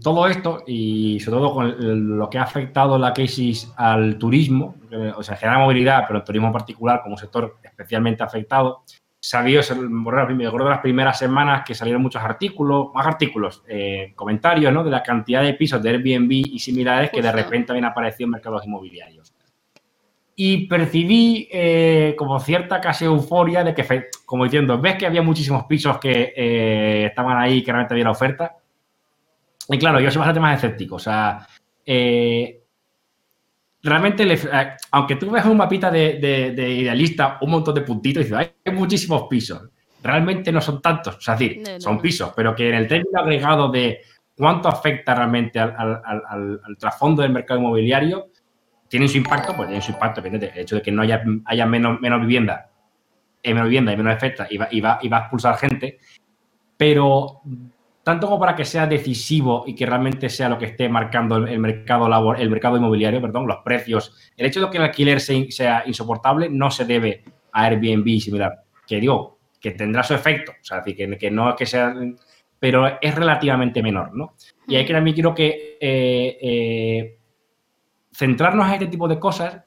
todo 0.02 0.26
esto 0.26 0.62
y 0.66 1.20
sobre 1.20 1.38
todo 1.38 1.54
con 1.54 2.18
lo 2.18 2.28
que 2.28 2.38
ha 2.38 2.42
afectado 2.42 2.98
la 2.98 3.12
crisis 3.12 3.72
al 3.76 4.18
turismo, 4.18 4.76
o 5.16 5.22
sea, 5.22 5.36
genera 5.36 5.58
movilidad, 5.58 6.04
pero 6.06 6.18
el 6.18 6.24
turismo 6.24 6.48
en 6.48 6.52
particular 6.52 7.02
como 7.02 7.16
sector 7.16 7.56
especialmente 7.62 8.22
afectado, 8.22 8.82
salió, 9.28 9.60
me 9.88 10.46
acuerdo 10.46 10.68
de 10.68 10.70
las 10.70 10.80
primeras 10.80 11.18
semanas 11.18 11.64
que 11.66 11.74
salieron 11.74 12.00
muchos 12.00 12.22
artículos, 12.22 12.94
más 12.94 13.08
artículos, 13.08 13.64
eh, 13.66 14.12
comentarios, 14.14 14.72
¿no? 14.72 14.84
De 14.84 14.90
la 14.90 15.02
cantidad 15.02 15.42
de 15.42 15.54
pisos 15.54 15.82
de 15.82 15.90
Airbnb 15.90 16.30
y 16.30 16.60
similares 16.60 17.10
que 17.10 17.20
de 17.20 17.32
repente 17.32 17.72
habían 17.72 17.86
aparecido 17.86 18.26
en 18.26 18.30
mercados 18.30 18.64
inmobiliarios. 18.64 19.34
Y 20.36 20.68
percibí 20.68 21.48
eh, 21.50 22.14
como 22.16 22.38
cierta 22.38 22.80
casi 22.80 23.04
euforia 23.04 23.64
de 23.64 23.74
que, 23.74 24.10
como 24.24 24.44
diciendo, 24.44 24.80
ves 24.80 24.94
que 24.94 25.06
había 25.06 25.22
muchísimos 25.22 25.64
pisos 25.64 25.98
que 25.98 26.32
eh, 26.36 27.06
estaban 27.06 27.36
ahí, 27.36 27.64
que 27.64 27.72
realmente 27.72 27.94
había 27.94 28.04
la 28.04 28.12
oferta. 28.12 28.54
Y 29.68 29.76
claro, 29.76 29.98
yo 29.98 30.08
soy 30.08 30.20
bastante 30.20 30.40
más 30.40 30.54
escéptico. 30.54 30.94
O 30.94 31.00
sea, 31.00 31.48
realmente, 33.86 34.24
eh, 34.24 34.76
aunque 34.90 35.16
tú 35.16 35.30
veas 35.30 35.46
un 35.46 35.56
mapita 35.56 35.90
de, 35.90 36.50
idealista, 36.54 37.38
un 37.40 37.50
montón 37.50 37.74
de 37.74 37.82
puntitos, 37.82 38.22
y 38.22 38.24
dices, 38.24 38.52
hay 38.64 38.72
muchísimos 38.72 39.26
pisos. 39.28 39.62
Realmente 40.02 40.52
no 40.52 40.60
son 40.60 40.82
tantos, 40.82 41.16
o 41.16 41.20
sea, 41.20 41.34
decir, 41.34 41.62
son 41.78 42.00
pisos, 42.00 42.32
pero 42.36 42.54
que 42.54 42.68
en 42.68 42.74
el 42.74 42.86
término 42.86 43.18
agregado 43.18 43.70
de 43.70 44.02
cuánto 44.36 44.68
afecta 44.68 45.14
realmente 45.14 45.58
al, 45.58 46.76
trasfondo 46.78 47.22
del 47.22 47.32
mercado 47.32 47.60
inmobiliario, 47.60 48.28
tiene 48.88 49.08
su 49.08 49.18
impacto, 49.18 49.56
pues 49.56 49.68
tiene 49.68 49.82
su 49.82 49.92
impacto, 49.92 50.20
evidente. 50.20 50.52
El 50.54 50.60
hecho 50.60 50.76
de 50.76 50.82
que 50.82 50.92
no 50.92 51.02
haya, 51.02 51.24
haya 51.44 51.66
menos, 51.66 52.00
menos 52.00 52.20
vivienda, 52.20 52.70
eh, 53.42 53.52
menos 53.52 53.68
vivienda 53.68 53.92
y 53.92 53.96
menos 53.96 54.14
efectos 54.14 54.46
y 54.50 54.58
va, 54.58 54.68
y, 54.70 54.80
va, 54.80 54.98
y 55.02 55.08
va 55.08 55.16
a 55.16 55.20
expulsar 55.20 55.56
gente, 55.56 55.98
pero 56.76 57.40
tanto 58.06 58.28
como 58.28 58.38
para 58.38 58.54
que 58.54 58.64
sea 58.64 58.86
decisivo 58.86 59.64
y 59.66 59.74
que 59.74 59.84
realmente 59.84 60.28
sea 60.28 60.48
lo 60.48 60.56
que 60.56 60.66
esté 60.66 60.88
marcando 60.88 61.38
el 61.38 61.58
mercado 61.58 62.08
labor, 62.08 62.40
el 62.40 62.48
mercado 62.48 62.76
inmobiliario, 62.76 63.20
perdón, 63.20 63.48
los 63.48 63.56
precios. 63.64 64.32
El 64.36 64.46
hecho 64.46 64.60
de 64.60 64.70
que 64.70 64.76
el 64.76 64.84
alquiler 64.84 65.20
sea, 65.20 65.82
insoportable 65.84 66.48
no 66.48 66.70
se 66.70 66.84
debe 66.84 67.24
a 67.50 67.64
Airbnb 67.64 68.06
y 68.06 68.20
similar. 68.20 68.60
Que 68.86 69.00
digo, 69.00 69.40
que 69.60 69.72
tendrá 69.72 70.04
su 70.04 70.14
efecto, 70.14 70.52
o 70.52 70.64
sea, 70.64 70.84
que, 70.84 70.94
que 71.18 71.30
no 71.32 71.50
es 71.50 71.56
que 71.56 71.66
sea, 71.66 71.96
pero 72.60 72.86
es 73.00 73.12
relativamente 73.12 73.82
menor, 73.82 74.16
¿no? 74.16 74.36
Y 74.68 74.76
hay 74.76 74.86
que 74.86 74.92
también 74.92 75.14
quiero 75.14 75.34
que 75.34 75.76
eh, 75.80 76.38
eh, 76.40 77.18
centrarnos 78.12 78.68
en 78.68 78.74
este 78.74 78.86
tipo 78.86 79.08
de 79.08 79.18
cosas 79.18 79.64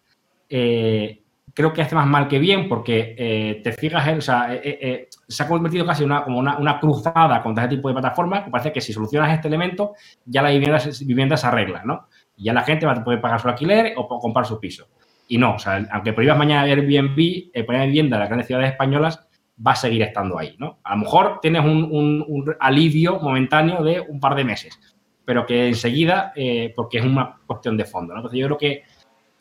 eh, 0.48 1.19
creo 1.54 1.74
que 1.74 1.82
hace 1.82 1.96
más 1.96 2.08
mal 2.08 2.28
que 2.28 2.40
bien 2.40 2.68
porque 2.68 3.16
eh, 3.18 3.62
te 3.64 3.72
fijas, 3.74 4.18
o 4.18 4.22
sea, 4.22 4.54
eh, 4.54 4.62
eh, 4.64 5.10
se 5.28 5.44
ha 5.44 5.48
convertido 5.48 5.86
casi 5.86 6.04
una, 6.04 6.24
como 6.24 6.40
una, 6.40 6.80
cruzada 6.80 7.42
contra 7.42 7.66
este 7.66 7.78
tipo 7.78 7.88
de 7.88 7.94
plataformas 7.94 8.44
que 8.44 8.52
parece 8.52 8.72
que 8.72 8.82
si 8.82 8.94
solucionas 8.94 9.34
este 9.34 9.48
elemento 9.48 9.94
ya 10.26 10.42
la 10.42 10.52
vivienda, 10.52 10.80
vivienda 11.02 11.38
se 11.38 11.48
arregla, 11.48 11.84
¿no? 11.86 12.08
Ya 12.38 12.54
la 12.54 12.64
gente 12.64 12.86
va 12.86 12.94
a 12.94 13.04
poder 13.04 13.22
pagar 13.22 13.40
su 13.40 13.50
alquiler 13.50 13.94
o 13.98 14.08
comprar 14.08 14.46
su 14.46 14.60
piso. 14.60 14.88
Y 15.28 15.38
no, 15.38 15.56
o 15.56 15.60
sea, 15.60 15.86
aunque 15.92 16.14
prohíbas 16.14 16.38
mañana 16.38 16.64
Airbnb, 16.64 17.66
poner 17.66 17.88
vivienda 17.88 18.16
en 18.16 18.20
las 18.20 18.30
grandes 18.30 18.48
ciudades 18.48 18.72
españolas 18.72 19.28
va 19.66 19.74
a 19.74 19.76
seguir 19.76 20.02
estando 20.02 20.40
ahí, 20.40 20.56
¿no? 20.58 20.80
A 20.84 20.96
lo 20.96 21.02
mejor 21.02 21.40
tienes 21.42 21.64
un, 21.64 22.56
alivio 22.60 23.20
momentáneo 23.20 23.84
de 23.84 24.00
un 24.00 24.20
par 24.20 24.36
de 24.36 24.46
meses, 24.46 24.80
pero 25.26 25.46
que 25.46 25.68
enseguida, 25.68 26.34
porque 26.76 27.00
es 27.00 27.06
una 27.06 27.38
cuestión 27.46 27.76
de 27.76 27.86
fondo, 27.86 28.14
¿no? 28.14 28.22
Entonces 28.22 28.40
yo 28.40 28.46
creo 28.48 28.58
que 28.58 28.84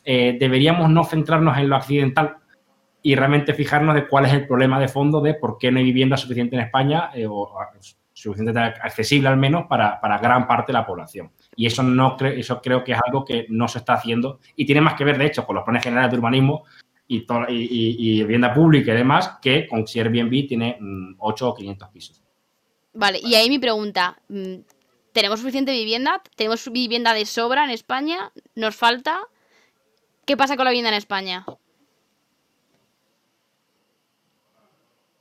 eh, 0.03 0.37
deberíamos 0.39 0.89
no 0.89 1.03
centrarnos 1.03 1.57
en 1.57 1.69
lo 1.69 1.75
accidental 1.75 2.37
y 3.01 3.15
realmente 3.15 3.53
fijarnos 3.53 3.95
de 3.95 4.07
cuál 4.07 4.25
es 4.25 4.33
el 4.33 4.47
problema 4.47 4.79
de 4.79 4.87
fondo 4.87 5.21
de 5.21 5.35
por 5.35 5.57
qué 5.57 5.71
no 5.71 5.79
hay 5.79 5.85
vivienda 5.85 6.17
suficiente 6.17 6.55
en 6.55 6.63
España, 6.63 7.11
eh, 7.13 7.25
o, 7.27 7.49
suficientemente 8.13 8.81
accesible 8.81 9.29
al 9.29 9.37
menos 9.37 9.65
para, 9.67 9.99
gran 10.21 10.45
parte 10.45 10.71
de 10.71 10.73
la 10.73 10.85
población. 10.85 11.31
Y 11.55 11.65
eso, 11.65 11.83
no 11.83 12.17
eso 12.19 12.61
creo 12.61 12.83
que 12.83 12.91
es 12.91 12.99
algo 13.05 13.23
que 13.23 13.45
no 13.49 13.67
se 13.67 13.79
está 13.79 13.93
haciendo 13.93 14.39
y 14.55 14.65
tiene 14.65 14.81
más 14.81 14.95
que 14.95 15.05
ver, 15.05 15.17
de 15.17 15.25
hecho, 15.25 15.45
con 15.45 15.55
los 15.55 15.63
planes 15.63 15.83
generales 15.83 16.11
de 16.11 16.17
urbanismo 16.17 16.65
y, 17.07 17.25
y, 17.49 18.19
vivienda 18.19 18.53
pública 18.53 18.93
y 18.93 18.97
demás, 18.97 19.37
que 19.41 19.67
con 19.67 19.87
si 19.87 19.99
Airbnb 19.99 20.47
tiene 20.47 20.77
8 21.17 21.45
mm, 21.45 21.47
o 21.47 21.55
500 21.55 21.89
pisos. 21.89 22.23
Vale, 22.93 23.19
y 23.23 23.35
ahí 23.35 23.49
mi 23.49 23.57
pregunta, 23.57 24.19
mm, 24.27 24.55
¿tenemos 25.13 25.39
suficiente 25.39 25.71
vivienda? 25.71 26.21
¿Tenemos 26.35 26.69
vivienda 26.71 27.13
de 27.13 27.25
sobra 27.25 27.63
en 27.63 27.69
España? 27.69 28.31
¿Nos 28.55 28.75
falta? 28.75 29.21
¿Qué 30.29 30.37
pasa 30.37 30.55
con 30.55 30.65
la 30.65 30.69
vivienda 30.69 30.89
en 30.89 30.95
España? 30.95 31.43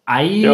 Ahí. 0.04 0.44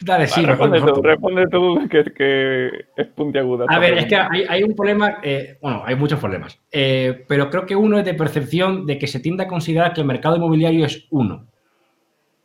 Dale, 0.00 0.28
sí, 0.28 0.46
responde 0.46 0.80
tú, 0.80 1.02
responde 1.02 1.48
tú 1.48 1.88
que, 1.88 2.70
es 2.96 3.06
puntiaguda. 3.08 3.66
A 3.68 3.80
ver, 3.80 3.98
es 3.98 4.06
que 4.06 4.14
hay, 4.14 4.62
un 4.62 4.76
problema, 4.76 5.18
eh, 5.24 5.58
bueno, 5.60 5.82
hay 5.84 5.96
muchos 5.96 6.20
problemas, 6.20 6.56
eh, 6.70 7.24
pero 7.26 7.50
creo 7.50 7.66
que 7.66 7.74
uno 7.74 7.98
es 7.98 8.04
de 8.04 8.14
percepción 8.14 8.86
de 8.86 8.96
que 8.96 9.08
se 9.08 9.18
tiende 9.18 9.42
a 9.42 9.48
considerar 9.48 9.92
que 9.92 10.02
el 10.02 10.06
mercado 10.06 10.36
inmobiliario 10.36 10.86
es 10.86 11.08
uno. 11.10 11.48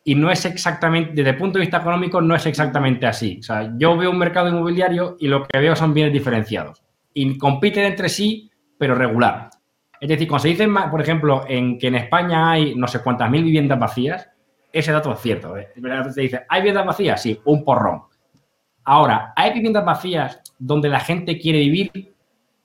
Y 0.02 0.16
no 0.16 0.32
es 0.32 0.44
exactamente, 0.46 1.12
desde 1.14 1.30
el 1.30 1.36
punto 1.36 1.60
de 1.60 1.64
vista 1.64 1.76
económico, 1.76 2.20
no 2.20 2.34
es 2.34 2.44
exactamente 2.44 3.06
así. 3.06 3.36
O 3.38 3.42
sea, 3.44 3.72
yo 3.78 3.96
veo 3.96 4.10
un 4.10 4.18
mercado 4.18 4.48
inmobiliario 4.48 5.16
y 5.20 5.28
lo 5.28 5.46
que 5.46 5.60
veo 5.60 5.76
son 5.76 5.94
bienes 5.94 6.12
diferenciados. 6.12 6.82
Y 7.14 7.38
compiten 7.38 7.84
entre 7.84 8.08
sí, 8.08 8.50
pero 8.76 8.96
regular. 8.96 9.50
Es 10.00 10.08
decir, 10.08 10.28
cuando 10.28 10.42
se 10.42 10.48
dice, 10.48 10.68
por 10.90 11.00
ejemplo, 11.00 11.44
en 11.48 11.78
que 11.78 11.88
en 11.88 11.96
España 11.96 12.50
hay 12.52 12.74
no 12.74 12.86
sé 12.86 13.00
cuántas 13.00 13.30
mil 13.30 13.42
viviendas 13.42 13.78
vacías, 13.78 14.28
ese 14.72 14.92
dato 14.92 15.12
es 15.12 15.20
cierto. 15.20 15.56
¿eh? 15.56 15.68
Se 16.12 16.20
dice, 16.20 16.44
¿hay 16.48 16.60
viviendas 16.60 16.86
vacías? 16.86 17.20
Sí, 17.20 17.40
un 17.44 17.64
porrón. 17.64 18.02
Ahora, 18.84 19.32
¿hay 19.36 19.52
viviendas 19.52 19.84
vacías 19.84 20.40
donde 20.58 20.88
la 20.88 21.00
gente 21.00 21.38
quiere 21.38 21.58
vivir 21.58 22.14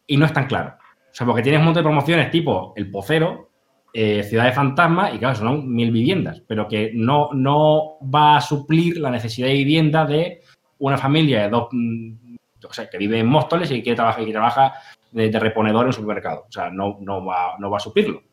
y 0.08 0.18
no 0.18 0.26
es 0.26 0.34
tan 0.34 0.48
claro? 0.48 0.76
O 0.80 1.16
sea, 1.16 1.28
porque 1.28 1.42
tienes 1.42 1.60
un 1.60 1.66
montón 1.66 1.84
de 1.84 1.88
promociones 1.88 2.32
tipo 2.32 2.74
El 2.76 2.90
Pocero, 2.90 3.50
eh, 3.94 4.24
Ciudad 4.24 4.46
de 4.46 4.52
Fantasma, 4.52 5.12
y 5.12 5.20
claro, 5.20 5.36
son 5.36 5.72
mil 5.72 5.92
viviendas, 5.92 6.42
pero 6.48 6.68
que 6.68 6.92
no, 6.94 7.30
no 7.34 7.98
va 8.04 8.38
a 8.38 8.42
suplir 8.42 8.98
la 8.98 9.12
necesidad 9.12 9.48
de 9.48 9.54
vivienda 9.54 10.06
de 10.06 10.42
una 10.80 10.98
familia 10.98 11.44
de 11.44 11.50
dos, 11.50 11.68
mm, 11.72 12.36
o 12.68 12.74
sea, 12.74 12.90
que 12.90 12.98
vive 12.98 13.20
en 13.20 13.28
Móstoles 13.28 13.70
y 13.72 13.84
que 13.84 13.94
trabaja, 13.94 14.22
y 14.22 14.26
que 14.26 14.32
trabaja 14.32 14.74
de, 15.14 15.40
reponedor 15.40 15.86
en 15.86 15.94
supermercado. 15.94 16.46
O 16.50 16.52
sea, 16.52 16.70
no, 16.70 16.98
no, 17.00 17.26
va, 17.26 17.56
no 17.60 17.70
va 17.70 17.78
a 17.78 17.80
suplirlo. 17.80 18.24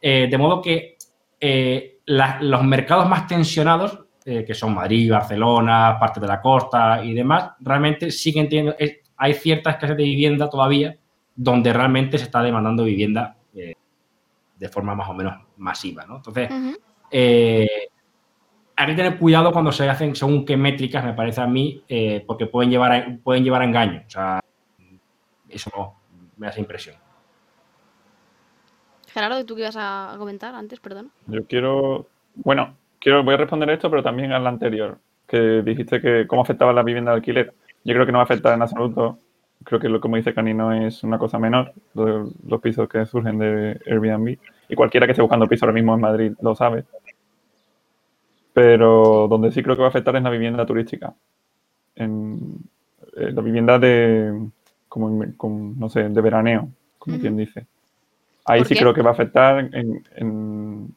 Eh, 0.00 0.28
de 0.30 0.38
modo 0.38 0.60
que 0.60 0.96
los 2.06 2.64
mercados 2.64 3.08
más 3.08 3.26
tensionados, 3.26 4.06
eh, 4.24 4.44
que 4.44 4.54
son 4.54 4.74
Madrid, 4.74 5.10
Barcelona, 5.10 5.96
parte 6.00 6.20
de 6.20 6.26
la 6.26 6.40
costa 6.40 7.04
y 7.04 7.14
demás, 7.14 7.52
realmente 7.60 8.10
siguen 8.10 8.48
teniendo, 8.48 8.74
hay 9.16 9.34
cierta 9.34 9.70
escasez 9.70 9.96
de 9.96 10.02
vivienda 10.02 10.50
todavía 10.50 10.96
donde 11.34 11.72
realmente 11.72 12.18
se 12.18 12.24
está 12.24 12.42
demandando 12.42 12.84
vivienda 12.84 13.36
eh, 13.54 13.74
de 14.58 14.68
forma 14.68 14.94
más 14.94 15.08
o 15.08 15.14
menos 15.14 15.34
masiva, 15.58 16.06
¿no? 16.06 16.16
Entonces, 16.16 16.50
eh, 17.10 17.88
hay 18.74 18.86
que 18.86 18.94
tener 18.94 19.18
cuidado 19.18 19.52
cuando 19.52 19.70
se 19.70 19.88
hacen 19.88 20.16
según 20.16 20.44
qué 20.44 20.56
métricas, 20.56 21.04
me 21.04 21.12
parece 21.12 21.40
a 21.40 21.46
mí, 21.46 21.82
porque 22.26 22.46
pueden 22.46 22.70
llevar, 22.70 22.92
a, 22.92 23.18
pueden 23.22 23.44
llevar 23.44 23.62
a 23.62 23.64
engaño. 23.64 24.02
O 24.06 24.10
sea, 24.10 24.40
eso 25.48 25.94
me 26.36 26.46
hace 26.46 26.60
impresión. 26.60 26.96
Gerardo, 29.12 29.44
¿tú 29.46 29.54
qué 29.54 29.62
ibas 29.62 29.76
a 29.78 30.14
comentar 30.18 30.54
antes? 30.54 30.78
Perdón. 30.80 31.10
Yo 31.26 31.46
quiero, 31.46 32.06
bueno, 32.34 32.76
quiero, 33.00 33.24
voy 33.24 33.34
a 33.34 33.38
responder 33.38 33.70
esto, 33.70 33.88
pero 33.90 34.02
también 34.02 34.32
a 34.32 34.38
la 34.38 34.50
anterior, 34.50 34.98
que 35.26 35.62
dijiste 35.62 36.00
que 36.00 36.26
cómo 36.26 36.42
afectaba 36.42 36.72
la 36.72 36.82
vivienda 36.82 37.12
de 37.12 37.16
alquiler. 37.16 37.54
Yo 37.84 37.94
creo 37.94 38.04
que 38.04 38.12
no 38.12 38.18
va 38.18 38.22
a 38.22 38.24
afectar 38.24 38.52
en 38.52 38.62
absoluto. 38.62 39.18
Creo 39.64 39.80
que 39.80 39.88
lo 39.88 40.00
como 40.00 40.16
dice 40.16 40.34
Canino 40.34 40.72
es 40.72 41.02
una 41.02 41.18
cosa 41.18 41.38
menor, 41.38 41.72
los, 41.94 42.30
los 42.46 42.60
pisos 42.60 42.88
que 42.88 43.06
surgen 43.06 43.38
de 43.38 43.80
Airbnb. 43.86 44.38
Y 44.68 44.74
cualquiera 44.74 45.06
que 45.06 45.12
esté 45.12 45.22
buscando 45.22 45.46
piso 45.46 45.64
ahora 45.64 45.74
mismo 45.74 45.94
en 45.94 46.00
Madrid 46.00 46.32
lo 46.42 46.54
sabe. 46.54 46.84
Pero 48.52 49.28
donde 49.28 49.52
sí 49.52 49.62
creo 49.62 49.76
que 49.76 49.82
va 49.82 49.88
a 49.88 49.90
afectar 49.90 50.16
es 50.16 50.22
la 50.22 50.30
vivienda 50.30 50.66
turística. 50.66 51.14
En, 51.94 52.58
eh, 53.16 53.32
la 53.32 53.40
vivienda 53.40 53.78
de, 53.78 54.50
como, 55.36 55.74
no 55.76 55.88
sé, 55.88 56.08
de 56.08 56.20
veraneo, 56.20 56.68
como 56.98 57.18
quien 57.18 57.36
dice. 57.36 57.66
Ahí 58.44 58.64
sí 58.64 58.74
creo 58.74 58.94
que 58.94 59.02
va 59.02 59.10
a 59.10 59.14
afectar 59.14 59.68
en, 59.72 60.94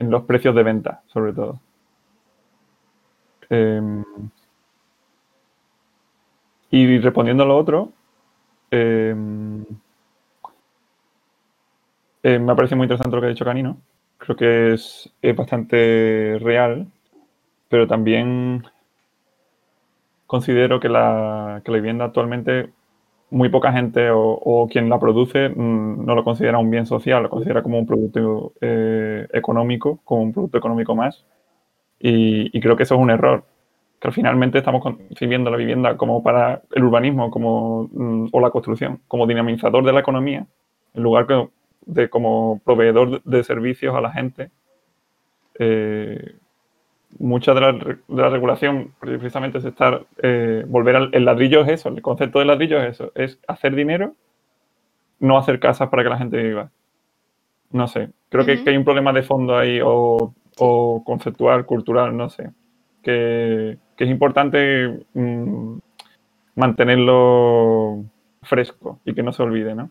los 0.00 0.22
precios 0.24 0.54
de 0.54 0.62
venta, 0.62 1.02
sobre 1.06 1.32
todo. 1.32 1.60
Em, 3.50 4.04
y 6.70 6.98
respondiendo 6.98 7.42
a 7.42 7.46
lo 7.46 7.56
otro, 7.56 7.92
em, 8.70 9.64
eh, 12.22 12.38
me 12.38 12.54
parece 12.54 12.76
muy 12.76 12.84
interesante 12.84 13.16
lo 13.16 13.22
que 13.22 13.26
ha 13.26 13.30
dicho 13.30 13.44
Canino. 13.44 13.78
Creo 14.18 14.36
que 14.36 14.74
es, 14.74 15.10
es 15.22 15.34
bastante 15.34 16.38
real, 16.40 16.86
pero 17.68 17.86
también 17.86 18.64
considero 20.26 20.78
que 20.78 20.88
la, 20.88 21.62
que 21.64 21.72
la 21.72 21.78
vivienda 21.78 22.04
actualmente 22.04 22.70
muy 23.30 23.48
poca 23.48 23.72
gente 23.72 24.08
o, 24.10 24.68
quien 24.70 24.88
la 24.88 24.98
produce 24.98 25.50
mm, 25.50 26.04
no 26.04 26.14
lo 26.14 26.24
considera 26.24 26.58
un 26.58 26.70
bien 26.70 26.86
social, 26.86 27.22
lo 27.22 27.30
considera 27.30 27.62
como 27.62 27.78
un 27.78 27.86
producto 27.86 28.52
eh, 28.60 29.26
económico, 29.32 30.00
como 30.04 30.22
un 30.22 30.32
producto 30.32 30.58
económico 30.58 30.94
más. 30.94 31.24
Y, 32.00 32.58
creo 32.60 32.76
que 32.76 32.84
eso 32.84 32.94
es 32.94 33.00
un 33.00 33.10
error. 33.10 33.44
Que 34.00 34.12
finalmente 34.12 34.58
estamos 34.58 34.82
concibiendo 34.82 35.50
la 35.50 35.56
vivienda 35.56 35.96
como 35.96 36.22
para 36.22 36.62
el 36.72 36.84
urbanismo 36.84 37.30
como, 37.30 37.88
mm, 37.92 38.28
o 38.32 38.40
la 38.40 38.50
construcción, 38.50 39.00
como 39.08 39.26
dinamizador 39.26 39.84
de 39.84 39.92
la 39.92 40.00
economía, 40.00 40.46
en 40.94 41.02
lugar 41.02 41.26
de 41.86 42.08
como 42.10 42.60
proveedor 42.64 43.22
de 43.24 43.44
servicios 43.44 43.94
a 43.94 44.00
la 44.00 44.12
gente. 44.12 44.50
Eh, 45.58 46.36
mucha 47.18 47.54
de 47.54 47.60
la, 48.08 48.28
regulación 48.28 48.92
precisamente 49.00 49.58
es 49.58 49.64
estar, 49.64 50.06
eh, 50.22 50.64
volver 50.66 50.96
al 50.96 51.10
el 51.12 51.24
ladrillo 51.24 51.62
es 51.62 51.68
eso, 51.68 51.88
el 51.88 52.02
concepto 52.02 52.38
de 52.38 52.44
ladrillo 52.44 52.82
es 52.82 52.94
eso, 52.94 53.12
es 53.14 53.38
hacer 53.48 53.74
dinero, 53.74 54.14
no 55.20 55.38
hacer 55.38 55.58
casas 55.58 55.88
para 55.88 56.02
que 56.02 56.10
la 56.10 56.18
gente 56.18 56.36
viva. 56.36 56.70
No 57.70 57.86
sé, 57.88 58.10
creo 58.28 58.44
que, 58.44 58.62
hay 58.66 58.76
un 58.76 58.84
problema 58.84 59.12
de 59.12 59.22
fondo 59.22 59.56
ahí 59.56 59.80
o, 59.82 60.34
conceptual, 61.04 61.66
cultural, 61.66 62.16
no 62.16 62.28
sé, 62.28 62.50
que, 63.02 63.78
es 63.96 64.08
importante 64.08 65.04
mm, 65.14 65.78
mantenerlo 66.54 68.04
fresco 68.42 69.00
y 69.04 69.14
que 69.14 69.22
no 69.22 69.32
se 69.32 69.42
olvide, 69.42 69.74
¿no? 69.74 69.90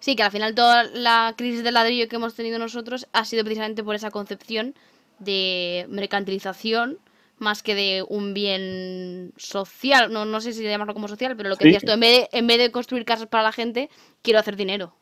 Sí, 0.00 0.16
que 0.16 0.22
al 0.22 0.30
final 0.30 0.54
toda 0.54 0.84
la 0.84 1.34
crisis 1.36 1.64
del 1.64 1.74
ladrillo 1.74 2.08
que 2.08 2.16
hemos 2.16 2.34
tenido 2.34 2.58
nosotros 2.58 3.08
ha 3.12 3.24
sido 3.24 3.44
precisamente 3.44 3.82
por 3.82 3.94
esa 3.94 4.10
concepción 4.10 4.74
de 5.18 5.86
mercantilización 5.88 6.98
más 7.38 7.62
que 7.62 7.74
de 7.74 8.04
un 8.08 8.34
bien 8.34 9.32
social. 9.36 10.12
No, 10.12 10.24
no 10.24 10.40
sé 10.40 10.52
si 10.52 10.62
llamarlo 10.62 10.94
como 10.94 11.08
social, 11.08 11.36
pero 11.36 11.48
lo 11.48 11.56
que 11.56 11.66
decías 11.66 11.84
tú, 11.84 11.92
en 11.92 12.00
vez, 12.00 12.28
de, 12.30 12.38
en 12.38 12.46
vez 12.46 12.58
de 12.58 12.72
construir 12.72 13.04
casas 13.04 13.28
para 13.28 13.44
la 13.44 13.52
gente, 13.52 13.88
quiero 14.22 14.40
hacer 14.40 14.56
dinero, 14.56 14.94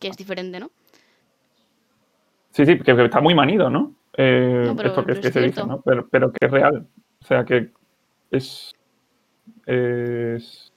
que 0.00 0.08
es 0.08 0.16
diferente, 0.16 0.58
¿no? 0.58 0.70
Sí, 2.50 2.64
sí, 2.64 2.78
que 2.78 3.04
está 3.04 3.20
muy 3.20 3.34
manido, 3.34 3.70
¿no? 3.70 3.92
Eh, 4.16 4.74
esto 4.84 5.04
que, 5.04 5.12
es 5.12 5.20
que 5.20 5.30
se 5.30 5.40
dice, 5.40 5.64
¿no? 5.66 5.82
Pero, 5.82 6.08
pero, 6.08 6.32
que 6.32 6.46
es 6.46 6.50
real. 6.50 6.86
O 7.22 7.24
sea, 7.24 7.44
que 7.44 7.70
es... 8.30 8.74
es 9.66 10.72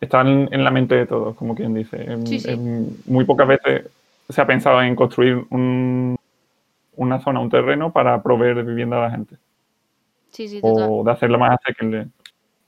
está 0.00 0.20
en, 0.20 0.62
la 0.62 0.70
mente 0.70 0.94
de 0.94 1.06
todos, 1.06 1.34
como 1.34 1.54
quien 1.54 1.74
dice. 1.74 2.06
muy 3.06 3.24
pocas 3.24 3.48
veces 3.48 3.90
se 4.28 4.40
ha 4.40 4.46
pensado 4.46 4.82
en 4.82 4.94
construir 4.94 5.44
un, 5.50 6.17
una 6.98 7.20
zona, 7.20 7.40
un 7.40 7.48
terreno 7.48 7.92
para 7.92 8.22
proveer 8.22 8.56
de 8.56 8.62
vivienda 8.64 8.98
a 8.98 9.08
la 9.08 9.10
gente. 9.10 9.36
Sí, 10.30 10.48
sí, 10.48 10.60
o 10.62 11.02
de 11.04 11.10
hacerlo 11.10 11.38
más 11.38 11.58
asequible. 11.62 12.08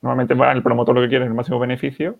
Normalmente 0.01 0.33
va 0.33 0.51
el 0.51 0.63
promotor 0.63 0.95
lo 0.95 1.01
que 1.01 1.09
quiere 1.09 1.25
es 1.25 1.29
el 1.29 1.35
máximo 1.35 1.59
beneficio 1.59 2.17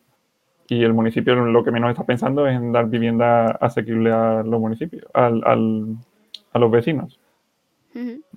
y 0.68 0.84
el 0.84 0.94
municipio 0.94 1.36
lo 1.36 1.64
que 1.64 1.72
menos 1.72 1.90
está 1.90 2.06
pensando 2.06 2.46
es 2.48 2.56
en 2.56 2.72
dar 2.72 2.88
vivienda 2.88 3.46
asequible 3.60 4.12
a 4.12 4.44
los 4.44 4.60
municipios, 4.60 5.06
al, 5.14 5.42
a 6.54 6.60
los 6.60 6.72
vecinos. 6.72 7.20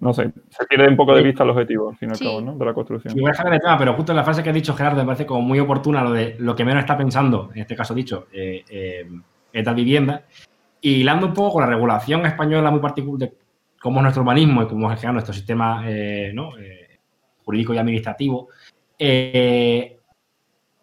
No 0.01 0.13
sé, 0.13 0.33
se 0.49 0.67
pierde 0.67 0.89
un 0.89 0.97
poco 0.97 1.15
de 1.15 1.23
vista 1.23 1.45
el 1.45 1.51
objetivo, 1.51 1.91
al 1.91 1.97
fin 1.97 2.09
y 2.09 2.13
al 2.13 2.19
cabo, 2.19 2.41
¿no? 2.41 2.57
De 2.57 2.65
la 2.65 2.75
construcción. 2.75 3.15
voy 3.15 3.27
a 3.27 3.29
dejar 3.29 3.53
el 3.53 3.61
tema, 3.61 3.79
pero 3.79 3.95
justo 3.95 4.11
en 4.11 4.17
la 4.17 4.25
frase 4.25 4.43
que 4.43 4.51
ha 4.51 4.53
dicho 4.53 4.75
Gerardo 4.75 4.99
me 4.99 5.07
parece 5.07 5.27
como 5.27 5.43
muy 5.43 5.61
oportuna 5.61 6.03
lo 6.03 6.13
de 6.13 6.37
lo 6.39 6.57
que 6.57 6.65
menos 6.65 6.81
está 6.81 6.97
pensando, 6.97 7.51
en 7.55 7.61
este 7.61 7.77
caso 7.77 7.95
dicho, 7.95 8.27
eh, 8.33 8.65
eh, 8.69 9.09
es 9.53 9.65
dar 9.65 9.75
vivienda. 9.75 10.25
Y 10.81 10.97
hilando 10.97 11.29
un 11.29 11.35
poco 11.35 11.55
con 11.55 11.63
la 11.63 11.69
regulación 11.69 12.27
española 12.27 12.71
muy 12.71 12.81
particular, 12.81 13.31
cómo 13.85 13.99
es 13.99 14.05
nuestro 14.05 14.23
urbanismo 14.23 14.63
y 14.63 14.67
cómo 14.67 14.91
es 14.91 15.05
nuestro 15.05 15.35
sistema 15.35 15.85
eh, 15.87 16.33
eh, 16.59 16.99
jurídico 17.45 17.75
y 17.75 17.77
administrativo, 17.77 18.49
eh, 18.99 19.99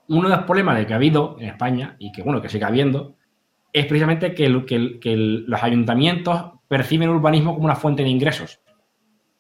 uno 0.10 0.30
de 0.30 0.36
los 0.36 0.46
problemas 0.46 0.86
que 0.86 0.94
ha 0.94 0.98
habido 0.98 1.36
en 1.40 1.48
España 1.48 1.96
y 1.98 2.12
que, 2.12 2.22
bueno, 2.22 2.40
que 2.44 2.50
sigue 2.50 2.64
habiendo, 2.64 3.16
es 3.74 3.88
precisamente 3.88 4.36
que, 4.36 4.48
los 4.50 5.64
ayuntamientos 5.64 6.52
perciben 6.68 7.10
el 7.10 7.16
urbanismo 7.16 7.56
como 7.56 7.66
una 7.66 7.76
fuente 7.76 8.04
de 8.04 8.10
ingresos. 8.10 8.62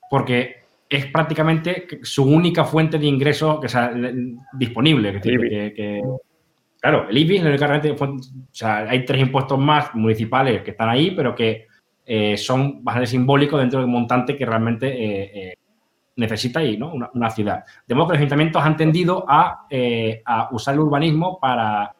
Porque 0.09 0.63
es 0.89 1.05
prácticamente 1.05 1.99
su 2.01 2.23
única 2.23 2.63
fuente 2.63 2.97
de 2.97 3.05
ingreso 3.05 3.59
que 3.59 3.69
sea, 3.69 3.93
disponible. 4.53 5.21
Que, 5.21 6.01
claro, 6.79 7.07
el 7.07 7.15
IBI 7.15 7.37
es 7.37 7.43
la 7.43 7.49
única 7.51 8.03
o 8.05 8.17
sea, 8.49 8.89
hay 8.89 9.05
tres 9.05 9.21
impuestos 9.21 9.59
más 9.59 9.93
municipales 9.93 10.63
que 10.63 10.71
están 10.71 10.89
ahí, 10.89 11.11
pero 11.11 11.35
que 11.35 11.69
eh, 12.13 12.35
son 12.35 12.83
bastante 12.83 13.07
simbólicos 13.07 13.57
dentro 13.57 13.79
del 13.79 13.87
montante 13.87 14.35
que 14.35 14.45
realmente 14.45 14.85
eh, 14.85 15.31
eh, 15.33 15.57
necesita 16.17 16.61
y 16.61 16.75
¿no? 16.75 16.91
Una, 17.13 17.29
ciudad. 17.29 17.63
De 17.87 17.95
modo 17.95 18.07
que 18.07 18.13
los 18.15 18.19
ayuntamientos 18.19 18.61
han 18.61 18.75
tendido 18.75 19.23
a, 19.25 19.65
usar 20.51 20.73
el 20.73 20.81
urbanismo 20.81 21.39
para 21.39 21.95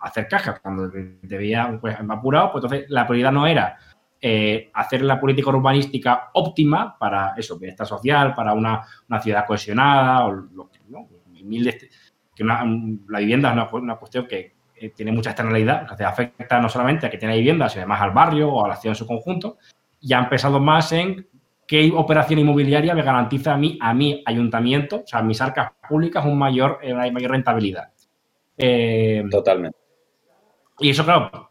hacer 0.00 0.28
cajas. 0.28 0.60
Cuando 0.60 0.90
debía, 1.22 1.78
pues, 1.80 1.96
apurado, 2.10 2.52
pues 2.52 2.62
entonces 2.62 2.90
la 2.90 3.06
prioridad 3.06 3.32
no 3.32 3.46
era 3.46 3.78
hacer 4.74 5.00
la 5.00 5.18
política 5.18 5.48
urbanística 5.48 6.28
óptima 6.34 6.98
para 6.98 7.32
eso, 7.38 7.58
bienestar 7.58 7.86
social, 7.86 8.34
para 8.34 8.52
una, 8.52 8.82
ciudad 9.22 9.46
cohesionada, 9.46 10.26
o 10.26 10.32
lo, 10.32 10.70
¿no? 10.90 11.08
que 12.34 12.44
la 12.44 13.18
vivienda 13.18 13.48
es 13.48 13.54
una, 13.54 13.70
una 13.72 13.96
cuestión 13.96 14.26
que 14.26 14.59
eh, 14.80 14.94
tiene 14.96 15.12
mucha 15.12 15.30
externalidad, 15.30 15.86
que 15.94 16.04
afecta 16.04 16.58
no 16.58 16.70
solamente 16.70 17.04
a 17.04 17.10
que 17.10 17.18
tiene 17.18 17.36
vivienda, 17.36 17.68
sino 17.68 17.82
además 17.82 18.00
al 18.00 18.12
barrio 18.12 18.50
o 18.50 18.64
a 18.64 18.68
la 18.68 18.76
ciudad 18.76 18.92
en 18.92 18.98
su 18.98 19.06
conjunto, 19.06 19.58
y 20.00 20.14
han 20.14 20.30
pensado 20.30 20.58
más 20.58 20.90
en 20.92 21.28
qué 21.66 21.92
operación 21.94 22.40
inmobiliaria 22.40 22.94
me 22.94 23.02
garantiza 23.02 23.52
a 23.52 23.58
mí, 23.58 23.78
a 23.78 23.92
mi 23.92 24.22
ayuntamiento, 24.24 25.02
o 25.04 25.06
sea, 25.06 25.18
a 25.18 25.22
mis 25.22 25.38
arcas 25.42 25.72
públicas, 25.86 26.24
un 26.24 26.38
mayor, 26.38 26.78
eh, 26.80 26.94
una 26.94 27.10
mayor 27.10 27.32
rentabilidad. 27.32 27.92
Eh, 28.56 29.22
Totalmente. 29.30 29.76
Y 30.78 30.88
eso, 30.88 31.04
claro, 31.04 31.50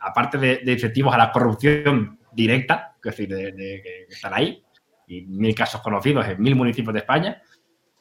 aparte 0.00 0.38
de, 0.38 0.72
efectivos 0.72 1.14
a 1.14 1.18
la 1.18 1.30
corrupción 1.30 2.18
directa, 2.32 2.96
es 2.96 3.02
decir, 3.02 3.28
de, 3.28 3.80
que 3.80 4.06
están 4.12 4.34
ahí, 4.34 4.60
y 5.06 5.22
mil 5.22 5.54
casos 5.54 5.80
conocidos 5.82 6.26
en 6.26 6.42
mil 6.42 6.56
municipios 6.56 6.94
de 6.94 6.98
España, 6.98 7.40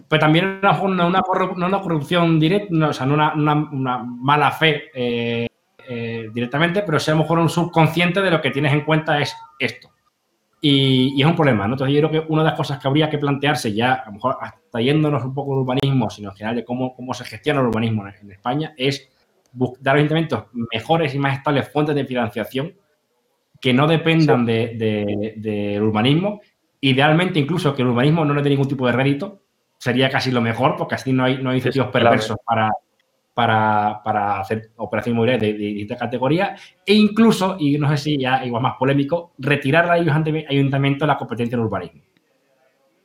pues 0.07 0.19
también 0.19 0.59
una, 0.61 0.81
una, 0.81 1.07
una, 1.07 1.81
corrupción 1.81 2.39
directa, 2.39 2.89
o 2.89 2.93
sea, 2.93 3.05
no 3.05 3.15
una, 3.15 3.97
mala 3.97 4.51
fe 4.51 4.89
eh, 4.93 5.47
eh, 5.87 6.29
directamente, 6.33 6.83
pero 6.83 6.99
sea 6.99 7.13
a 7.13 7.17
lo 7.17 7.23
mejor 7.23 7.39
un 7.39 7.49
subconsciente 7.49 8.21
de 8.21 8.31
lo 8.31 8.41
que 8.41 8.51
tienes 8.51 8.73
en 8.73 8.81
cuenta 8.81 9.19
es 9.19 9.35
esto. 9.59 9.91
Y, 10.61 11.19
es 11.19 11.27
un 11.27 11.35
problema, 11.35 11.67
¿no? 11.67 11.73
Entonces 11.73 11.95
yo 11.95 12.07
creo 12.07 12.23
que 12.23 12.31
una 12.31 12.43
de 12.43 12.49
las 12.49 12.57
cosas 12.57 12.79
que 12.79 12.87
habría 12.87 13.09
que 13.09 13.17
plantearse 13.17 13.73
ya, 13.73 13.93
a 13.93 14.05
lo 14.05 14.13
mejor 14.13 14.37
hasta 14.39 14.79
yéndonos 14.79 15.23
un 15.23 15.33
poco 15.33 15.51
del 15.51 15.63
urbanismo, 15.63 16.09
sino 16.09 16.29
en 16.29 16.35
general 16.35 16.55
de 16.55 16.63
cómo, 16.63 16.95
cómo 16.95 17.13
se 17.13 17.25
gestiona 17.25 17.61
el 17.61 17.67
urbanismo 17.67 18.07
en, 18.07 18.31
España, 18.31 18.73
es 18.77 19.09
dar 19.79 19.97
ayuntamientos 19.97 20.45
mejores 20.71 21.15
y 21.15 21.19
más 21.19 21.37
estables 21.37 21.67
fuentes 21.69 21.95
de 21.95 22.05
financiación 22.05 22.73
que 23.59 23.73
no 23.73 23.87
dependan 23.87 24.45
del 24.45 24.77
de, 24.77 25.79
urbanismo. 25.81 26.41
Idealmente, 26.79 27.39
incluso 27.39 27.75
que 27.75 27.81
el 27.81 27.89
urbanismo 27.89 28.23
no 28.23 28.33
le 28.33 28.41
dé 28.41 28.49
ningún 28.49 28.67
tipo 28.67 28.85
de 28.85 28.93
rédito, 28.93 29.41
sería 29.81 30.11
casi 30.11 30.29
lo 30.29 30.41
mejor, 30.41 30.75
porque 30.75 30.93
así 30.93 31.11
no 31.11 31.23
hay, 31.23 31.41
no 31.41 31.49
hay 31.49 31.57
incentivos 31.57 31.89
perversos 31.89 32.37
para, 32.45 32.71
para, 33.33 33.99
para, 34.03 34.39
hacer 34.39 34.69
operaciones 34.75 35.15
inmobiliarias 35.15 35.41
de, 35.41 35.57
distintas 35.57 35.97
categorías 35.97 36.61
e 36.85 36.93
incluso, 36.93 37.57
y 37.59 37.79
no 37.79 37.89
sé 37.89 37.97
si 37.97 38.19
ya 38.19 38.45
igual 38.45 38.61
más 38.61 38.75
polémico, 38.77 39.33
retirar 39.39 39.89
al 39.89 40.07
ayuntamiento 40.47 41.07
la 41.07 41.17
competencia 41.17 41.57
del 41.57 41.65
urbanismo. 41.65 42.03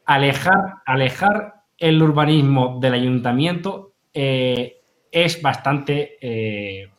Alejar, 0.04 0.74
alejar 0.84 1.62
el 1.78 2.02
urbanismo 2.02 2.78
del 2.78 2.92
ayuntamiento 2.92 3.94
eh, 4.12 4.82
es 5.10 5.40
bastante... 5.40 6.18
Eh, 6.20 6.90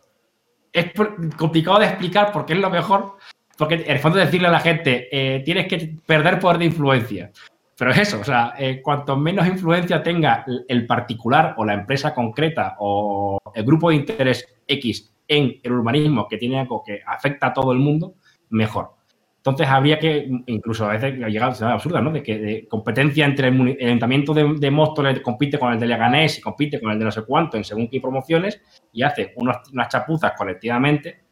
es 0.74 0.92
complicado 1.38 1.80
de 1.80 1.86
explicar 1.86 2.32
porque 2.32 2.54
es 2.54 2.60
lo 2.60 2.72
mejor, 2.72 3.18
porque 3.60 3.76
en 3.76 3.92
el 3.92 4.00
fondo 4.00 4.18
decirle 4.18 4.48
a 4.48 4.52
la 4.52 4.60
gente, 4.60 5.08
eh, 5.12 5.42
tienes 5.42 5.68
que 5.68 5.98
perder 6.04 6.40
poder 6.40 6.58
de 6.58 6.66
influencia. 6.66 7.32
Pero 7.78 7.92
es 7.92 8.00
eso, 8.00 8.20
o 8.20 8.24
sea, 8.24 8.56
eh, 8.58 8.82
cuanto 8.82 9.16
menos 9.16 9.46
influencia 9.46 10.02
tenga 10.02 10.44
el 10.68 10.88
particular 10.88 11.54
o 11.58 11.66
la 11.66 11.76
empresa 11.76 12.14
concreta 12.14 12.76
o 12.80 13.38
el 13.54 13.64
grupo 13.64 13.90
de 13.90 13.98
interés 13.98 14.48
X 14.66 15.14
en 15.28 15.60
el 15.62 15.72
urbanismo 15.72 16.28
que 16.28 16.38
tiene 16.38 16.60
algo 16.60 16.82
que 16.84 17.02
afecta 17.06 17.48
a 17.48 17.54
todo 17.54 17.72
el 17.72 17.78
mundo, 17.78 18.16
mejor. 18.50 18.96
Entonces 19.38 19.68
habría 19.68 20.00
que, 20.00 20.28
incluso 20.48 20.86
a 20.86 20.94
veces 20.94 21.20
llega 21.20 21.48
a 21.48 21.54
ser 21.54 21.68
absurda, 21.68 22.02
¿no? 22.02 22.12
De 22.12 22.24
que 22.24 22.38
de 22.40 22.68
competencia 22.68 23.26
entre 23.26 23.50
el, 23.50 23.78
ayuntamiento 23.80 24.34
de, 24.34 24.56
de, 24.58 24.72
Móstoles 24.72 25.22
compite 25.22 25.60
con 25.60 25.72
el 25.72 25.80
de 25.80 25.86
Leganés 25.86 26.40
y 26.40 26.42
compite 26.42 26.82
con 26.82 26.92
el 26.92 27.00
de 27.00 27.06
no 27.06 27.12
sé 27.12 27.24
cuánto 27.24 27.58
en 27.58 27.64
según 27.64 27.88
qué 27.88 28.02
promociones 28.02 28.60
y 28.92 29.04
hace 29.04 29.34
unas 29.38 29.88
chapuzas 29.88 30.34
colectivamente 30.36 31.27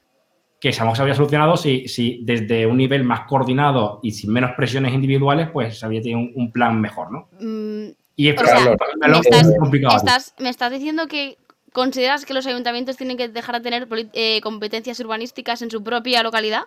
que 0.66 0.74
se 0.74 0.82
había 0.82 1.14
solucionado 1.14 1.58
si, 1.58 1.88
si, 1.88 2.22
desde 2.24 2.66
un 2.66 2.78
nivel 2.78 3.04
más 3.04 3.28
coordinado 3.28 4.00
y 4.02 4.14
sin 4.14 4.34
menos 4.34 4.54
presiones 4.58 4.96
individuales, 4.96 5.48
pues 5.54 5.78
se 5.78 5.86
había 5.86 6.02
tenido 6.02 6.22
un, 6.34 6.52
plan 6.52 6.82
mejor, 6.82 7.12
¿no? 7.12 7.30
Mm, 7.40 7.92
y 8.16 8.30
es 8.30 8.36
me, 8.36 9.20
estás, 9.20 9.54
complicado. 9.60 10.04
me 10.40 10.50
estás 10.50 10.72
diciendo 10.72 11.06
que 11.08 11.38
consideras 11.72 12.26
que 12.26 12.34
los 12.34 12.48
ayuntamientos 12.48 12.98
tienen 12.98 13.16
que 13.16 13.30
dejar 13.30 13.58
de 13.58 13.62
tener 13.62 13.88
eh, 14.14 14.42
competencias 14.42 15.00
urbanísticas 15.02 15.62
en 15.62 15.70
su 15.70 15.84
propia 15.84 16.24
localidad? 16.24 16.64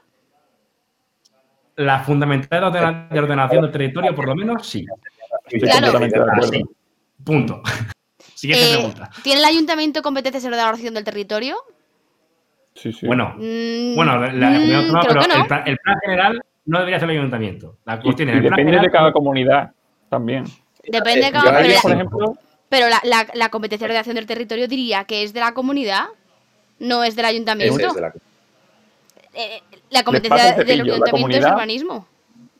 La 1.74 1.98
fundamental 1.98 2.72
de 2.72 3.18
ordenación 3.18 3.62
del 3.62 3.72
territorio, 3.72 4.14
por 4.14 4.28
lo 4.28 4.36
menos, 4.36 4.64
sí. 4.64 4.86
Claro. 5.48 5.98
Punto. 7.24 7.62
Siguiente 8.36 8.70
eh, 8.70 8.76
pregunta. 8.76 9.10
¿Tiene 9.24 9.40
el 9.40 9.44
ayuntamiento 9.44 10.02
competencias 10.02 10.44
en 10.44 10.52
ordenación 10.52 10.94
del 10.94 11.02
territorio? 11.02 11.56
Bueno, 13.02 13.34
mm, 13.36 13.94
bueno 13.94 14.18
la, 14.18 14.50
mm, 14.50 15.00
pero 15.06 15.20
el, 15.66 15.78
plan, 15.78 15.98
general 16.02 16.42
no 16.66 16.78
debería 16.78 17.00
ser 17.00 17.10
el 17.10 17.18
ayuntamiento. 17.18 17.76
La 17.84 18.00
cuestión 18.00 18.28
es 18.30 18.42
depende 18.42 18.78
de 18.78 18.90
cada 18.90 19.12
comunidad 19.12 19.72
también. 20.08 20.44
Depende 20.86 21.26
de 21.26 21.32
cada 21.32 21.52
comunidad. 21.52 21.80
Por 21.82 21.92
ejemplo, 21.92 22.34
pero 22.68 22.86
la, 23.34 23.48
competencia 23.48 23.86
de 23.86 23.92
ordenación 23.92 24.16
del 24.16 24.26
territorio 24.26 24.68
diría 24.68 25.04
que 25.04 25.22
es 25.22 25.32
de 25.32 25.40
la 25.40 25.54
comunidad, 25.54 26.06
no 26.78 27.02
es 27.02 27.16
del 27.16 27.24
ayuntamiento. 27.24 27.88
la... 27.98 28.12
Eh, 29.34 29.62
la... 29.90 30.02
competencia 30.02 30.54
del 30.54 30.82
ayuntamiento 30.82 31.36
es 31.36 31.44
urbanismo. 31.44 32.06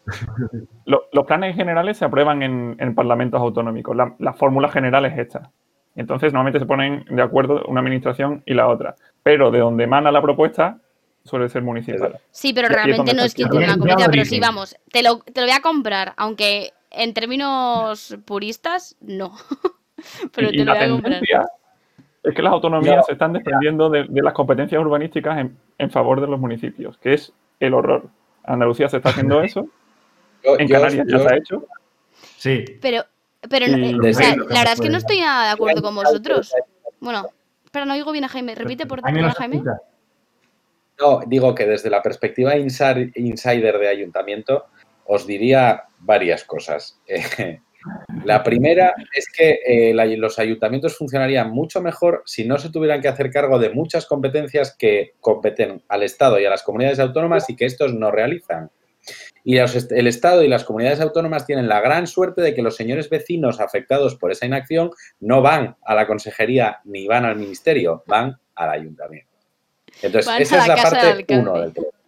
los 0.87 1.27
planes 1.27 1.55
generales 1.55 1.99
se 1.99 2.05
aprueban 2.07 2.43
en, 2.43 2.95
parlamentos 2.95 3.41
autonómicos. 3.41 3.95
La, 3.95 4.15
la 4.19 4.33
fórmula 4.33 4.69
general 4.69 5.05
es 5.05 5.19
esta. 5.19 5.51
Entonces, 5.97 6.33
normalmente 6.33 6.61
se 6.61 6.67
ponen 6.67 7.05
de 7.11 7.23
acuerdo 7.23 7.65
una 7.67 7.81
administración 7.81 8.43
y 8.47 8.55
la 8.55 8.69
otra. 8.69 8.95
Pero 9.23 9.51
de 9.51 9.59
donde 9.59 9.85
emana 9.85 10.13
la 10.13 10.23
propuesta 10.23 10.79
suele 11.25 11.49
ser 11.49 11.63
municipal. 11.63 12.19
Sí, 12.31 12.53
pero 12.53 12.69
realmente 12.69 13.15
no 13.15 13.23
es 13.23 13.35
que 13.35 13.45
tiene 13.45 13.67
una 13.67 13.77
competencia, 13.77 14.09
pero 14.11 14.25
sí, 14.25 14.41
vamos, 14.41 14.77
te 14.91 15.03
lo, 15.03 15.19
te 15.19 15.41
lo 15.41 15.47
voy 15.47 15.57
a 15.57 15.61
comprar, 15.61 16.15
aunque 16.17 16.73
en 16.91 17.15
términos 17.15 18.17
puristas, 18.25 18.97
no. 19.01 19.35
pero 20.35 20.51
te 20.51 20.65
lo 20.65 20.73
voy 20.75 20.83
a 20.83 20.89
comprar. 20.89 21.23
Es 22.23 22.35
que 22.35 22.43
las 22.43 22.53
autonomías 22.53 23.07
se 23.07 23.13
están 23.13 23.33
defendiendo 23.33 23.89
de, 23.91 24.07
las 24.11 24.35
competencias 24.35 24.81
urbanísticas 24.81 25.47
en, 25.79 25.91
favor 25.91 26.21
de 26.21 26.27
los 26.27 26.39
municipios, 26.41 26.99
que 26.99 27.15
es 27.15 27.33
el 27.61 27.75
horror. 27.75 28.09
Andalucía 28.45 28.89
se 28.89 28.99
está 28.99 29.11
haciendo 29.11 29.41
eso. 29.43 29.69
en 30.43 30.69
Canarias 30.69 31.07
ya 31.09 31.19
se 31.19 31.29
ha 31.29 31.37
hecho. 31.37 31.67
Sí. 32.37 32.65
Pero 32.81 33.05
pero 33.49 33.67
eh, 33.67 33.93
la 33.93 34.59
verdad 34.59 34.73
es 34.73 34.81
que 34.81 34.91
no 34.91 34.99
estoy 34.99 35.21
nada 35.21 35.47
de 35.47 35.53
acuerdo 35.53 35.83
con 35.83 35.95
vosotros. 35.95 36.53
Bueno, 37.01 37.29
pero 37.71 37.87
no 37.87 37.95
digo 37.95 38.13
bien 38.13 38.25
a 38.25 38.29
Jaime. 38.29 38.55
Repite 38.55 38.87
por 38.87 39.01
favor, 39.01 39.31
Jaime. 39.35 39.63
No, 41.01 41.21
digo 41.27 41.55
que 41.55 41.67
desde 41.67 41.91
la 41.91 42.03
perspectiva 42.03 42.57
insider 42.57 43.79
de 43.79 43.89
ayuntamiento 43.89 44.67
os 45.07 45.27
diría 45.27 45.85
varias 46.01 46.45
cosas. 46.45 47.01
la 48.25 48.43
primera 48.43 48.95
es 49.15 49.27
que 49.31 49.61
eh, 49.65 50.17
los 50.17 50.39
ayuntamientos 50.41 50.97
funcionarían 50.97 51.51
mucho 51.51 51.81
mejor 51.81 52.23
si 52.27 52.45
no 52.45 52.59
se 52.59 52.71
tuvieran 52.71 53.01
que 53.01 53.09
hacer 53.09 53.31
cargo 53.31 53.59
de 53.61 53.71
muchas 53.71 54.07
competencias 54.07 54.75
que 54.77 55.13
competen 55.21 55.85
al 55.89 56.03
Estado 56.03 56.41
y 56.41 56.47
a 56.47 56.51
las 56.51 56.65
comunidades 56.65 56.99
autónomas 56.99 57.49
y 57.49 57.55
que 57.55 57.67
estos 57.67 57.95
no 57.95 58.11
realizan. 58.11 58.71
Y 59.49 59.57
el 59.57 60.07
Estado 60.07 60.43
y 60.43 60.49
las 60.49 60.63
comunidades 60.63 61.01
autónomas 61.01 61.47
tienen 61.47 61.69
la 61.69 61.81
gran 61.81 62.07
suerte 62.07 62.43
de 62.43 62.55
que 62.55 62.61
los 62.61 62.77
señores 62.77 63.09
vecinos 63.09 63.61
afectados 63.61 64.15
por 64.15 64.31
esa 64.31 64.45
inacción 64.45 64.91
no 65.21 65.41
van 65.41 65.75
a 65.87 65.95
la 65.95 66.07
consejería 66.07 66.81
ni 66.85 67.07
van 67.07 67.25
al 67.25 67.37
ministerio, 67.37 68.05
van 68.07 68.39
al 68.55 68.69
ayuntamiento. 68.69 69.33
Entonces, 70.03 70.31
esa 70.39 70.59
es 70.59 70.69
la 70.69 70.77
parte 70.77 71.25
uno 71.31 71.63
del 71.63 71.73
problema. 71.73 71.99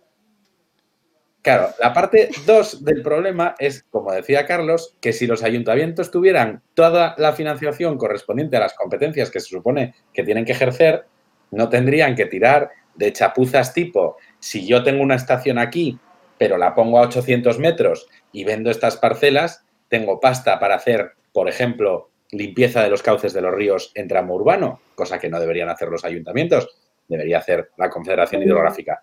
Claro, 1.41 1.69
la 1.81 1.95
parte 1.95 2.29
dos 2.45 2.85
del 2.85 3.01
problema 3.01 3.55
es, 3.59 3.85
como 3.85 4.13
decía 4.13 4.45
Carlos, 4.45 4.95
que 5.01 5.15
si 5.15 5.27
los 5.27 5.43
ayuntamientos 5.43 6.11
tuvieran 6.11 6.63
toda 6.75 7.15
la 7.17 7.33
financiación 7.33 7.97
correspondiente 7.97 8.59
a 8.59 8.61
las 8.61 8.75
competencias 8.75 9.31
que 9.31 9.41
se 9.41 9.49
supone 9.49 9.95
que 10.13 10.25
tienen 10.25 10.45
que 10.45 10.53
ejercer, 10.53 11.07
no 11.53 11.71
tendrían 11.71 12.15
que 12.17 12.27
tirar 12.27 12.69
de 12.97 13.15
chapuzas 13.15 13.73
tipo, 13.73 14.19
si 14.39 14.67
yo 14.67 14.83
tengo 14.83 15.03
una 15.03 15.15
estación 15.15 15.57
aquí 15.57 15.99
pero 16.41 16.57
la 16.57 16.75
pongo 16.75 16.97
a 16.97 17.03
800 17.03 17.59
metros 17.59 18.09
y 18.33 18.45
vendo 18.45 18.71
estas 18.71 18.97
parcelas, 18.97 19.63
tengo 19.89 20.21
pasta 20.21 20.59
para 20.59 20.75
hacer, 20.75 21.13
por 21.35 21.51
ejemplo, 21.51 22.09
limpieza 22.31 22.83
de 22.83 22.89
los 22.89 23.03
cauces 23.03 23.35
de 23.35 23.43
los 23.43 23.55
ríos 23.55 23.93
en 23.95 24.09
tramo 24.09 24.37
urbano, 24.37 24.81
cosa 24.95 25.19
que 25.19 25.29
no 25.29 25.39
deberían 25.39 25.69
hacer 25.69 25.91
los 25.91 26.03
ayuntamientos, 26.03 26.67
debería 27.07 27.37
hacer 27.37 27.73
la 27.77 27.91
Confederación 27.91 28.43
Hidrográfica. 28.43 29.03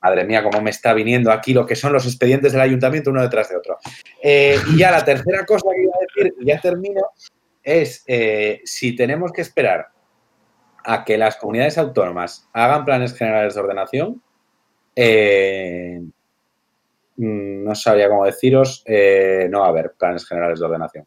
Madre 0.00 0.24
mía, 0.24 0.42
cómo 0.42 0.62
me 0.62 0.70
está 0.70 0.94
viniendo 0.94 1.30
aquí 1.30 1.52
lo 1.52 1.66
que 1.66 1.76
son 1.76 1.92
los 1.92 2.06
expedientes 2.06 2.52
del 2.52 2.62
ayuntamiento 2.62 3.10
uno 3.10 3.20
detrás 3.20 3.50
de 3.50 3.56
otro. 3.58 3.76
Eh, 4.22 4.56
y 4.72 4.78
ya 4.78 4.90
la 4.90 5.04
tercera 5.04 5.44
cosa 5.44 5.66
que 5.76 5.82
iba 5.82 5.92
a 5.94 6.06
decir, 6.06 6.34
y 6.40 6.46
ya 6.46 6.58
termino, 6.62 7.02
es 7.62 8.04
eh, 8.06 8.62
si 8.64 8.96
tenemos 8.96 9.32
que 9.32 9.42
esperar 9.42 9.88
a 10.82 11.04
que 11.04 11.18
las 11.18 11.36
comunidades 11.36 11.76
autónomas 11.76 12.48
hagan 12.54 12.86
planes 12.86 13.14
generales 13.14 13.54
de 13.54 13.60
ordenación, 13.60 14.22
eh, 14.96 16.00
no 17.16 17.74
sabría 17.74 18.08
cómo 18.08 18.24
deciros, 18.24 18.84
no 19.50 19.60
va 19.60 19.66
a 19.66 19.70
haber 19.70 19.92
planes 19.92 20.26
generales 20.26 20.58
de 20.58 20.66
ordenación. 20.66 21.06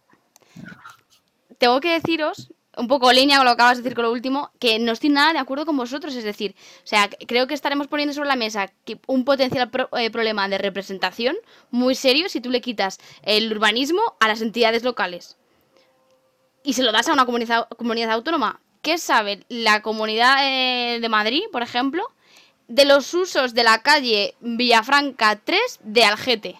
Tengo 1.57 1.79
que 1.79 1.93
deciros 1.93 2.51
un 2.77 2.87
poco 2.87 3.11
línea 3.11 3.37
con 3.37 3.45
lo 3.45 3.51
que 3.51 3.53
acabas 3.53 3.77
de 3.77 3.83
decir 3.83 3.95
con 3.95 4.05
lo 4.05 4.11
último, 4.11 4.51
que 4.59 4.79
no 4.79 4.91
estoy 4.91 5.09
nada 5.09 5.33
de 5.33 5.39
acuerdo 5.39 5.65
con 5.65 5.77
vosotros. 5.77 6.15
Es 6.15 6.23
decir, 6.23 6.55
o 6.83 6.87
sea, 6.87 7.09
creo 7.27 7.47
que 7.47 7.53
estaremos 7.53 7.87
poniendo 7.87 8.13
sobre 8.13 8.29
la 8.29 8.35
mesa 8.35 8.71
un 9.07 9.25
potencial 9.25 9.69
eh, 9.97 10.11
problema 10.11 10.47
de 10.47 10.57
representación 10.57 11.35
muy 11.71 11.95
serio 11.95 12.29
si 12.29 12.41
tú 12.41 12.49
le 12.49 12.61
quitas 12.61 12.99
el 13.21 13.51
urbanismo 13.51 14.01
a 14.19 14.27
las 14.27 14.41
entidades 14.41 14.83
locales. 14.83 15.37
Y 16.63 16.73
se 16.73 16.83
lo 16.83 16.91
das 16.91 17.09
a 17.09 17.13
una 17.13 17.25
comunidad, 17.25 17.67
comunidad 17.69 18.11
autónoma. 18.11 18.61
¿Qué 18.81 18.97
sabe 18.97 19.45
la 19.49 19.81
comunidad 19.81 20.37
eh, 20.41 20.99
de 20.99 21.09
Madrid, 21.09 21.43
por 21.51 21.61
ejemplo, 21.61 22.03
de 22.68 22.86
los 22.86 23.14
usos 23.14 23.53
de 23.53 23.64
la 23.64 23.80
calle 23.82 24.36
Villafranca 24.41 25.39
3 25.43 25.80
de 25.84 26.05
Algete? 26.05 26.55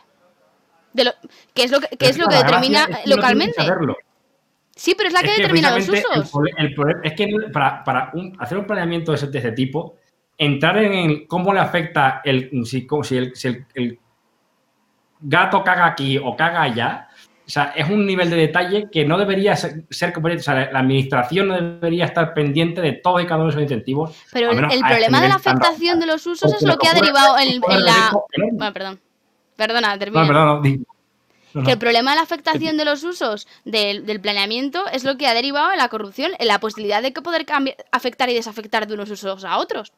De 0.93 1.06
lo, 1.06 1.12
que 1.54 1.64
es 1.64 1.72
lo 1.72 1.80
que, 1.80 1.89
es 1.99 2.18
lo 2.18 2.28
que 2.28 2.36
determina 2.36 2.88
localmente. 3.06 3.56
Sí, 4.76 4.95
pero 4.95 5.08
es 5.08 5.14
la 5.14 5.22
que, 5.22 5.32
determina 5.32 5.76
los 5.76 5.88
usos. 5.88 6.32
es 7.04 7.14
que 7.14 7.28
para, 7.51 8.12
hacer 8.39 8.58
un 8.58 8.66
planeamiento 8.66 9.12
de 9.12 9.39
ese, 9.39 9.51
tipo, 9.51 9.97
entrar 10.38 10.78
en 10.78 11.28
cómo 11.28 11.54
le 11.54 11.60
afecta 11.60 12.22
el 12.24 12.49
si, 12.66 12.88
el, 13.76 13.99
gato 15.22 15.64
caga 15.64 15.86
aquí 15.86 16.18
o 16.18 16.36
caga 16.36 16.64
allá, 16.64 17.08
o 17.45 17.49
sea, 17.49 17.73
es 17.75 17.89
un 17.89 18.05
nivel 18.05 18.29
de 18.29 18.37
detalle 18.37 18.87
que 18.89 19.03
no 19.05 19.17
debería 19.17 19.55
ser, 19.55 19.83
ser 19.89 20.13
o 20.17 20.39
sea, 20.39 20.71
la 20.71 20.79
administración 20.79 21.49
no 21.49 21.55
debería 21.55 22.05
estar 22.05 22.33
pendiente 22.33 22.79
de 22.79 22.93
todo 22.93 23.19
y 23.19 23.25
cada 23.25 23.37
uno 23.37 23.45
de 23.45 23.49
esos 23.51 23.61
incentivos. 23.63 24.15
Pero 24.31 24.51
el, 24.51 24.79
problema 24.79 25.21
de 25.21 25.27
la 25.27 25.35
afectación 25.35 25.99
de 25.99 26.05
los 26.05 26.25
usos 26.25 26.53
es 26.53 26.61
lo 26.61 26.77
que 26.77 26.87
ha 26.87 26.93
derivado 26.93 27.37
en, 27.37 27.59
la... 27.83 28.13
Bueno, 28.53 28.73
perdón. 28.73 28.99
Perdona, 29.55 29.97
termina. 29.99 30.23
No, 30.23 30.27
perdón, 30.61 30.85
que 31.65 31.71
el 31.71 31.77
problema 31.77 32.11
de 32.11 32.15
la 32.15 32.23
afectación 32.23 32.77
de 32.77 32.85
los 32.85 33.03
usos 33.03 33.47
del, 33.63 34.19
planeamiento 34.21 34.87
es 34.87 35.03
lo 35.03 35.17
que 35.17 35.27
ha 35.27 35.33
derivado 35.35 35.71
en 35.71 35.77
la 35.77 35.89
corrupción, 35.89 36.31
en 36.39 36.47
la 36.47 36.59
posibilidad 36.59 37.01
de 37.03 37.13
que 37.13 37.21
poder 37.21 37.45
afectar 37.91 38.29
y 38.29 38.33
desafectar 38.33 38.87
de 38.87 38.95
unos 38.95 39.11
usos 39.11 39.45
a 39.45 39.57
otros. 39.57 39.93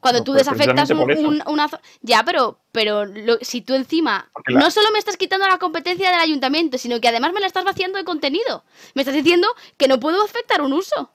Cuando 0.00 0.24
tú 0.24 0.32
desafectas 0.32 0.90
un, 0.90 1.42
una 1.46 1.70
Ya, 2.00 2.22
pero, 2.24 2.58
pero 2.72 3.04
si 3.42 3.60
tú 3.60 3.74
encima 3.74 4.30
no 4.48 4.70
solo 4.70 4.90
me 4.92 4.98
estás 4.98 5.16
quitando 5.16 5.46
la 5.46 5.58
competencia 5.58 6.10
del 6.10 6.20
ayuntamiento, 6.20 6.78
sino 6.78 7.00
que 7.00 7.08
además 7.08 7.32
me 7.32 7.40
la 7.40 7.46
estás 7.46 7.64
vaciando 7.64 7.98
de 7.98 8.04
contenido. 8.04 8.64
Me 8.94 9.02
estás 9.02 9.14
diciendo 9.14 9.48
que 9.76 9.88
no 9.88 10.00
puedo 10.00 10.22
afectar 10.24 10.62
un 10.62 10.72
uso. 10.72 11.10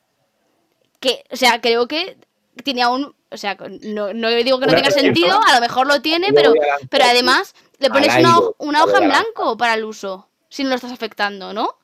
Que, 1.00 1.24
o 1.32 1.36
sea, 1.36 1.62
creo 1.62 1.88
que 1.88 2.18
tiene 2.64 2.84
aún. 2.84 3.16
O 3.32 3.38
sea, 3.38 3.58
no, 3.82 4.14
no 4.14 4.30
digo 4.30 4.60
que 4.60 4.68
no 4.68 4.76
tenga 4.76 4.92
sentido, 4.92 5.40
a 5.46 5.56
lo 5.56 5.62
mejor 5.62 5.88
lo 5.88 6.02
tiene, 6.02 6.32
pero, 6.32 6.54
pero 6.90 7.06
además 7.06 7.54
le 7.80 7.90
pones 7.90 8.16
una, 8.60 8.84
hoja 8.84 8.98
en 9.00 9.10
blanco 9.10 9.58
para 9.58 9.74
el 9.74 9.84
uso, 9.84 10.30
si 10.48 10.64
no 10.64 10.70
lo 10.70 10.76
estás 10.76 10.94
afectando, 10.94 11.52
¿no? 11.54 11.76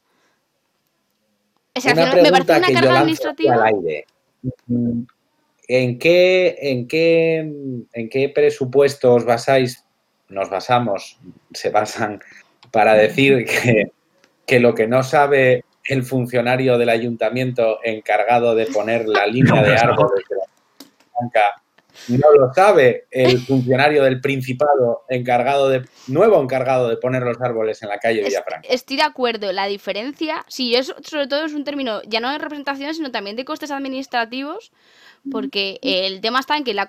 O 1.75 1.81
sea, 1.81 1.93
me 1.93 2.31
parece 2.31 2.57
una 2.57 2.71
carga 2.71 2.99
administrativa. 2.99 3.69
¿En 5.73 5.99
qué, 5.99 6.57
en, 6.59 6.85
qué, 6.85 7.37
¿En 7.93 8.09
qué 8.09 8.27
presupuestos 8.27 9.23
basáis, 9.23 9.85
nos 10.27 10.49
basamos, 10.49 11.17
se 11.53 11.69
basan 11.69 12.21
para 12.71 12.93
decir 12.95 13.45
que, 13.45 13.93
que 14.45 14.59
lo 14.59 14.75
que 14.75 14.87
no 14.87 15.01
sabe 15.01 15.63
el 15.85 16.03
funcionario 16.03 16.77
del 16.77 16.89
ayuntamiento 16.89 17.79
encargado 17.85 18.53
de 18.53 18.65
poner 18.65 19.07
la 19.07 19.25
línea 19.25 19.63
de 19.63 19.77
árboles 19.77 20.25
de 20.29 20.35
la 20.35 20.43
no 22.07 22.31
lo 22.37 22.53
sabe 22.53 23.05
el 23.11 23.39
funcionario 23.39 24.03
del 24.03 24.21
Principado 24.21 25.03
encargado 25.09 25.69
de 25.69 25.85
nuevo 26.07 26.41
encargado 26.41 26.89
de 26.89 26.97
poner 26.97 27.23
los 27.23 27.39
árboles 27.41 27.81
en 27.83 27.89
la 27.89 27.99
calle 27.99 28.23
Villafranca. 28.23 28.67
Estoy 28.69 28.97
de 28.97 29.03
acuerdo. 29.03 29.51
La 29.51 29.67
diferencia, 29.67 30.45
sí, 30.47 30.75
es 30.75 30.93
sobre 31.03 31.27
todo 31.27 31.45
es 31.45 31.53
un 31.53 31.63
término 31.63 32.01
ya 32.03 32.19
no 32.19 32.31
de 32.31 32.37
representación, 32.37 32.93
sino 32.93 33.11
también 33.11 33.35
de 33.35 33.45
costes 33.45 33.71
administrativos, 33.71 34.71
porque 35.29 35.79
el 35.83 36.21
tema 36.21 36.39
está 36.39 36.57
en 36.57 36.63
que 36.63 36.73
la, 36.73 36.87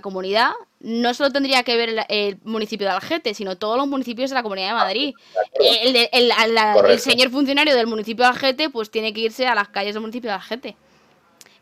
comunidad 0.00 0.50
no 0.80 1.14
solo 1.14 1.30
tendría 1.30 1.62
que 1.64 1.76
ver 1.76 2.06
el, 2.08 2.38
municipio 2.44 2.86
de 2.86 2.92
Algete, 2.92 3.34
sino 3.34 3.56
todos 3.56 3.76
los 3.76 3.88
municipios 3.88 4.30
de 4.30 4.34
la 4.34 4.42
Comunidad 4.42 4.68
de 4.68 4.74
Madrid. 4.74 5.14
el, 5.58 6.98
señor 7.00 7.30
funcionario 7.30 7.74
del 7.74 7.86
municipio 7.86 8.24
de 8.24 8.30
Algete, 8.30 8.70
pues 8.70 8.90
tiene 8.90 9.12
que 9.12 9.20
irse 9.20 9.46
a 9.46 9.54
las 9.54 9.68
calles 9.68 9.94
del 9.94 10.00
municipio 10.00 10.30
de 10.30 10.34
Algete. 10.34 10.76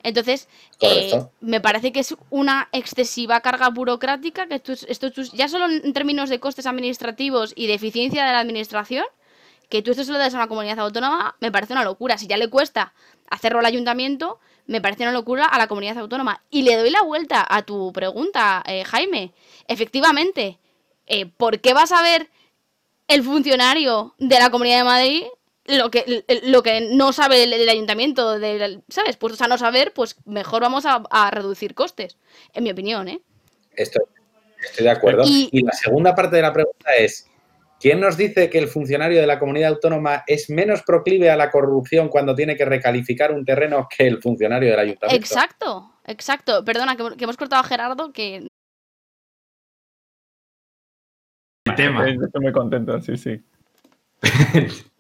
Entonces, 0.03 0.49
eh, 0.81 1.23
me 1.41 1.61
parece 1.61 1.93
que 1.93 2.01
es 2.01 2.15
una 2.31 2.69
excesiva 2.73 3.41
carga 3.41 3.69
burocrática, 3.69 4.47
que 4.47 4.57
esto, 4.57 4.73
esto, 4.73 5.11
ya 5.35 5.49
solo 5.49 5.67
en 5.67 5.93
términos 5.93 6.29
de 6.31 6.41
costes 6.41 6.67
administrativos 6.67 7.53
y 7.55 7.67
de 7.67 7.75
eficiencia 7.75 8.25
de 8.25 8.33
la 8.33 8.41
administración, 8.41 9.05
que 9.69 9.83
tú 9.83 9.93
esto 9.93 10.05
se 10.05 10.13
lo 10.13 10.19
des 10.19 10.35
a 10.35 10.39
una 10.39 10.49
comunidad 10.49 10.81
autónoma, 10.81 11.37
me 11.41 11.53
parece 11.53 11.73
una 11.73 11.85
locura. 11.85 12.19
Si 12.19 12.27
ya 12.27 12.37
le 12.37 12.49
cuesta 12.49 12.93
hacerlo 13.29 13.61
al 13.61 13.67
ayuntamiento, 13.67 14.41
me 14.67 14.81
parece 14.81 15.05
una 15.05 15.13
locura 15.13 15.47
a 15.47 15.59
la 15.59 15.69
comunidad 15.69 15.99
autónoma. 15.99 16.43
Y 16.51 16.63
le 16.63 16.77
doy 16.77 16.91
la 16.91 17.03
vuelta 17.03 17.47
a 17.49 17.63
tu 17.63 17.93
pregunta, 17.93 18.63
eh, 18.67 18.85
Jaime. 18.85 19.33
Efectivamente, 19.69 20.59
eh, 21.07 21.27
¿por 21.27 21.61
qué 21.61 21.73
vas 21.73 21.93
a 21.93 22.03
ver 22.03 22.31
el 23.07 23.23
funcionario 23.23 24.15
de 24.19 24.39
la 24.39 24.51
Comunidad 24.51 24.79
de 24.79 24.85
Madrid 24.85 25.23
lo 25.67 25.91
que, 25.91 26.25
lo 26.45 26.63
que 26.63 26.89
no 26.93 27.13
sabe 27.13 27.45
el, 27.45 27.69
ayuntamiento, 27.69 28.39
¿sabes? 28.89 29.17
Pues 29.17 29.41
a 29.41 29.49
no 29.49 29.59
saber, 29.59 29.93
pues 29.93 30.17
mejor 30.25 30.63
vamos 30.63 30.85
a, 30.87 31.31
reducir 31.31 31.75
costes, 31.75 32.19
en 32.55 32.65
mi 32.65 32.71
opinión, 32.71 33.09
¿eh? 33.09 33.21
Estoy, 33.73 34.03
estoy 34.63 34.85
de 34.85 34.91
acuerdo. 34.91 35.23
Y, 35.27 35.63
la 35.63 35.73
segunda 35.73 36.15
parte 36.15 36.37
de 36.37 36.43
la 36.43 36.53
pregunta 36.53 36.95
es, 36.97 37.29
¿quién 37.79 38.01
nos 38.01 38.17
dice 38.17 38.51
que 38.51 38.59
el 38.59 38.69
funcionario 38.69 39.21
de 39.21 39.27
la 39.27 39.39
comunidad 39.39 39.71
autónoma 39.71 40.25
es 40.27 40.51
menos 40.51 40.83
proclive 40.83 41.31
a 41.31 41.37
la 41.37 41.51
corrupción 41.51 42.09
cuando 42.09 42.35
tiene 42.35 42.57
que 42.57 42.65
recalificar 42.65 43.33
un 43.33 43.45
terreno 43.45 43.87
que 43.97 44.07
el 44.07 44.21
funcionario 44.21 44.71
del 44.71 44.81
ayuntamiento? 44.81 45.25
Exacto, 45.25 45.93
exacto. 46.07 46.65
Perdona, 46.65 46.97
que, 46.97 47.25
hemos 47.25 47.37
cortado 47.37 47.63
a 47.63 47.67
Gerardo, 47.67 48.13
que... 48.13 48.47
tema. 51.77 52.09
Estoy 52.09 52.41
muy 52.41 52.53
contento, 52.53 53.01
sí, 53.01 53.17
sí. 53.17 53.41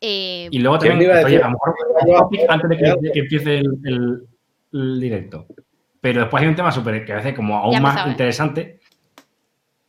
Eh, 0.00 0.48
y 0.50 0.58
luego 0.58 0.78
también, 0.78 1.10
a, 1.10 1.22
lo 1.22 1.28
mejor 1.28 1.74
antes 2.48 2.68
de 2.70 3.12
que, 3.12 3.20
empiece 3.20 3.58
el, 3.58 4.26
directo. 4.72 5.46
Pero 6.00 6.20
después 6.20 6.42
hay 6.42 6.48
un 6.48 6.54
tema 6.54 6.70
súper 6.70 7.04
que 7.04 7.12
a 7.12 7.16
veces 7.16 7.34
como 7.34 7.56
aún 7.56 7.80
más 7.80 8.06
interesante. 8.06 8.80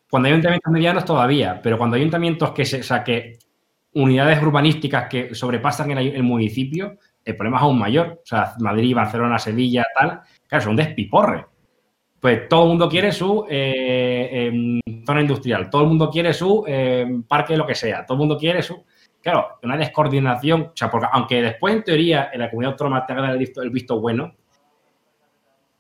Cuando 0.10 0.28
hay 0.28 0.34
ayuntamientos 0.34 0.72
medianos 0.72 1.06
todavía, 1.06 1.60
pero 1.62 1.78
cuando 1.78 1.96
hay 1.96 2.02
ayuntamientos 2.02 2.52
que 2.52 2.64
se, 2.64 2.80
o 2.80 2.84
sea, 2.84 3.04
que 3.04 3.38
unidades 3.94 4.42
urbanísticas 4.42 5.10
que 5.10 5.36
sobrepasan 5.36 5.92
el, 5.92 6.24
municipio, 6.24 6.98
el 7.26 7.36
problema 7.36 7.58
es 7.58 7.64
aún 7.64 7.78
mayor. 7.78 8.22
O 8.24 8.26
sea, 8.26 8.54
Madrid, 8.60 8.96
Barcelona, 8.96 9.38
Sevilla, 9.38 9.86
tal, 9.94 10.22
claro, 10.48 10.64
son 10.64 10.76
despiporre. 10.78 11.46
Pues 12.20 12.48
todo 12.48 12.64
el 12.64 12.70
mundo 12.70 12.90
quiere 12.90 13.12
su 13.12 13.46
eh, 13.50 14.50
em, 14.52 14.80
zona 15.06 15.22
industrial, 15.22 15.70
todo 15.70 15.84
el 15.84 15.90
mundo 15.90 16.10
quiere 16.10 16.34
su 16.34 16.64
eh, 16.66 17.06
parque, 17.28 17.58
lo 17.58 17.68
que 17.68 17.76
sea, 17.76 18.06
todo 18.06 18.16
el 18.16 18.20
mundo 18.20 18.38
quiere 18.38 18.64
su 18.64 18.84
claro, 19.28 19.60
una 19.62 19.76
descoordinación, 19.76 20.62
o 20.62 20.72
sea, 20.74 20.90
porque 20.90 21.08
aunque 21.12 21.42
después 21.42 21.76
en 21.76 21.84
teoría 21.84 22.30
en 22.32 22.40
la 22.40 22.50
comunidad 22.50 22.72
autónoma 22.72 23.06
te 23.06 23.12
haga 23.12 23.30
el 23.30 23.38
visto, 23.38 23.62
el 23.62 23.72
visto 23.72 24.00
bueno, 24.00 24.34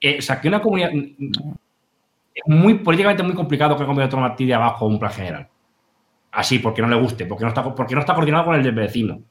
eh, 0.02 0.18
o 0.18 0.22
sea, 0.22 0.42
que 0.42 0.50
una 0.50 0.62
comunidad 0.62 0.92
es 0.92 2.44
muy 2.46 2.74
políticamente 2.80 3.24
muy 3.24 3.34
complicado 3.34 3.74
que 3.74 3.84
una 3.84 3.88
comunidad 3.88 4.08
autónoma 4.08 4.36
tire 4.36 4.54
abajo 4.54 4.86
un 4.86 5.00
plan 5.00 5.14
general. 5.14 5.48
Así, 6.30 6.60
porque 6.60 6.82
no 6.82 6.90
le 6.90 6.98
guste, 6.98 7.26
porque 7.26 7.46
no 7.46 7.48
está, 7.48 7.74
porque 7.74 7.96
no 7.96 8.02
está 8.02 8.14
coordinado 8.14 8.44
con 8.44 8.56
el 8.56 8.64
del 8.64 8.76
vecino. 8.76 9.22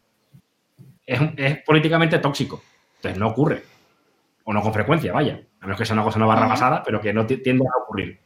Es, 1.04 1.58
políticamente 1.66 2.18
tóxico. 2.18 2.62
Entonces 2.96 3.20
no 3.20 3.28
ocurre. 3.28 3.64
O 4.44 4.52
no 4.54 4.62
con 4.62 4.72
frecuencia, 4.72 5.12
vaya. 5.12 5.42
A 5.60 5.66
menos 5.66 5.78
que 5.78 5.84
sea 5.84 5.92
una 5.92 6.04
cosa 6.04 6.18
no 6.18 6.26
barra 6.26 6.48
pasada, 6.48 6.82
pero 6.82 7.02
que 7.02 7.12
no 7.12 7.26
tiende 7.26 7.66
a 7.66 7.82
ocurrir. 7.82 8.18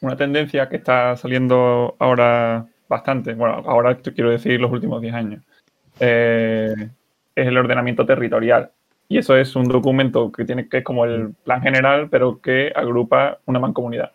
Una 0.00 0.16
tendencia 0.16 0.68
que 0.68 0.76
está 0.76 1.14
saliendo 1.16 1.94
ahora 2.00 2.66
bastante, 2.92 3.32
bueno, 3.34 3.62
ahora 3.66 3.96
quiero 3.96 4.30
decir 4.30 4.60
los 4.60 4.70
últimos 4.70 5.00
10 5.00 5.14
años, 5.14 5.42
eh, 5.98 6.74
es 7.34 7.46
el 7.46 7.56
ordenamiento 7.56 8.06
territorial. 8.06 8.70
Y 9.08 9.18
eso 9.18 9.36
es 9.36 9.56
un 9.56 9.64
documento 9.64 10.30
que 10.30 10.44
tiene 10.44 10.68
que 10.68 10.78
es 10.78 10.84
como 10.84 11.04
el 11.04 11.34
plan 11.44 11.60
general, 11.60 12.08
pero 12.10 12.40
que 12.40 12.72
agrupa 12.74 13.38
una 13.46 13.58
mancomunidad. 13.58 14.12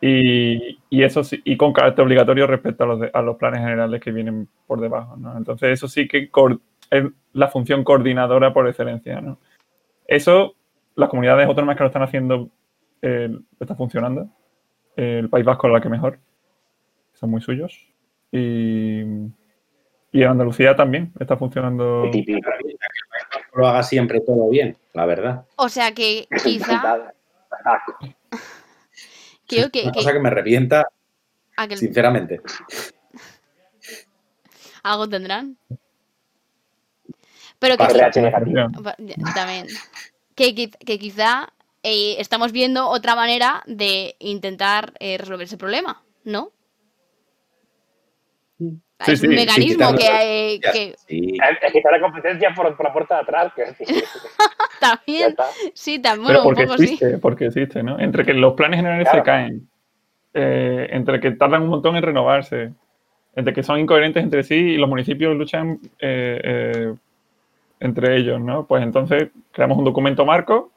y, 0.00 0.78
y, 0.90 1.02
eso 1.02 1.24
sí, 1.24 1.40
y 1.44 1.56
con 1.56 1.72
carácter 1.72 2.04
obligatorio 2.04 2.46
respecto 2.46 2.84
a 2.84 2.86
los, 2.86 3.00
a 3.12 3.22
los 3.22 3.36
planes 3.36 3.60
generales 3.60 4.00
que 4.00 4.12
vienen 4.12 4.48
por 4.66 4.80
debajo. 4.80 5.16
¿no? 5.16 5.36
Entonces, 5.36 5.70
eso 5.70 5.88
sí 5.88 6.06
que 6.06 6.30
es 6.90 7.04
la 7.32 7.48
función 7.48 7.82
coordinadora 7.82 8.52
por 8.52 8.68
excelencia. 8.68 9.20
¿no? 9.20 9.38
Eso, 10.06 10.54
las 10.94 11.08
comunidades 11.08 11.46
autónomas 11.46 11.76
que 11.76 11.82
lo 11.82 11.88
están 11.88 12.02
haciendo 12.02 12.50
está 13.00 13.74
funcionando. 13.76 14.28
El 14.96 15.28
País 15.28 15.44
Vasco 15.44 15.68
es 15.68 15.72
la 15.72 15.80
que 15.80 15.88
mejor. 15.88 16.18
Son 17.18 17.30
muy 17.30 17.40
suyos. 17.40 17.86
Y, 18.30 19.00
y 20.12 20.22
en 20.22 20.28
Andalucía 20.28 20.76
también 20.76 21.12
está 21.18 21.36
funcionando. 21.36 22.08
Que 22.12 22.40
lo 23.54 23.66
haga 23.66 23.82
siempre 23.82 24.20
todo 24.20 24.48
bien, 24.50 24.76
la 24.94 25.06
verdad. 25.06 25.46
O 25.56 25.68
sea 25.68 25.92
que 25.92 26.28
quizá. 26.44 27.12
que, 29.46 29.68
Una 29.82 29.92
cosa 29.92 30.12
que 30.12 30.20
me 30.20 30.30
revienta, 30.30 30.88
sinceramente. 31.74 32.40
Algo 34.82 35.08
tendrán. 35.08 35.56
Pero 37.58 37.76
que 37.76 37.84
también. 39.34 39.66
Que, 40.36 40.70
que 40.70 40.98
quizá 41.00 41.52
eh, 41.82 42.16
estamos 42.20 42.52
viendo 42.52 42.88
otra 42.88 43.16
manera 43.16 43.62
de 43.66 44.14
intentar 44.20 44.92
eh, 45.00 45.18
resolver 45.18 45.46
ese 45.46 45.56
problema, 45.56 46.04
¿no? 46.22 46.52
Es 49.06 49.22
un 49.22 49.30
mecanismo 49.30 49.94
que, 49.94 50.54
Es 50.54 50.60
que 50.72 51.78
está 51.78 51.90
la 51.90 52.00
competencia 52.00 52.52
por, 52.54 52.82
la 52.82 52.92
puerta 52.92 53.16
de 53.16 53.20
atrás. 53.20 53.52
también, 54.80 55.36
sí, 55.74 55.98
también. 55.98 56.28
Pero 56.28 56.42
porque 56.42 56.62
existe, 56.64 57.18
porque 57.18 57.46
existe, 57.46 57.82
¿no? 57.82 57.98
Entre 57.98 58.24
que 58.24 58.34
los 58.34 58.54
planes 58.54 58.78
generales 58.78 59.08
se 59.10 59.22
caen, 59.22 59.68
eh, 60.34 60.88
entre 60.90 61.20
que 61.20 61.32
tardan 61.32 61.62
un 61.62 61.68
montón 61.68 61.96
en 61.96 62.02
renovarse, 62.02 62.72
entre 63.34 63.54
que 63.54 63.62
son 63.62 63.78
incoherentes 63.78 64.22
entre 64.22 64.42
sí 64.42 64.54
y 64.54 64.76
los 64.76 64.88
municipios 64.88 65.36
luchan 65.36 65.78
entre 67.80 68.16
ellos, 68.16 68.40
¿no? 68.40 68.66
Pues 68.66 68.82
entonces 68.82 69.28
creamos 69.52 69.78
un 69.78 69.84
documento 69.84 70.24
marco 70.24 70.70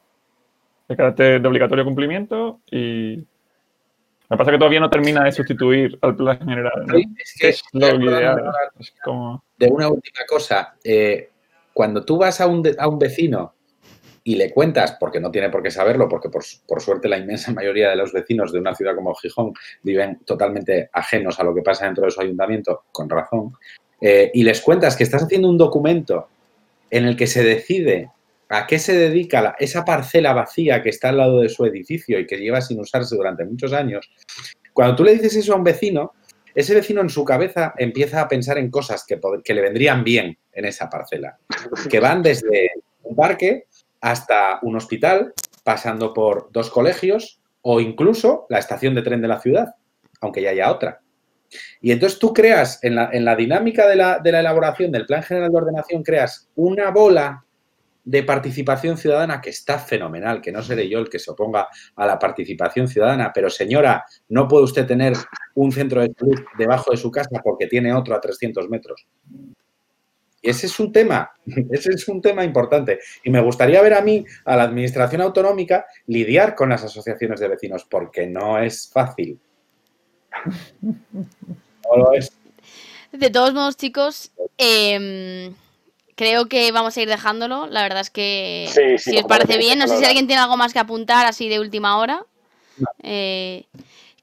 de 0.88 0.96
carácter 0.96 1.40
de 1.40 1.48
obligatorio 1.48 1.84
cumplimiento 1.84 2.60
y 2.70 3.24
me 4.32 4.38
pasa 4.38 4.50
que 4.50 4.56
todavía 4.56 4.80
no 4.80 4.88
termina 4.88 5.24
de 5.24 5.32
sustituir 5.32 5.98
al 6.00 6.16
plan 6.16 6.38
general. 6.38 6.86
Es 7.18 7.34
que 7.38 7.48
es 7.50 7.62
lo 7.72 8.02
ideal. 8.02 8.42
De 9.58 9.66
una 9.66 9.88
última 9.88 10.24
cosa, 10.26 10.74
eh, 10.82 11.28
cuando 11.74 12.02
tú 12.02 12.16
vas 12.16 12.40
a 12.40 12.46
un, 12.46 12.66
a 12.78 12.88
un 12.88 12.98
vecino 12.98 13.54
y 14.24 14.36
le 14.36 14.50
cuentas, 14.50 14.96
porque 14.98 15.20
no 15.20 15.30
tiene 15.30 15.50
por 15.50 15.62
qué 15.62 15.70
saberlo, 15.70 16.08
porque 16.08 16.30
por, 16.30 16.42
por, 16.66 16.80
suerte 16.80 17.08
la 17.08 17.18
inmensa 17.18 17.52
mayoría 17.52 17.90
de 17.90 17.96
los 17.96 18.10
vecinos 18.10 18.52
de 18.52 18.60
una 18.60 18.74
ciudad 18.74 18.94
como 18.94 19.14
Gijón 19.14 19.52
viven 19.82 20.20
totalmente 20.24 20.88
ajenos 20.94 21.38
a 21.38 21.44
lo 21.44 21.54
que 21.54 21.60
pasa 21.60 21.84
dentro 21.84 22.06
de 22.06 22.10
su 22.10 22.22
ayuntamiento, 22.22 22.84
con 22.90 23.10
razón, 23.10 23.52
eh, 24.00 24.30
y 24.32 24.44
les 24.44 24.62
cuentas 24.62 24.96
que 24.96 25.04
estás 25.04 25.24
haciendo 25.24 25.50
un 25.50 25.58
documento 25.58 26.28
en 26.90 27.04
el 27.04 27.16
que 27.16 27.26
se 27.26 27.44
decide 27.44 28.10
a 28.52 28.66
qué 28.66 28.78
se 28.78 28.94
dedica 28.94 29.56
esa 29.58 29.82
parcela 29.82 30.34
vacía 30.34 30.82
que 30.82 30.90
está 30.90 31.08
al 31.08 31.16
lado 31.16 31.40
de 31.40 31.48
su 31.48 31.64
edificio 31.64 32.18
y 32.18 32.26
que 32.26 32.36
lleva 32.36 32.60
sin 32.60 32.78
usarse 32.78 33.16
durante 33.16 33.46
muchos 33.46 33.72
años, 33.72 34.10
cuando 34.74 34.94
tú 34.94 35.04
le 35.04 35.14
dices 35.14 35.34
eso 35.36 35.54
a 35.54 35.56
un 35.56 35.64
vecino, 35.64 36.12
ese 36.54 36.74
vecino 36.74 37.00
en 37.00 37.08
su 37.08 37.24
cabeza 37.24 37.72
empieza 37.78 38.20
a 38.20 38.28
pensar 38.28 38.58
en 38.58 38.70
cosas 38.70 39.06
que, 39.06 39.18
que 39.42 39.54
le 39.54 39.62
vendrían 39.62 40.04
bien 40.04 40.36
en 40.52 40.64
esa 40.66 40.90
parcela, 40.90 41.38
que 41.88 41.98
van 41.98 42.22
desde 42.22 42.72
un 43.04 43.16
parque 43.16 43.68
hasta 44.02 44.58
un 44.60 44.76
hospital, 44.76 45.32
pasando 45.64 46.12
por 46.12 46.50
dos 46.52 46.68
colegios 46.68 47.40
o 47.62 47.80
incluso 47.80 48.44
la 48.50 48.58
estación 48.58 48.94
de 48.94 49.00
tren 49.00 49.22
de 49.22 49.28
la 49.28 49.40
ciudad, 49.40 49.76
aunque 50.20 50.42
ya 50.42 50.50
haya 50.50 50.70
otra. 50.70 51.00
Y 51.80 51.90
entonces 51.90 52.18
tú 52.18 52.34
creas, 52.34 52.80
en 52.82 52.96
la, 52.96 53.36
dinámica 53.36 53.86
de 53.88 53.96
la, 53.96 54.18
de 54.18 54.32
la, 54.32 54.40
elaboración 54.40 54.92
del 54.92 55.06
Plan 55.06 55.22
General 55.22 55.50
de 55.50 55.56
Ordenación, 55.56 56.02
creas 56.02 56.50
una 56.54 56.90
bola 56.90 57.46
de 58.04 58.22
participación 58.22 58.96
ciudadana 58.96 59.40
que 59.40 59.50
está 59.50 59.78
fenomenal, 59.78 60.40
que 60.40 60.52
no 60.52 60.62
seré 60.62 60.88
yo 60.88 60.98
el 60.98 61.08
que 61.08 61.18
se 61.18 61.30
oponga 61.30 61.68
a 61.96 62.06
la 62.06 62.18
participación 62.18 62.88
ciudadana, 62.88 63.32
pero 63.32 63.48
señora, 63.48 64.04
no 64.28 64.48
puede 64.48 64.64
usted 64.64 64.86
tener 64.86 65.14
un 65.54 65.72
centro 65.72 66.00
de 66.00 66.12
salud 66.18 66.40
debajo 66.58 66.90
de 66.90 66.96
su 66.96 67.10
casa 67.10 67.40
porque 67.42 67.66
tiene 67.66 67.92
otro 67.92 68.14
a 68.14 68.20
300 68.20 68.68
metros. 68.68 69.06
Y 70.44 70.50
ese 70.50 70.66
es 70.66 70.80
un 70.80 70.90
tema, 70.90 71.30
ese 71.70 71.90
es 71.90 72.08
un 72.08 72.20
tema 72.20 72.44
importante. 72.44 72.98
Y 73.22 73.30
me 73.30 73.40
gustaría 73.40 73.80
ver 73.80 73.94
a 73.94 74.02
mí, 74.02 74.26
a 74.44 74.56
la 74.56 74.64
Administración 74.64 75.20
Autonómica, 75.20 75.86
lidiar 76.06 76.56
con 76.56 76.70
las 76.70 76.82
asociaciones 76.82 77.38
de 77.38 77.48
vecinos, 77.48 77.86
porque 77.88 78.26
no 78.26 78.58
es 78.58 78.90
fácil. 78.92 79.38
De 83.12 83.28
todos 83.28 83.52
modos, 83.52 83.76
chicos, 83.76 84.32
em, 84.56 85.54
creo 86.14 86.46
que 86.46 86.70
vamos 86.72 86.96
a 86.96 87.02
ir 87.02 87.08
dejándolo. 87.08 87.66
La 87.66 87.82
verdad 87.82 88.00
es 88.00 88.10
que 88.10 88.68
si 88.98 89.16
os 89.16 89.24
parece 89.24 89.58
bien, 89.58 89.78
no 89.78 89.88
sé 89.88 89.98
si 89.98 90.04
alguien 90.04 90.26
tiene 90.26 90.42
algo 90.42 90.56
más 90.56 90.72
que 90.72 90.78
apuntar 90.78 91.26
así 91.26 91.48
de 91.48 91.60
última 91.60 91.98
hora. 91.98 92.24
Eh, 93.02 93.64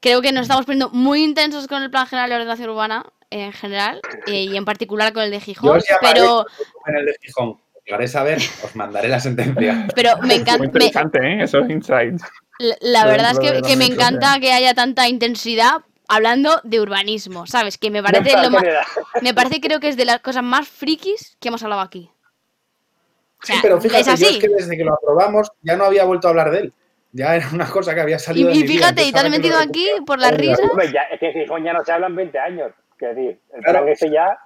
creo 0.00 0.22
que 0.22 0.32
nos 0.32 0.42
estamos 0.42 0.66
poniendo 0.66 0.90
muy 0.90 1.22
intensos 1.22 1.66
con 1.66 1.82
el 1.82 1.90
Plan 1.90 2.06
General 2.06 2.30
de 2.30 2.36
Ordenación 2.36 2.70
Urbana 2.70 3.06
en 3.30 3.52
general 3.52 4.00
eh, 4.26 4.44
y 4.44 4.56
en 4.56 4.64
particular 4.64 5.12
con 5.12 5.22
el 5.22 5.30
de 5.30 5.40
Gijón. 5.40 5.80
pero 6.00 6.46
en 6.86 6.96
el 6.96 7.06
de 7.06 7.16
Gijón. 7.22 7.58
Haré 7.92 8.06
saber, 8.06 8.38
os 8.62 8.76
mandaré 8.76 9.08
la 9.08 9.18
sentencia. 9.18 9.88
Pero 9.96 10.16
me 10.18 10.34
encanta. 10.36 10.58
Muy 10.58 10.66
interesante, 10.66 11.18
¿eh? 11.18 11.42
Esos 11.42 11.68
insights. 11.68 12.22
La, 12.80 13.04
verdad 13.04 13.32
es 13.32 13.40
que, 13.40 13.62
que 13.62 13.74
me 13.74 13.86
encanta 13.86 14.38
que 14.38 14.52
haya 14.52 14.74
tanta 14.74 15.08
intensidad 15.08 15.80
hablando 16.10 16.60
de 16.64 16.80
urbanismo, 16.80 17.46
¿sabes? 17.46 17.78
Que 17.78 17.90
me 17.90 18.02
parece 18.02 18.36
lo 18.42 18.50
más, 18.50 18.64
me 19.22 19.32
parece 19.32 19.60
creo 19.60 19.80
que 19.80 19.88
es 19.88 19.96
de 19.96 20.04
las 20.04 20.20
cosas 20.20 20.42
más 20.42 20.68
frikis 20.68 21.36
que 21.40 21.48
hemos 21.48 21.62
hablado 21.62 21.80
aquí. 21.80 22.10
sí, 23.42 23.54
pero 23.62 23.80
fíjate, 23.80 24.10
¿es, 24.10 24.22
es 24.22 24.38
que 24.38 24.48
desde 24.48 24.76
que 24.76 24.84
lo 24.84 24.94
aprobamos 24.94 25.50
ya 25.62 25.76
no 25.76 25.84
había 25.84 26.04
vuelto 26.04 26.26
a 26.26 26.30
hablar 26.30 26.50
de 26.50 26.58
él. 26.58 26.72
Ya 27.12 27.34
era 27.34 27.48
una 27.52 27.68
cosa 27.68 27.94
que 27.94 28.00
había 28.00 28.18
salido. 28.18 28.50
Y, 28.50 28.58
y 28.58 28.68
fíjate, 28.68 29.04
y 29.04 29.12
te 29.12 29.18
has 29.18 29.30
metido 29.30 29.58
aquí 29.58 29.88
por 30.06 30.18
la 30.18 30.30
risa. 30.30 30.62
es 31.10 31.20
que 31.20 31.32
Gijón 31.32 31.64
ya 31.64 31.72
no 31.72 31.84
se 31.84 31.92
hablan 31.92 32.14
20 32.14 32.38
años. 32.38 32.72
Es 33.00 33.16
decir, 33.16 33.40
el 33.54 33.62
plan 33.62 33.88
ese 33.88 34.10
ya. 34.10 34.38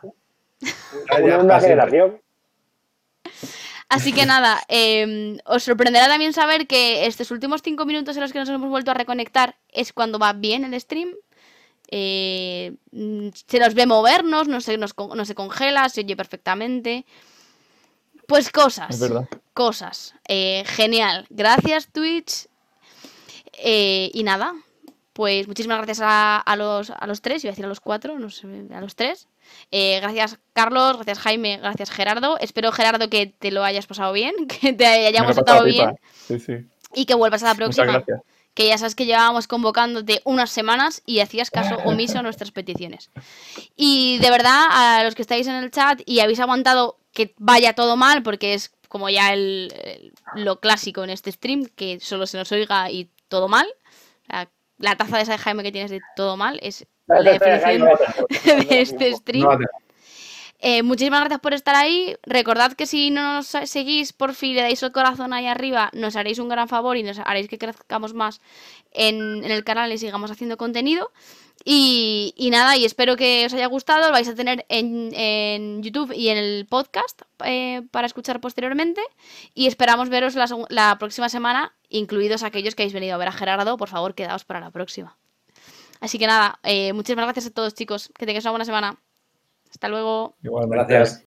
una, 1.19 1.39
una 1.39 1.61
generación. 1.61 2.21
Así 3.89 4.13
que 4.13 4.27
nada, 4.27 4.61
em, 4.69 5.39
os 5.45 5.63
sorprenderá 5.63 6.09
también 6.09 6.33
saber 6.33 6.67
que 6.67 7.07
estos 7.07 7.31
últimos 7.31 7.63
cinco 7.63 7.85
minutos 7.85 8.17
en 8.17 8.23
los 8.23 8.33
que 8.33 8.39
nos 8.39 8.49
hemos 8.49 8.69
vuelto 8.69 8.91
a 8.91 8.95
reconectar 8.95 9.57
es 9.69 9.93
cuando 9.93 10.19
va 10.19 10.33
bien 10.33 10.65
el 10.65 10.81
stream. 10.81 11.15
Eh, 11.89 12.75
mm, 12.93 13.29
se 13.47 13.59
nos 13.59 13.75
ve 13.75 13.87
movernos, 13.87 14.49
no 14.49 14.61
se, 14.61 14.79
no 14.79 15.25
se 15.25 15.35
congela, 15.35 15.89
se 15.89 16.01
oye 16.01 16.17
perfectamente. 16.17 17.05
Pues 18.27 18.51
cosas. 18.51 18.99
Cosas. 19.53 20.15
Eh, 20.27 20.65
genial. 20.67 21.27
Gracias, 21.31 21.89
Twitch. 21.89 22.47
Eh, 23.53 24.11
y 24.13 24.23
nada. 24.23 24.55
Pues 25.13 25.47
muchísimas 25.47 25.79
gracias 25.79 26.01
a, 26.03 26.57
los, 26.57 26.91
a 26.91 27.07
los 27.07 27.21
tres, 27.21 27.45
iba 27.45 27.51
a 27.51 27.53
decir 27.53 27.65
a 27.65 27.69
los 27.69 27.79
cuatro, 27.79 28.19
no 28.19 28.31
sé, 28.31 28.49
a 28.75 28.81
los 28.81 28.97
tres. 28.97 29.29
gracias, 29.71 30.41
Carlos, 30.53 30.97
gracias, 30.97 31.21
Jaime, 31.21 31.59
gracias, 31.59 31.93
Gerardo. 31.93 32.37
Espero, 32.41 32.73
Gerardo, 32.73 33.09
que 33.09 33.27
te 33.27 33.53
lo 33.53 33.63
hayas 33.63 33.87
pasado 33.87 34.13
bien, 34.13 34.35
que 34.61 34.73
te 34.73 34.85
hayamos 34.85 35.39
estado 35.39 35.65
bien. 35.67 35.97
Y 36.97 37.05
que 37.05 37.15
vuelvas 37.15 37.45
a 37.45 37.47
la 37.47 37.55
próxima 37.55 38.05
que 38.55 38.69
ya 38.69 38.79
sabes 38.79 38.95
que 38.95 39.07
llevábamos 39.07 39.49
convocándote 39.49 40.23
unas 40.25 40.51
semanas 40.51 41.03
y 41.05 41.21
hacías 41.21 41.51
caso 41.51 41.77
omiso 41.85 42.19
a 42.19 42.23
nuestras 42.23 42.53
peticiones. 42.53 43.11
Y 43.77 44.19
de 44.19 44.31
verdad, 44.31 44.67
a 44.71 45.05
los 45.05 45.15
que 45.15 45.23
estáis 45.23 45.47
en 45.47 45.57
el 45.57 45.71
chat 45.71 46.01
y 46.07 46.21
habéis 46.21 46.41
aguantado 46.41 46.99
que 47.13 47.35
vaya 47.39 47.75
todo 47.75 47.97
mal, 47.97 48.23
porque 48.23 48.55
es 48.55 48.73
como 48.89 49.11
ya 49.11 49.33
el, 49.33 50.13
lo 50.35 50.61
clásico 50.61 51.03
en 51.03 51.11
este 51.11 51.33
stream, 51.33 51.67
que 51.75 51.99
solo 52.01 52.27
se 52.27 52.39
nos 52.39 52.53
oiga 52.53 52.91
y 52.91 53.11
todo 53.29 53.49
mal. 53.49 53.67
La, 54.79 54.97
taza 54.97 55.17
de 55.17 55.23
esa 55.23 55.33
de 55.33 55.39
Jaime 55.39 55.63
que 55.63 55.73
tienes 55.73 55.91
de 55.91 56.01
todo 56.17 56.37
mal 56.37 56.59
es 56.63 56.87
la 57.07 57.23
definición 57.23 57.89
de 58.69 58.81
este 58.81 59.15
stream. 59.15 59.59
Eh, 60.61 60.83
muchísimas 60.83 61.21
gracias 61.21 61.41
por 61.41 61.53
estar 61.53 61.75
ahí. 61.75 62.17
Recordad 62.23 62.73
que 62.73 62.87
si 62.87 63.11
no 63.11 63.35
nos 63.35 63.49
seguís, 63.49 64.13
por 64.13 64.35
fin 64.35 64.55
le 64.55 64.63
dais 64.63 64.83
el 64.83 64.93
corazón 64.93 65.33
ahí 65.33 65.47
arriba, 65.47 65.91
nos 65.93 66.17
haréis 66.17 66.39
un 66.39 66.49
gran 66.49 66.69
favor 66.69 66.97
y 66.97 67.03
nos 67.03 67.19
haréis 67.19 67.49
que 67.49 67.59
crezcamos 67.59 68.15
más 68.15 68.41
en, 68.93 69.45
el 69.45 69.65
canal 69.65 69.93
y 69.93 69.99
sigamos 69.99 70.31
haciendo 70.31 70.57
contenido. 70.57 71.13
Y, 71.67 72.49
nada, 72.51 72.77
y 72.77 72.85
espero 72.85 73.17
que 73.17 73.47
os 73.47 73.55
haya 73.55 73.67
gustado. 73.67 74.07
Lo 74.07 74.13
vais 74.13 74.29
a 74.29 74.35
tener 74.35 74.67
en, 74.69 75.83
YouTube 75.83 76.13
y 76.15 76.29
en 76.29 76.39
el 76.39 76.67
podcast 76.67 77.23
eh, 77.45 77.83
para 77.91 78.07
escuchar 78.07 78.41
posteriormente. 78.41 79.03
Y 79.55 79.67
esperamos 79.67 80.09
veros 80.09 80.35
la, 80.35 80.99
próxima 80.99 81.29
semana, 81.29 81.75
incluidos 81.89 82.43
aquellos 82.43 82.75
que 82.75 82.83
habéis 82.83 82.95
venido 82.95 83.15
a 83.15 83.19
ver 83.19 83.29
a 83.29 83.33
Gerardo. 83.33 83.77
Por 83.77 83.89
favor, 83.89 84.15
quedaos 84.15 84.45
para 84.45 84.61
la 84.61 84.71
próxima. 84.71 85.17
Así 86.01 86.19
que 86.19 86.27
nada, 86.27 86.59
eh, 86.65 86.93
muchísimas 86.93 87.25
gracias 87.27 87.47
a 87.47 87.51
todos, 87.51 87.75
chicos. 87.75 88.11
Que 88.19 88.27
tengáis 88.27 88.45
una 88.45 88.53
buena 88.53 88.65
semana. 88.65 88.99
Hasta 89.75 89.89
luego. 89.89 90.37
Igual, 90.43 90.69
gracias. 90.69 91.27